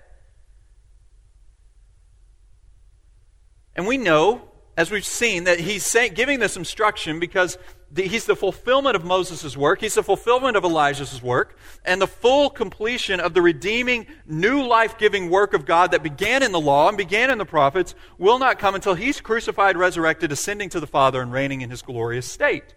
And 3.74 3.86
we 3.86 3.96
know 3.96 4.47
as 4.78 4.92
we've 4.92 5.04
seen, 5.04 5.42
that 5.42 5.58
he's 5.58 5.84
saying, 5.84 6.14
giving 6.14 6.38
this 6.38 6.56
instruction 6.56 7.18
because 7.18 7.58
the, 7.90 8.06
he's 8.06 8.26
the 8.26 8.36
fulfillment 8.36 8.94
of 8.94 9.04
Moses' 9.04 9.56
work, 9.56 9.80
he's 9.80 9.94
the 9.94 10.04
fulfillment 10.04 10.56
of 10.56 10.62
Elijah's 10.62 11.20
work, 11.20 11.58
and 11.84 12.00
the 12.00 12.06
full 12.06 12.48
completion 12.48 13.18
of 13.18 13.34
the 13.34 13.42
redeeming, 13.42 14.06
new 14.24 14.64
life 14.64 14.96
giving 14.96 15.30
work 15.30 15.52
of 15.52 15.66
God 15.66 15.90
that 15.90 16.04
began 16.04 16.44
in 16.44 16.52
the 16.52 16.60
law 16.60 16.86
and 16.86 16.96
began 16.96 17.28
in 17.28 17.38
the 17.38 17.44
prophets 17.44 17.96
will 18.18 18.38
not 18.38 18.60
come 18.60 18.76
until 18.76 18.94
he's 18.94 19.20
crucified, 19.20 19.76
resurrected, 19.76 20.30
ascending 20.30 20.68
to 20.68 20.78
the 20.78 20.86
Father, 20.86 21.20
and 21.20 21.32
reigning 21.32 21.60
in 21.60 21.70
his 21.70 21.82
glorious 21.82 22.30
state. 22.30 22.76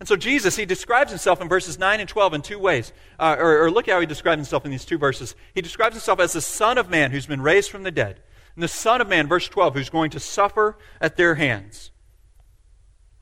And 0.00 0.08
so 0.08 0.16
Jesus, 0.16 0.56
he 0.56 0.64
describes 0.64 1.12
himself 1.12 1.40
in 1.40 1.48
verses 1.48 1.78
9 1.78 2.00
and 2.00 2.08
12 2.08 2.34
in 2.34 2.42
two 2.42 2.58
ways. 2.58 2.92
Uh, 3.20 3.36
or, 3.38 3.66
or 3.66 3.70
look 3.70 3.88
how 3.88 4.00
he 4.00 4.06
describes 4.06 4.40
himself 4.40 4.64
in 4.64 4.72
these 4.72 4.84
two 4.84 4.98
verses. 4.98 5.36
He 5.54 5.60
describes 5.60 5.94
himself 5.94 6.18
as 6.18 6.32
the 6.32 6.40
Son 6.40 6.76
of 6.76 6.90
Man 6.90 7.12
who's 7.12 7.26
been 7.26 7.40
raised 7.40 7.70
from 7.70 7.84
the 7.84 7.92
dead 7.92 8.18
and 8.54 8.62
the 8.62 8.68
Son 8.68 9.00
of 9.00 9.08
Man, 9.08 9.26
verse 9.26 9.48
12, 9.48 9.74
who's 9.74 9.90
going 9.90 10.10
to 10.10 10.20
suffer 10.20 10.76
at 11.00 11.16
their 11.16 11.36
hands. 11.36 11.90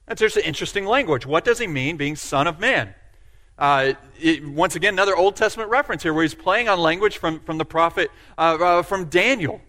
And 0.09 0.19
there's 0.19 0.37
an 0.37 0.43
interesting 0.43 0.87
language. 0.87 1.25
What 1.25 1.45
does 1.45 1.59
he 1.59 1.69
mean 1.69 1.97
being 1.97 2.17
Son 2.17 2.47
of 2.49 2.59
Man? 2.59 2.95
Uh, 3.57 3.93
it, 4.19 4.45
once 4.45 4.75
again, 4.75 4.95
another 4.95 5.15
Old 5.15 5.37
Testament 5.37 5.71
reference 5.71 6.03
here 6.03 6.13
where 6.13 6.23
he's 6.23 6.35
playing 6.35 6.69
on 6.69 6.81
language 6.81 7.19
from, 7.19 7.41
from 7.41 7.59
the 7.59 7.65
prophet, 7.65 8.11
uh, 8.37 8.59
uh, 8.61 8.83
from 8.83 9.05
Daniel. 9.05 9.61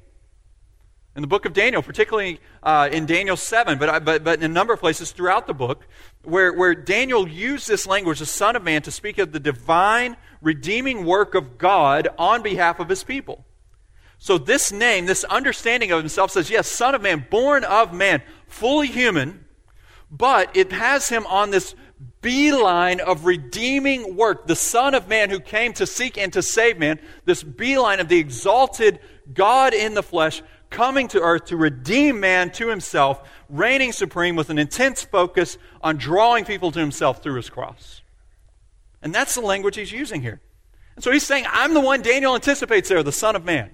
In 1.14 1.22
the 1.22 1.28
book 1.28 1.46
of 1.46 1.52
Daniel, 1.52 1.84
particularly 1.84 2.40
uh, 2.64 2.88
in 2.90 3.06
Daniel 3.06 3.36
7, 3.36 3.78
but, 3.78 4.06
but, 4.06 4.24
but 4.24 4.40
in 4.40 4.46
a 4.46 4.54
number 4.54 4.72
of 4.72 4.80
places 4.80 5.12
throughout 5.12 5.46
the 5.46 5.54
book, 5.54 5.86
where, 6.24 6.54
where 6.54 6.74
Daniel 6.74 7.28
used 7.28 7.68
this 7.68 7.86
language, 7.86 8.20
the 8.20 8.26
Son 8.26 8.56
of 8.56 8.64
Man, 8.64 8.82
to 8.84 8.92
speak 8.92 9.18
of 9.18 9.34
the 9.34 9.40
divine, 9.40 10.16
redeeming 10.42 11.06
work 11.06 11.36
of 11.36 11.58
God 11.58 12.08
on 12.18 12.42
behalf 12.42 12.80
of 12.80 12.88
his 12.88 13.04
people. 13.04 13.46
So, 14.24 14.38
this 14.38 14.72
name, 14.72 15.08
this 15.08 15.24
understanding 15.24 15.92
of 15.92 15.98
himself 15.98 16.30
says, 16.30 16.52
yes, 16.52 16.68
Son 16.68 16.94
of 16.94 17.02
Man, 17.02 17.26
born 17.32 17.64
of 17.64 17.92
man, 17.92 18.22
fully 18.46 18.86
human, 18.86 19.46
but 20.12 20.56
it 20.56 20.72
has 20.72 21.10
him 21.10 21.26
on 21.26 21.50
this 21.50 21.74
beeline 22.22 23.00
of 23.00 23.26
redeeming 23.26 24.16
work. 24.16 24.46
The 24.46 24.56
Son 24.56 24.94
of 24.94 25.08
Man 25.08 25.32
who 25.32 25.40
came 25.40 25.74
to 25.74 25.88
seek 25.88 26.20
and 26.20 26.32
to 26.34 26.44
save 26.44 26.78
man, 26.78 27.00
this 27.26 27.42
beeline 27.42 28.00
of 28.00 28.10
the 28.10 28.20
exalted 28.20 29.00
God 29.34 29.74
in 29.74 29.96
the 29.96 30.04
flesh 30.04 30.44
coming 30.70 31.08
to 31.08 31.20
earth 31.20 31.46
to 31.46 31.58
redeem 31.58 32.20
man 32.20 32.52
to 32.52 32.68
himself, 32.68 33.28
reigning 33.50 33.92
supreme 33.92 34.36
with 34.36 34.52
an 34.52 34.60
intense 34.60 35.04
focus 35.04 35.58
on 35.82 35.98
drawing 35.98 36.46
people 36.46 36.72
to 36.72 36.80
himself 36.80 37.24
through 37.24 37.38
his 37.38 37.50
cross. 37.50 38.04
And 39.02 39.16
that's 39.16 39.34
the 39.34 39.42
language 39.42 39.78
he's 39.78 39.92
using 39.92 40.22
here. 40.22 40.42
And 40.96 41.04
so 41.04 41.12
he's 41.12 41.26
saying, 41.26 41.46
I'm 41.50 41.74
the 41.74 41.82
one 41.82 42.04
Daniel 42.04 42.36
anticipates 42.36 42.88
there, 42.88 43.02
the 43.02 43.12
Son 43.12 43.36
of 43.36 43.44
Man. 43.44 43.72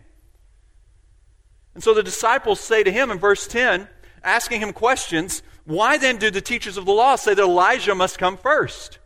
And 1.78 1.84
so 1.84 1.93
the 1.93 2.01
disciples 2.01 2.59
say 2.59 2.82
to 2.82 2.91
him 2.91 3.11
in 3.11 3.19
verse 3.19 3.45
10, 3.45 3.88
asking 4.23 4.61
him 4.61 4.73
questions, 4.73 5.43
why 5.63 5.99
then 5.99 6.17
do 6.17 6.32
the 6.32 6.41
teachers 6.41 6.75
of 6.75 6.86
the 6.86 6.91
law 6.91 7.15
say 7.15 7.36
that 7.36 7.43
Elijah 7.43 7.93
must 7.93 8.17
come 8.17 8.36
first? 8.36 8.97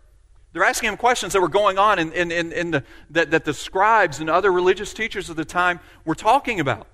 They're 0.53 0.63
asking 0.63 0.88
him 0.88 0.95
questions 0.95 1.34
that 1.34 1.41
were 1.41 1.49
going 1.49 1.78
on 1.78 1.99
in, 1.99 2.13
in, 2.13 2.32
in, 2.32 2.53
in 2.53 2.72
the, 2.72 2.86
that, 3.09 3.32
that 3.32 3.43
the 3.43 3.53
scribes 3.53 4.22
and 4.22 4.30
other 4.30 4.53
religious 4.53 4.93
teachers 4.93 5.30
of 5.30 5.36
the 5.36 5.43
time 5.43 5.82
were 6.05 6.15
talking 6.15 6.61
about. 6.61 6.88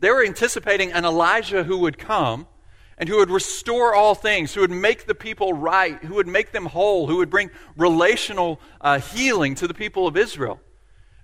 They 0.00 0.10
were 0.10 0.22
anticipating 0.22 0.92
an 0.92 1.06
Elijah 1.06 1.64
who 1.64 1.78
would 1.78 1.96
come 1.96 2.46
and 2.98 3.08
who 3.08 3.16
would 3.16 3.30
restore 3.30 3.94
all 3.94 4.14
things, 4.14 4.52
who 4.52 4.60
would 4.60 4.70
make 4.70 5.06
the 5.06 5.14
people 5.14 5.54
right, 5.54 6.04
who 6.04 6.16
would 6.16 6.28
make 6.28 6.52
them 6.52 6.66
whole, 6.66 7.06
who 7.06 7.16
would 7.16 7.30
bring 7.30 7.50
relational 7.78 8.60
uh, 8.82 9.00
healing 9.00 9.54
to 9.54 9.66
the 9.66 9.72
people 9.72 10.06
of 10.06 10.18
Israel. 10.18 10.60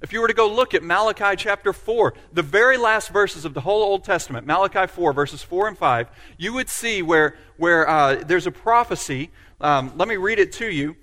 If 0.02 0.14
you 0.14 0.22
were 0.22 0.28
to 0.28 0.34
go 0.34 0.48
look 0.48 0.72
at 0.72 0.82
Malachi 0.82 1.36
chapter 1.36 1.74
4, 1.74 2.14
the 2.32 2.42
very 2.42 2.78
last 2.78 3.10
verses 3.10 3.44
of 3.44 3.52
the 3.52 3.60
whole 3.60 3.82
Old 3.82 4.02
Testament, 4.02 4.46
Malachi 4.46 4.86
4, 4.86 5.12
verses 5.12 5.42
4 5.42 5.68
and 5.68 5.76
5, 5.76 6.08
you 6.38 6.54
would 6.54 6.70
see 6.70 7.02
where, 7.02 7.36
where 7.58 7.86
uh, 7.86 8.14
there's 8.14 8.46
a 8.46 8.50
prophecy. 8.50 9.30
Um, 9.60 9.92
let 9.96 10.08
me 10.08 10.16
read 10.16 10.38
it 10.38 10.52
to 10.52 10.70
you. 10.70 10.96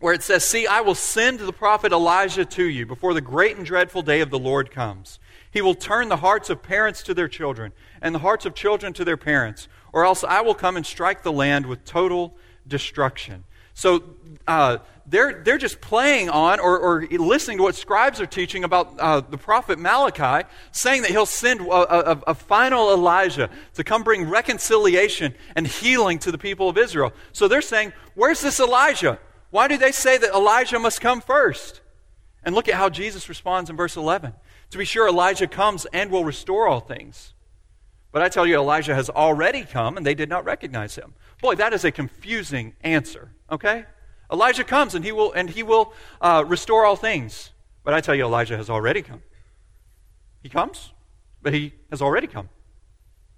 Where 0.00 0.12
it 0.12 0.22
says, 0.22 0.44
See, 0.44 0.66
I 0.66 0.80
will 0.80 0.94
send 0.94 1.40
the 1.40 1.52
prophet 1.52 1.92
Elijah 1.92 2.44
to 2.44 2.64
you 2.64 2.86
before 2.86 3.14
the 3.14 3.20
great 3.20 3.56
and 3.56 3.64
dreadful 3.64 4.02
day 4.02 4.20
of 4.20 4.30
the 4.30 4.38
Lord 4.38 4.70
comes. 4.70 5.18
He 5.50 5.62
will 5.62 5.74
turn 5.74 6.08
the 6.08 6.18
hearts 6.18 6.48
of 6.48 6.62
parents 6.62 7.02
to 7.04 7.14
their 7.14 7.28
children, 7.28 7.72
and 8.00 8.14
the 8.14 8.20
hearts 8.20 8.46
of 8.46 8.54
children 8.54 8.92
to 8.94 9.04
their 9.04 9.16
parents, 9.16 9.68
or 9.92 10.04
else 10.04 10.24
I 10.24 10.42
will 10.42 10.54
come 10.54 10.76
and 10.76 10.86
strike 10.86 11.22
the 11.22 11.32
land 11.32 11.66
with 11.66 11.84
total 11.84 12.36
destruction. 12.66 13.44
So 13.74 14.04
uh, 14.46 14.78
they're, 15.10 15.42
they're 15.42 15.58
just 15.58 15.80
playing 15.80 16.30
on 16.30 16.60
or, 16.60 16.78
or, 16.78 17.06
listening 17.06 17.56
to 17.56 17.64
what 17.64 17.74
scribes 17.74 18.20
are 18.20 18.26
teaching 18.26 18.62
about 18.62 18.98
uh, 19.00 19.20
the 19.20 19.36
prophet 19.36 19.78
Malachi, 19.78 20.48
saying 20.70 21.02
that 21.02 21.10
he'll 21.10 21.26
send 21.26 21.60
a, 21.60 22.12
a, 22.12 22.22
a, 22.28 22.34
final 22.34 22.92
Elijah 22.92 23.50
to 23.74 23.82
come 23.82 24.04
bring 24.04 24.28
reconciliation 24.28 25.34
and 25.56 25.66
healing 25.66 26.20
to 26.20 26.30
the 26.30 26.38
people 26.38 26.68
of 26.68 26.78
Israel. 26.78 27.12
So 27.32 27.48
they're 27.48 27.60
saying, 27.60 27.92
Where's 28.14 28.40
this 28.40 28.60
Elijah? 28.60 29.18
Why 29.50 29.66
do 29.66 29.76
they 29.76 29.90
say 29.90 30.16
that 30.16 30.32
Elijah 30.32 30.78
must 30.78 31.00
come 31.00 31.20
first? 31.20 31.80
And 32.44 32.54
look 32.54 32.68
at 32.68 32.76
how 32.76 32.88
Jesus 32.88 33.28
responds 33.28 33.68
in 33.68 33.76
verse 33.76 33.96
11. 33.96 34.32
To 34.70 34.78
be 34.78 34.84
sure, 34.84 35.08
Elijah 35.08 35.48
comes 35.48 35.86
and 35.92 36.10
will 36.10 36.24
restore 36.24 36.68
all 36.68 36.80
things. 36.80 37.34
But 38.12 38.22
I 38.22 38.28
tell 38.28 38.46
you, 38.46 38.56
Elijah 38.56 38.94
has 38.94 39.10
already 39.10 39.64
come, 39.64 39.96
and 39.96 40.06
they 40.06 40.14
did 40.14 40.28
not 40.28 40.44
recognize 40.44 40.94
him. 40.94 41.14
Boy, 41.42 41.56
that 41.56 41.72
is 41.72 41.84
a 41.84 41.90
confusing 41.90 42.74
answer, 42.82 43.32
okay? 43.50 43.86
Elijah 44.32 44.64
comes 44.64 44.94
and 44.94 45.04
he 45.04 45.12
will, 45.12 45.32
and 45.32 45.50
he 45.50 45.62
will 45.62 45.92
uh, 46.20 46.44
restore 46.46 46.84
all 46.84 46.96
things. 46.96 47.50
But 47.84 47.94
I 47.94 48.00
tell 48.00 48.14
you, 48.14 48.24
Elijah 48.24 48.56
has 48.56 48.70
already 48.70 49.02
come. 49.02 49.22
He 50.42 50.48
comes, 50.48 50.92
but 51.42 51.52
he 51.52 51.74
has 51.90 52.00
already 52.00 52.26
come. 52.26 52.48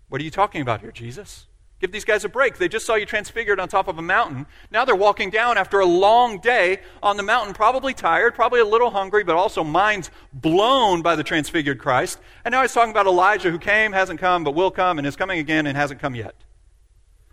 What 0.09 0.21
are 0.21 0.25
you 0.25 0.31
talking 0.31 0.61
about 0.61 0.81
here, 0.81 0.93
Jesus? 0.93 1.47
Give 1.81 1.91
these 1.91 2.05
guys 2.05 2.25
a 2.25 2.29
break. 2.29 2.59
They 2.59 2.69
just 2.69 2.87
saw 2.87 2.95
you 2.95 3.07
transfigured 3.07 3.59
on 3.59 3.69
top 3.69 3.89
of 3.89 3.99
a 3.99 4.03
mountain. 4.03 4.47
Now 4.71 4.85
they're 4.85 4.95
walking 4.95 5.31
down 5.31 5.59
after 5.59 5.81
a 5.81 5.87
long 5.87 6.39
day 6.39 6.79
on 7.03 7.17
the 7.17 7.25
mountain, 7.25 7.55
probably 7.55 7.93
tired, 7.93 8.37
probably 8.37 8.61
a 8.61 8.65
little 8.65 8.91
hungry, 8.91 9.25
but 9.25 9.35
also 9.35 9.65
minds 9.65 10.09
blown 10.33 11.03
by 11.03 11.17
the 11.17 11.25
transfigured 11.25 11.81
Christ. 11.81 12.21
And 12.45 12.53
now 12.53 12.63
he's 12.63 12.73
talking 12.73 12.93
about 12.93 13.07
Elijah 13.07 13.51
who 13.51 13.59
came, 13.59 13.93
hasn't 13.93 14.21
come, 14.21 14.45
but 14.45 14.55
will 14.55 14.71
come, 14.71 14.99
and 14.99 15.07
is 15.09 15.17
coming 15.17 15.41
again 15.41 15.67
and 15.67 15.77
hasn't 15.77 15.99
come 15.99 16.15
yet. 16.15 16.37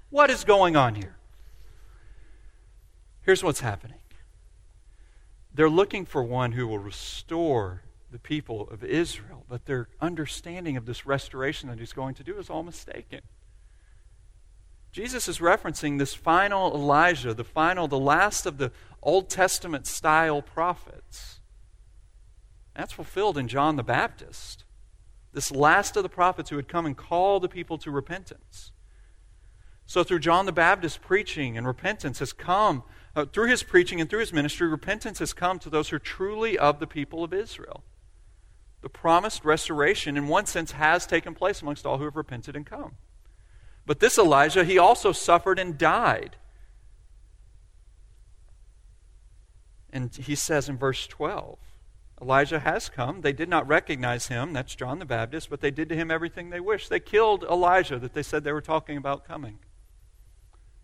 What 0.10 0.32
is 0.32 0.44
going 0.44 0.76
on 0.76 0.96
here? 0.96 1.16
Here's 3.30 3.44
what's 3.44 3.60
happening 3.60 4.00
they're 5.54 5.70
looking 5.70 6.04
for 6.04 6.24
one 6.24 6.54
who 6.54 6.68
will 6.68 6.80
restore 6.80 7.84
the 8.12 8.18
people 8.18 8.68
of 8.72 8.84
Israel, 8.84 9.46
but 9.48 9.66
their 9.68 9.88
understanding 10.02 10.76
of 10.76 10.88
this 10.88 11.06
restoration 11.06 11.70
that 11.70 11.78
he's 11.78 11.94
going 11.94 12.16
to 12.16 12.24
do 12.24 12.40
is 12.40 12.50
all 12.50 12.64
mistaken. 12.64 13.20
Jesus 14.92 15.28
is 15.28 15.38
referencing 15.38 16.00
this 16.00 16.16
final 16.16 16.74
Elijah, 16.74 17.36
the 17.36 17.44
final, 17.44 17.88
the 17.88 18.00
last 18.00 18.48
of 18.48 18.58
the 18.58 18.72
Old 19.04 19.30
Testament 19.30 19.86
style 19.86 20.42
prophets. 20.42 21.40
That's 22.74 22.94
fulfilled 22.94 23.38
in 23.38 23.48
John 23.48 23.76
the 23.76 23.84
Baptist. 23.84 24.64
This 25.34 25.52
last 25.52 25.96
of 25.96 26.02
the 26.02 26.10
prophets 26.10 26.50
who 26.50 26.56
had 26.56 26.68
come 26.68 26.88
and 26.88 26.98
called 26.98 27.44
the 27.44 27.48
people 27.48 27.78
to 27.78 27.92
repentance. 27.92 28.72
So, 29.86 30.04
through 30.04 30.20
John 30.20 30.48
the 30.48 30.52
Baptist 30.52 31.02
preaching 31.02 31.60
and 31.60 31.68
repentance 31.68 32.18
has 32.18 32.34
come, 32.34 32.82
uh, 33.20 33.26
through 33.26 33.48
his 33.48 33.64
preaching 33.64 34.00
and 34.00 34.10
through 34.10 34.22
his 34.22 34.32
ministry, 34.32 34.68
repentance 34.68 35.20
has 35.20 35.34
come 35.34 35.60
to 35.60 35.70
those 35.70 35.90
who 35.90 35.98
are 35.98 36.00
truly 36.00 36.58
of 36.58 36.80
the 36.80 36.88
people 36.88 37.22
of 37.22 37.34
Israel. 37.34 37.84
The 38.82 38.88
promised 38.88 39.44
restoration, 39.44 40.16
in 40.16 40.30
one 40.30 40.46
sense, 40.46 40.72
has 40.72 41.06
taken 41.06 41.36
place 41.36 41.62
amongst 41.62 41.86
all 41.86 41.98
who 41.98 42.06
have 42.06 42.16
repented 42.16 42.56
and 42.56 42.66
come. 42.66 42.96
But 43.86 44.00
this 44.00 44.18
Elijah, 44.18 44.64
he 44.64 44.78
also 44.78 45.12
suffered 45.12 45.60
and 45.60 45.78
died. 45.78 46.38
And 49.92 50.16
he 50.16 50.36
says 50.36 50.70
in 50.70 50.78
verse 50.78 51.06
12, 51.08 51.58
Elijah 52.22 52.60
has 52.60 52.88
come. 52.88 53.20
They 53.20 53.34
did 53.34 53.50
not 53.50 53.68
recognize 53.68 54.28
him. 54.28 54.54
That's 54.54 54.76
John 54.76 55.00
the 55.00 55.06
Baptist, 55.06 55.50
but 55.50 55.60
they 55.60 55.72
did 55.72 55.90
to 55.90 55.96
him 55.96 56.10
everything 56.10 56.52
they 56.52 56.60
wished. 56.62 56.90
They 56.90 57.00
killed 57.02 57.44
Elijah 57.44 58.00
that 58.00 58.14
they 58.14 58.24
said 58.24 58.46
they 58.46 58.54
were 58.54 58.62
talking 58.62 58.96
about 58.96 59.26
coming 59.26 59.60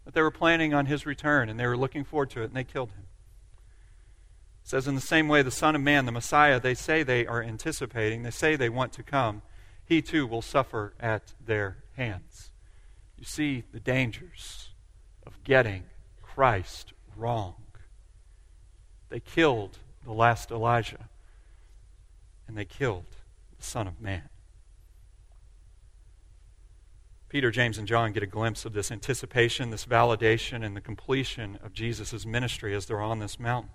that 0.05 0.13
they 0.13 0.21
were 0.21 0.31
planning 0.31 0.73
on 0.73 0.85
his 0.85 1.05
return 1.05 1.49
and 1.49 1.59
they 1.59 1.67
were 1.67 1.77
looking 1.77 2.03
forward 2.03 2.29
to 2.31 2.41
it, 2.41 2.45
and 2.45 2.53
they 2.53 2.63
killed 2.63 2.91
him. 2.91 3.05
It 4.63 4.69
says, 4.69 4.87
in 4.87 4.95
the 4.95 5.01
same 5.01 5.27
way, 5.27 5.41
the 5.41 5.51
Son 5.51 5.75
of 5.75 5.81
Man, 5.81 6.05
the 6.05 6.11
Messiah, 6.11 6.59
they 6.59 6.73
say 6.73 7.03
they 7.03 7.25
are 7.27 7.43
anticipating, 7.43 8.23
they 8.23 8.31
say 8.31 8.55
they 8.55 8.69
want 8.69 8.93
to 8.93 9.03
come, 9.03 9.41
he 9.85 10.01
too 10.01 10.25
will 10.25 10.41
suffer 10.41 10.93
at 10.99 11.33
their 11.43 11.77
hands. 11.95 12.49
You 13.17 13.25
see 13.25 13.63
the 13.71 13.79
dangers 13.79 14.69
of 15.25 15.43
getting 15.43 15.83
Christ 16.21 16.93
wrong. 17.15 17.55
They 19.09 19.19
killed 19.19 19.77
the 20.03 20.13
last 20.13 20.51
Elijah, 20.51 21.09
and 22.47 22.57
they 22.57 22.65
killed 22.65 23.05
the 23.57 23.63
Son 23.63 23.87
of 23.87 24.01
Man. 24.01 24.29
Peter, 27.36 27.51
James, 27.51 27.77
and 27.77 27.86
John 27.86 28.13
get 28.13 28.23
a 28.23 28.27
glimpse 28.27 28.63
of 28.63 28.71
this 28.71 28.93
anticipation, 28.93 29.69
this 29.69 29.86
validation, 29.86 30.65
and 30.65 30.73
the 30.73 30.79
completion 30.79 31.59
of 31.61 31.73
Jesus' 31.73 32.25
ministry 32.25 32.73
as 32.73 32.86
they're 32.86 33.01
on 33.01 33.19
this 33.19 33.38
mountain. 33.41 33.73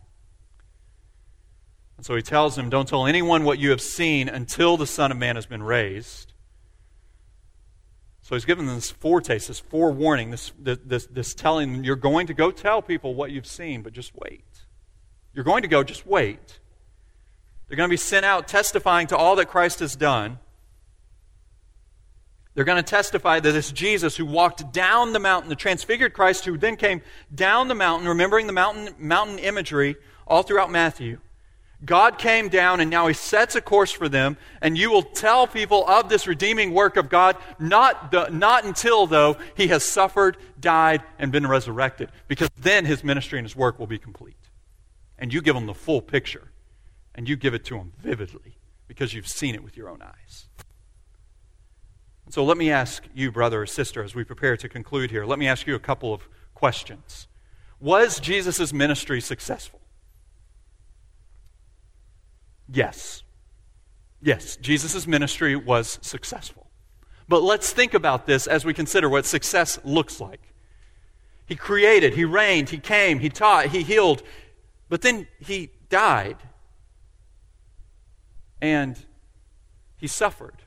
And 1.99 2.07
so 2.07 2.17
he 2.17 2.23
tells 2.23 2.57
them, 2.57 2.71
Don't 2.71 2.89
tell 2.89 3.07
anyone 3.07 3.45
what 3.45 3.59
you 3.59 3.69
have 3.69 3.83
seen 3.83 4.31
until 4.31 4.79
the 4.79 4.87
Son 4.87 5.13
of 5.13 5.19
Man 5.19 5.37
has 5.37 5.45
been 5.45 5.63
raised. 5.63 6.33
So 8.23 8.35
he's 8.35 8.47
given 8.47 8.65
them 8.65 8.77
this 8.77 8.93
foretaste, 8.93 9.49
this 9.49 9.61
forewarning, 9.61 10.31
this, 10.31 10.53
this, 10.59 11.05
this 11.09 11.35
telling 11.35 11.71
them, 11.71 11.85
You're 11.85 11.97
going 11.97 12.29
to 12.29 12.33
go 12.33 12.51
tell 12.51 12.81
people 12.81 13.15
what 13.15 13.31
you've 13.31 13.47
seen, 13.47 13.83
but 13.83 13.93
just 13.93 14.17
wait. 14.17 14.65
You're 15.35 15.45
going 15.45 15.61
to 15.61 15.69
go, 15.69 15.85
just 15.85 16.07
wait. 16.07 16.61
They're 17.69 17.77
going 17.77 17.91
to 17.91 17.93
be 17.93 17.99
sent 17.99 18.25
out 18.25 18.49
testifying 18.49 19.09
to 19.09 19.19
all 19.19 19.37
that 19.37 19.49
Christ 19.49 19.81
has 19.81 19.97
done. 19.97 20.39
They're 22.61 22.67
going 22.67 22.77
to 22.77 22.83
testify 22.83 23.41
that 23.41 23.53
this 23.53 23.73
Jesus 23.73 24.19
who 24.19 24.27
walked 24.27 24.71
down 24.71 25.15
the 25.15 25.19
mountain, 25.19 25.49
the 25.49 25.57
transfigured 25.57 26.13
Christ 26.13 26.45
who 26.45 26.59
then 26.59 26.77
came 26.77 27.01
down 27.35 27.69
the 27.69 27.75
mountain, 27.75 28.07
remembering 28.07 28.47
the 28.47 28.53
mountain, 28.53 28.95
mountain 28.99 29.39
imagery 29.39 29.97
all 30.27 30.43
throughout 30.43 30.71
Matthew. 30.71 31.21
God 31.83 32.19
came 32.19 32.51
down 32.51 32.81
and 32.81 32.91
now 32.91 33.07
he 33.07 33.15
sets 33.15 33.55
a 33.55 33.63
course 33.63 33.91
for 33.91 34.11
them, 34.11 34.37
and 34.61 34.77
you 34.77 34.91
will 34.91 35.05
tell 35.05 35.47
people 35.47 35.89
of 35.89 36.11
this 36.11 36.27
redeeming 36.27 36.75
work 36.75 36.99
of 36.99 37.09
God, 37.09 37.39
not, 37.59 38.11
the, 38.11 38.29
not 38.29 38.67
until, 38.67 39.07
though, 39.07 39.39
he 39.57 39.69
has 39.69 39.83
suffered, 39.83 40.37
died, 40.61 41.03
and 41.19 41.33
been 41.33 41.47
resurrected, 41.47 42.11
because 42.29 42.51
then 42.59 42.85
his 42.85 43.03
ministry 43.03 43.39
and 43.39 43.47
his 43.47 43.57
work 43.57 43.79
will 43.79 43.87
be 43.87 43.99
complete. 43.99 44.37
And 45.19 45.33
you 45.33 45.41
give 45.41 45.55
them 45.55 45.65
the 45.65 45.73
full 45.73 46.03
picture, 46.03 46.53
and 47.15 47.27
you 47.27 47.37
give 47.37 47.55
it 47.55 47.65
to 47.65 47.79
them 47.79 47.95
vividly, 47.99 48.59
because 48.87 49.15
you've 49.15 49.29
seen 49.29 49.55
it 49.55 49.65
with 49.65 49.79
your 49.79 49.89
own 49.89 50.03
eyes. 50.03 50.50
So 52.31 52.45
let 52.45 52.57
me 52.57 52.71
ask 52.71 53.03
you, 53.13 53.33
brother 53.33 53.63
or 53.63 53.67
sister, 53.67 54.05
as 54.05 54.15
we 54.15 54.23
prepare 54.23 54.57
to 54.57 54.69
conclude 54.69 55.11
here, 55.11 55.25
let 55.25 55.39
me 55.39 55.49
ask 55.49 55.67
you 55.67 55.75
a 55.75 55.81
couple 55.81 56.15
of 56.15 56.29
questions. 56.55 57.27
Was 57.81 58.21
Jesus' 58.21 58.73
ministry 58.73 59.21
successful? 59.21 59.81
Yes. 62.69 63.25
Yes, 64.23 64.57
Jesus' 64.57 65.09
ministry 65.09 65.57
was 65.57 65.99
successful. 66.03 66.69
But 67.27 67.43
let's 67.43 67.73
think 67.73 67.95
about 67.95 68.27
this 68.27 68.47
as 68.47 68.65
we 68.65 68.75
consider 68.75 69.09
what 69.09 69.27
success 69.27 69.81
looks 69.83 70.21
like. 70.21 70.41
He 71.47 71.57
created, 71.57 72.15
he 72.15 72.25
reigned, 72.25 72.69
he 72.69 72.79
came, 72.79 73.19
he 73.19 73.29
taught, 73.29 73.67
he 73.67 73.83
healed, 73.83 74.23
but 74.89 75.03
then 75.03 75.27
he 75.41 75.71
died 75.89 76.37
and 78.63 78.97
he 79.97 80.07
suffered 80.07 80.63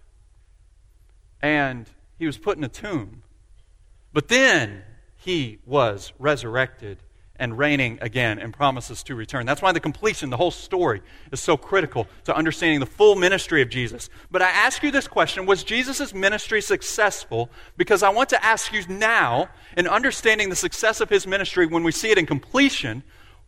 and 1.44 1.90
he 2.18 2.26
was 2.26 2.38
put 2.38 2.58
in 2.58 2.64
a 2.64 2.70
tomb. 2.70 3.22
But 4.14 4.30
then 4.30 4.84
he 5.18 5.60
was 5.66 6.14
resurrected 6.18 7.00
and 7.36 7.58
reigning 7.58 7.98
again 8.00 8.40
and 8.40 8.54
promises 8.54 9.04
to 9.04 9.16
return. 9.16 9.46
That's 9.46 9.62
why 9.62 9.74
the 9.74 9.80
completion, 9.80 10.30
the 10.30 10.38
whole 10.38 10.52
story, 10.52 11.02
is 11.32 11.42
so 11.42 11.58
critical 11.58 12.08
to 12.24 12.36
understanding 12.36 12.80
the 12.80 12.86
full 12.86 13.16
ministry 13.16 13.62
of 13.62 13.70
Jesus. 13.70 14.10
But 14.32 14.42
I 14.42 14.50
ask 14.50 14.82
you 14.84 14.92
this 14.92 15.08
question 15.08 15.46
Was 15.46 15.64
Jesus' 15.64 16.14
ministry 16.14 16.62
successful? 16.62 17.50
Because 17.76 18.04
I 18.04 18.10
want 18.10 18.30
to 18.30 18.44
ask 18.44 18.72
you 18.72 18.84
now, 18.88 19.50
in 19.76 19.88
understanding 19.88 20.50
the 20.50 20.56
success 20.56 21.02
of 21.02 21.10
his 21.10 21.28
ministry 21.28 21.66
when 21.66 21.84
we 21.84 21.92
see 21.92 22.12
it 22.12 22.18
in 22.18 22.26
completion, 22.26 23.04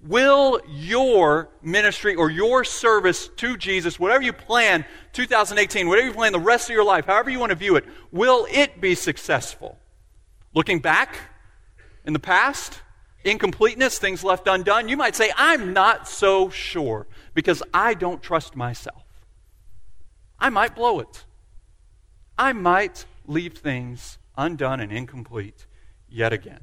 Will 0.05 0.61
your 0.67 1.49
ministry 1.63 2.13
or 2.13 2.29
your 2.29 2.63
service 2.63 3.27
to 3.37 3.57
Jesus, 3.57 3.99
whatever 3.99 4.23
you 4.23 4.33
plan 4.33 4.85
2018, 5.13 5.87
whatever 5.87 6.07
you 6.07 6.13
plan 6.13 6.31
the 6.31 6.39
rest 6.39 6.69
of 6.69 6.75
your 6.75 6.83
life, 6.83 7.05
however 7.05 7.31
you 7.31 7.39
want 7.39 7.49
to 7.49 7.55
view 7.55 7.75
it, 7.75 7.85
will 8.11 8.45
it 8.51 8.79
be 8.79 8.93
successful? 8.93 9.79
Looking 10.53 10.79
back 10.79 11.17
in 12.05 12.13
the 12.13 12.19
past, 12.19 12.81
incompleteness, 13.23 13.97
things 13.97 14.23
left 14.23 14.47
undone, 14.47 14.89
you 14.89 14.95
might 14.95 15.15
say, 15.15 15.31
I'm 15.35 15.73
not 15.73 16.07
so 16.07 16.49
sure 16.49 17.07
because 17.33 17.63
I 17.73 17.95
don't 17.95 18.21
trust 18.21 18.55
myself. 18.55 19.03
I 20.39 20.49
might 20.49 20.75
blow 20.75 20.99
it. 20.99 21.25
I 22.37 22.53
might 22.53 23.05
leave 23.25 23.57
things 23.57 24.19
undone 24.37 24.79
and 24.79 24.91
incomplete 24.91 25.65
yet 26.07 26.31
again. 26.31 26.59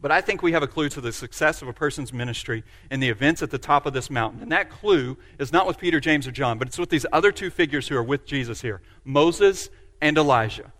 But 0.00 0.12
I 0.12 0.20
think 0.20 0.42
we 0.42 0.52
have 0.52 0.62
a 0.62 0.68
clue 0.68 0.88
to 0.90 1.00
the 1.00 1.12
success 1.12 1.60
of 1.60 1.66
a 1.66 1.72
person's 1.72 2.12
ministry 2.12 2.62
in 2.90 3.00
the 3.00 3.08
events 3.08 3.42
at 3.42 3.50
the 3.50 3.58
top 3.58 3.84
of 3.84 3.92
this 3.92 4.10
mountain. 4.10 4.42
And 4.42 4.52
that 4.52 4.70
clue 4.70 5.16
is 5.38 5.52
not 5.52 5.66
with 5.66 5.78
Peter, 5.78 5.98
James, 5.98 6.26
or 6.26 6.30
John, 6.30 6.56
but 6.56 6.68
it's 6.68 6.78
with 6.78 6.90
these 6.90 7.06
other 7.12 7.32
two 7.32 7.50
figures 7.50 7.88
who 7.88 7.96
are 7.96 8.02
with 8.02 8.24
Jesus 8.24 8.60
here 8.60 8.80
Moses 9.04 9.70
and 10.00 10.16
Elijah. 10.16 10.72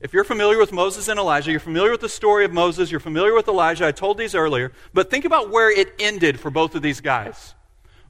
If 0.00 0.12
you're 0.12 0.24
familiar 0.24 0.58
with 0.58 0.72
Moses 0.72 1.06
and 1.06 1.18
Elijah, 1.18 1.52
you're 1.52 1.60
familiar 1.60 1.92
with 1.92 2.00
the 2.00 2.08
story 2.08 2.44
of 2.44 2.52
Moses, 2.52 2.90
you're 2.90 3.00
familiar 3.00 3.34
with 3.34 3.46
Elijah. 3.46 3.86
I 3.86 3.92
told 3.92 4.18
these 4.18 4.34
earlier. 4.34 4.72
But 4.92 5.10
think 5.10 5.24
about 5.24 5.50
where 5.50 5.70
it 5.70 5.94
ended 6.00 6.40
for 6.40 6.50
both 6.50 6.74
of 6.74 6.82
these 6.82 7.00
guys. 7.00 7.54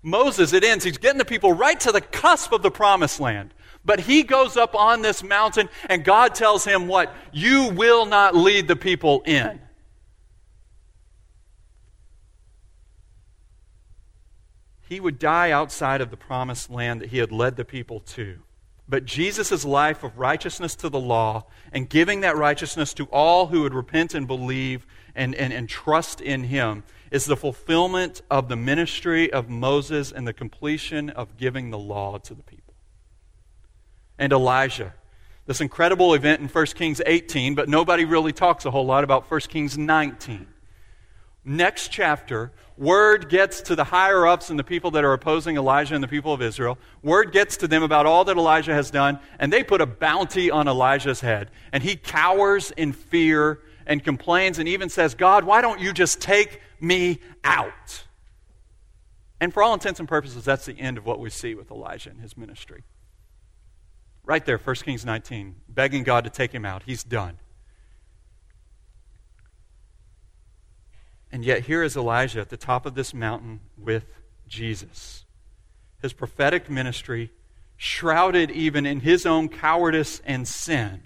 Moses, 0.03 0.55
it 0.55 0.65
ends, 0.65 0.85
he's 0.85 0.99
getting 0.99 1.19
the 1.19 1.25
people 1.25 1.53
right 1.53 1.79
to 1.81 1.93
the 1.93 2.01
cusp 2.01 2.51
of 2.53 2.63
the 2.63 2.71
promised 2.71 3.21
land. 3.21 3.53
But 3.85 4.01
he 4.01 4.23
goes 4.23 4.57
up 4.57 4.75
on 4.75 5.03
this 5.03 5.23
mountain, 5.23 5.69
and 5.89 6.03
God 6.03 6.35
tells 6.35 6.65
him 6.65 6.89
what? 6.89 7.15
You 7.31 7.69
will 7.69 8.07
not 8.07 8.35
lead 8.35 8.69
the 8.69 8.77
people 8.77 9.23
in. 9.27 9.61
He 14.93 15.01
would 15.01 15.18
die 15.18 15.51
outside 15.51 16.03
of 16.03 16.11
the 16.11 16.18
promised 16.18 16.68
land 16.68 17.01
that 17.01 17.09
he 17.09 17.16
had 17.16 17.32
led 17.32 17.57
the 17.57 17.64
people 17.64 18.01
to. 18.01 18.38
But 18.86 19.07
Jesus' 19.07 19.64
life 19.64 20.05
of 20.05 20.18
righteousness 20.18 20.76
to 20.76 20.90
the 20.90 21.01
law 21.01 21.47
and 21.72 21.88
giving 21.88 22.20
that 22.20 22.36
righteousness 22.36 22.93
to 22.95 23.07
all 23.07 23.47
who 23.47 23.62
would 23.62 23.72
repent 23.72 24.12
and 24.12 24.26
believe 24.26 24.86
and, 25.14 25.34
and, 25.34 25.51
and 25.51 25.66
trust 25.66 26.20
in 26.20 26.45
him 26.45 26.84
is 27.11 27.24
the 27.24 27.38
fulfillment 27.38 28.20
of 28.30 28.51
the 28.51 28.57
ministry 28.57 29.32
of 29.32 29.49
Moses 29.49 30.12
and 30.12 30.28
the 30.28 30.34
completion 30.34 31.09
of 31.09 31.38
giving 31.38 31.70
the 31.70 31.78
law 31.78 32.18
to 32.18 32.34
the 32.34 32.43
people. 32.43 32.74
And 34.18 34.30
Elijah, 34.30 34.93
this 35.47 35.62
incredible 35.62 36.12
event 36.12 36.43
in 36.43 36.49
1 36.49 36.66
Kings 36.66 37.01
18, 37.07 37.55
but 37.55 37.66
nobody 37.66 38.05
really 38.05 38.34
talks 38.34 38.66
a 38.66 38.70
whole 38.70 38.84
lot 38.84 39.05
about 39.05 39.30
1 39.30 39.40
Kings 39.40 39.78
19 39.78 40.49
next 41.45 41.88
chapter, 41.88 42.53
word 42.77 43.29
gets 43.29 43.61
to 43.62 43.77
the 43.77 43.85
higher 43.85 44.27
ups 44.27 44.51
and 44.51 44.59
the 44.59 44.64
people 44.64 44.93
that 44.93 45.05
are 45.05 45.12
opposing 45.12 45.57
Elijah 45.57 45.95
and 45.95 46.03
the 46.03 46.09
people 46.09 46.33
of 46.33 46.43
Israel. 46.43 46.79
Word 47.03 47.33
gets 47.33 47.57
to 47.59 47.68
them 47.68 47.83
about 47.83 48.07
all 48.07 48.25
that 48.25 48.37
Elijah 48.37 48.75
has 48.75 48.91
done, 48.91 49.18
and 49.39 49.53
they 49.53 49.62
put 49.62 49.81
a 49.81 49.87
bounty 49.87 50.51
on 50.51 50.68
Elijah's 50.68 51.20
head. 51.20 51.51
And 51.73 51.83
he 51.83 51.97
cowers 51.97 52.70
in 52.73 52.93
fear 52.93 53.61
and 53.87 54.03
complains 54.03 54.59
and 54.59 54.68
even 54.68 54.89
says, 54.89 55.14
God, 55.14 55.45
why 55.45 55.61
don't 55.61 55.81
you 55.81 55.93
just 55.93 56.20
take 56.20 56.61
me 56.81 57.20
out? 57.45 58.05
And 59.41 59.53
for 59.53 59.62
all 59.62 59.75
intents 59.75 59.99
and 59.99 60.09
purposes, 60.09 60.45
that's 60.45 60.66
the 60.66 60.79
end 60.79 60.99
of 60.99 61.05
what 61.05 61.18
we 61.18 61.29
see 61.29 61.55
with 61.55 61.70
Elijah 61.70 62.11
and 62.11 62.20
his 62.20 62.37
ministry. 62.37 62.85
Right 64.25 64.45
there, 64.45 64.57
1 64.57 64.77
Kings 64.77 65.05
19, 65.05 65.57
begging 65.68 66.05
God 66.05 66.25
to 66.25 66.31
take 66.31 66.53
him 66.53 66.64
out. 66.64 66.85
He's 66.85 67.03
done. 67.03 67.39
And 71.33 71.45
yet, 71.45 71.62
here 71.62 71.83
is 71.83 71.97
Elijah 71.97 72.41
at 72.41 72.51
the 72.51 72.59
top 72.59 72.85
of 72.85 72.95
this 72.95 73.14
mountain 73.14 73.61
with 73.78 74.05
Jesus. 74.47 75.24
His 76.03 76.12
prophetic 76.12 76.68
ministry, 76.68 77.30
shrouded 77.76 78.51
even 78.51 78.85
in 78.85 79.01
his 79.01 79.24
own 79.24 79.49
cowardice 79.49 80.20
and 80.26 80.47
sin, 80.47 81.03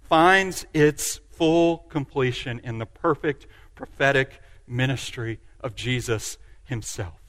finds 0.00 0.64
its 0.72 1.16
full 1.32 1.78
completion 1.88 2.60
in 2.62 2.78
the 2.78 2.86
perfect 2.86 3.46
prophetic 3.74 4.40
ministry 4.66 5.40
of 5.60 5.74
Jesus 5.74 6.38
himself. 6.64 7.25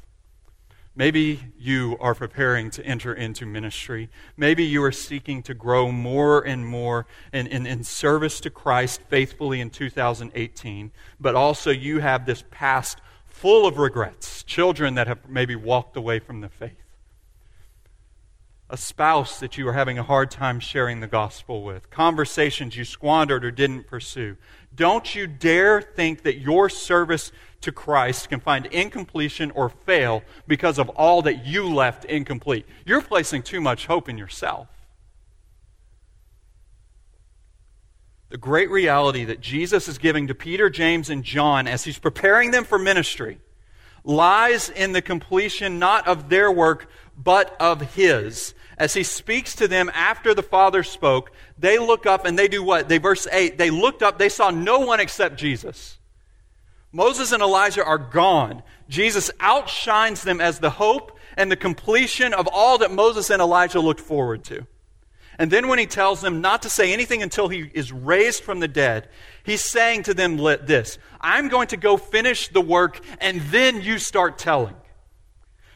Maybe 0.98 1.40
you 1.60 1.96
are 2.00 2.16
preparing 2.16 2.72
to 2.72 2.84
enter 2.84 3.14
into 3.14 3.46
ministry. 3.46 4.10
Maybe 4.36 4.64
you 4.64 4.84
are 4.84 4.92
seeking 4.92 5.44
to 5.44 5.54
grow 5.54 5.92
more 5.92 6.42
and 6.42 6.66
more 6.66 7.06
in, 7.32 7.46
in, 7.46 7.68
in, 7.68 7.84
service 7.84 8.40
to 8.40 8.50
Christ 8.50 9.02
faithfully 9.08 9.62
in 9.62 9.70
2018, 9.70 10.92
but 11.20 11.36
also 11.36 11.70
you 11.70 12.00
have 12.00 12.26
this 12.26 12.44
past 12.50 13.00
full 13.28 13.68
of 13.68 13.78
regrets, 13.78 14.42
children 14.42 14.96
that 14.96 15.06
have 15.06 15.30
maybe 15.30 15.56
walked 15.56 15.96
away 15.96 16.18
from 16.18 16.42
the 16.42 16.50
faith, 16.50 16.84
a 18.68 18.76
spouse 18.76 19.40
that 19.40 19.56
you 19.56 19.68
are 19.68 19.74
having 19.74 20.00
a 20.00 20.04
hard 20.04 20.32
time 20.32 20.60
sharing 20.60 21.00
the 21.00 21.06
gospel 21.06 21.62
with, 21.62 21.92
conversations 21.92 22.76
you 22.76 22.84
squandered 22.84 23.46
or 23.46 23.52
didn't 23.52 23.86
pursue. 23.86 24.36
Don't 24.74 25.14
you 25.14 25.28
dare 25.28 25.80
think 25.80 26.24
that 26.24 26.40
your 26.40 26.70
service 26.70 27.32
to 27.62 27.72
Christ 27.72 28.30
can 28.30 28.40
find 28.40 28.66
incompletion 28.68 29.52
or 29.52 29.70
fail 29.70 30.24
because 30.48 30.78
of 30.78 30.90
all 30.90 31.22
that 31.24 31.46
you 31.46 31.68
left 31.68 32.06
incomplete. 32.06 32.66
You're 32.86 33.02
placing 33.02 33.44
too 33.44 33.62
much 33.62 33.88
hope 33.88 34.08
in 34.10 34.18
yourself. 34.18 34.68
The 38.30 38.38
great 38.38 38.70
reality 38.70 39.24
that 39.26 39.40
Jesus 39.40 39.88
is 39.88 39.98
giving 39.98 40.28
to 40.28 40.36
Peter, 40.36 40.70
James, 40.70 41.10
and 41.10 41.24
John 41.24 41.66
as 41.66 41.86
he's 41.86 41.98
preparing 41.98 42.52
them 42.52 42.66
for 42.66 42.78
ministry 42.78 43.40
lies 44.04 44.70
in 44.70 44.94
the 44.94 45.02
completion 45.02 45.80
not 45.80 46.08
of 46.08 46.30
their 46.30 46.52
work, 46.52 46.90
but 47.18 47.56
of 47.60 47.96
his. 47.96 48.54
As 48.78 48.94
he 48.94 49.04
speaks 49.04 49.56
to 49.56 49.68
them 49.68 49.90
after 49.94 50.34
the 50.34 50.44
Father 50.44 50.84
spoke, 50.84 51.32
they 51.58 51.80
look 51.80 52.06
up 52.06 52.26
and 52.26 52.38
they 52.38 52.48
do 52.48 52.64
what? 52.64 52.90
They, 52.90 53.00
verse 53.00 53.28
8, 53.32 53.58
they 53.58 53.70
looked 53.70 54.04
up, 54.04 54.18
they 54.18 54.30
saw 54.30 54.50
no 54.50 54.80
one 54.80 55.00
except 55.00 55.38
Jesus. 55.38 55.97
Moses 56.92 57.32
and 57.32 57.44
Elijah 57.44 57.84
are 57.84 57.98
gone. 57.98 58.64
Jesus 58.90 59.30
outshines 59.40 60.24
them 60.24 60.40
as 60.40 60.60
the 60.60 60.70
hope 60.72 61.18
and 61.36 61.52
the 61.52 61.56
completion 61.56 62.34
of 62.34 62.48
all 62.52 62.78
that 62.80 62.92
Moses 62.92 63.30
and 63.30 63.42
Elijah 63.42 63.80
looked 63.80 64.00
forward 64.00 64.44
to. 64.46 64.66
And 65.40 65.52
then 65.52 65.68
when 65.68 65.78
he 65.78 65.86
tells 65.86 66.22
them 66.22 66.42
not 66.42 66.64
to 66.64 66.70
say 66.70 66.92
anything 66.92 67.22
until 67.22 67.48
he 67.48 67.70
is 67.74 67.92
raised 67.92 68.44
from 68.44 68.60
the 68.60 68.68
dead, 68.68 69.08
he's 69.44 69.64
saying 69.64 70.04
to 70.04 70.14
them 70.14 70.38
this 70.38 70.98
I'm 71.22 71.48
going 71.48 71.68
to 71.68 71.78
go 71.78 71.98
finish 71.98 72.48
the 72.48 72.62
work, 72.62 73.00
and 73.20 73.42
then 73.42 73.82
you 73.82 74.00
start 74.00 74.38
telling. 74.38 74.76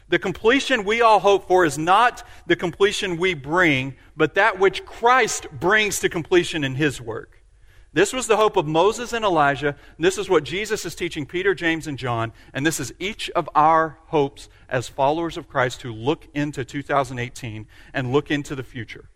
The 0.08 0.18
completion 0.18 0.84
we 0.84 1.00
all 1.00 1.20
hope 1.20 1.48
for 1.48 1.64
is 1.64 1.78
not 1.78 2.26
the 2.46 2.56
completion 2.56 3.16
we 3.16 3.34
bring, 3.34 3.94
but 4.16 4.34
that 4.34 4.58
which 4.58 4.84
Christ 4.84 5.46
brings 5.52 6.00
to 6.00 6.08
completion 6.08 6.64
in 6.64 6.74
his 6.74 7.00
work. 7.00 7.31
This 7.94 8.12
was 8.12 8.26
the 8.26 8.38
hope 8.38 8.56
of 8.56 8.66
Moses 8.66 9.12
and 9.12 9.24
Elijah. 9.24 9.76
And 9.96 10.04
this 10.04 10.16
is 10.16 10.30
what 10.30 10.44
Jesus 10.44 10.86
is 10.86 10.94
teaching 10.94 11.26
Peter, 11.26 11.54
James, 11.54 11.86
and 11.86 11.98
John. 11.98 12.32
And 12.54 12.64
this 12.64 12.80
is 12.80 12.94
each 12.98 13.28
of 13.30 13.48
our 13.54 13.98
hopes 14.06 14.48
as 14.68 14.88
followers 14.88 15.36
of 15.36 15.48
Christ 15.48 15.82
who 15.82 15.92
look 15.92 16.26
into 16.32 16.64
2018 16.64 17.66
and 17.92 18.12
look 18.12 18.30
into 18.30 18.54
the 18.54 18.62
future. 18.62 19.08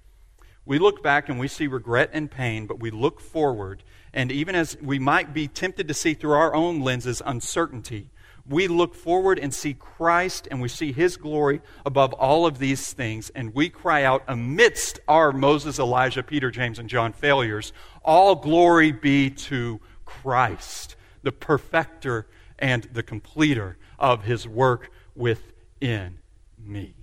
We 0.66 0.78
look 0.78 1.02
back 1.02 1.28
and 1.28 1.38
we 1.38 1.48
see 1.48 1.68
regret 1.68 2.10
and 2.12 2.30
pain, 2.30 2.66
but 2.66 2.80
we 2.80 2.90
look 2.90 3.20
forward. 3.20 3.82
And 4.12 4.30
even 4.30 4.54
as 4.54 4.76
we 4.82 4.98
might 4.98 5.32
be 5.32 5.48
tempted 5.48 5.88
to 5.88 5.94
see 5.94 6.12
through 6.12 6.32
our 6.32 6.54
own 6.54 6.80
lenses 6.80 7.22
uncertainty, 7.24 8.10
we 8.48 8.68
look 8.68 8.94
forward 8.94 9.38
and 9.38 9.52
see 9.52 9.74
Christ 9.74 10.46
and 10.50 10.60
we 10.60 10.68
see 10.68 10.92
his 10.92 11.16
glory 11.16 11.60
above 11.84 12.12
all 12.12 12.46
of 12.46 12.58
these 12.58 12.92
things. 12.92 13.30
And 13.30 13.54
we 13.54 13.68
cry 13.68 14.04
out 14.04 14.22
amidst 14.28 15.00
our 15.08 15.32
Moses, 15.32 15.78
Elijah, 15.78 16.22
Peter, 16.22 16.50
James, 16.50 16.78
and 16.78 16.88
John 16.88 17.12
failures 17.12 17.72
all 18.06 18.36
glory 18.36 18.92
be 18.92 19.28
to 19.30 19.80
Christ, 20.04 20.96
the 21.22 21.32
perfecter 21.32 22.26
and 22.58 22.84
the 22.84 23.02
completer 23.02 23.76
of 23.98 24.24
his 24.24 24.46
work 24.46 24.90
within 25.14 26.18
me. 26.58 26.94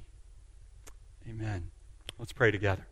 Amen. 1.29 1.69
Let's 2.17 2.31
pray 2.31 2.51
together. 2.51 2.87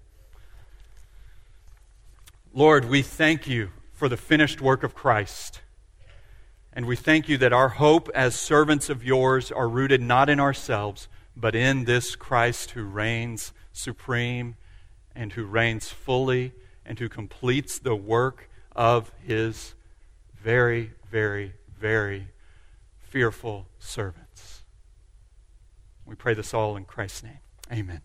Lord, 2.54 2.86
we 2.86 3.02
thank 3.02 3.48
you 3.48 3.70
for 3.94 4.10
the 4.10 4.18
finished 4.18 4.62
work 4.62 4.84
of 4.84 4.94
Christ. 4.94 5.62
And 6.74 6.86
we 6.86 6.96
thank 6.96 7.30
you 7.30 7.38
that 7.38 7.54
our 7.54 7.70
hope 7.70 8.10
as 8.14 8.36
servants 8.36 8.90
of 8.90 9.04
yours 9.04 9.52
are 9.52 9.70
rooted 9.70 10.02
not 10.02 10.30
in 10.30 10.40
ourselves, 10.40 11.08
but 11.36 11.56
in 11.56 11.86
this 11.86 12.16
Christ 12.16 12.72
who 12.72 12.84
reigns 12.84 13.54
supreme 13.72 14.56
and 15.16 15.34
who 15.34 15.46
reigns 15.46 15.90
fully 15.90 16.54
and 16.86 17.00
who 17.00 17.10
completes 17.10 17.80
the 17.80 17.96
work 17.96 18.50
of 18.76 19.12
his 19.24 19.76
very, 20.42 20.92
very, 21.10 21.54
very 21.80 22.28
fearful 23.00 23.68
servants. 23.80 24.64
We 26.06 26.16
pray 26.16 26.34
this 26.34 26.54
all 26.54 26.76
in 26.76 26.86
Christ's 26.86 27.24
name. 27.24 27.40
Amen. 27.72 28.02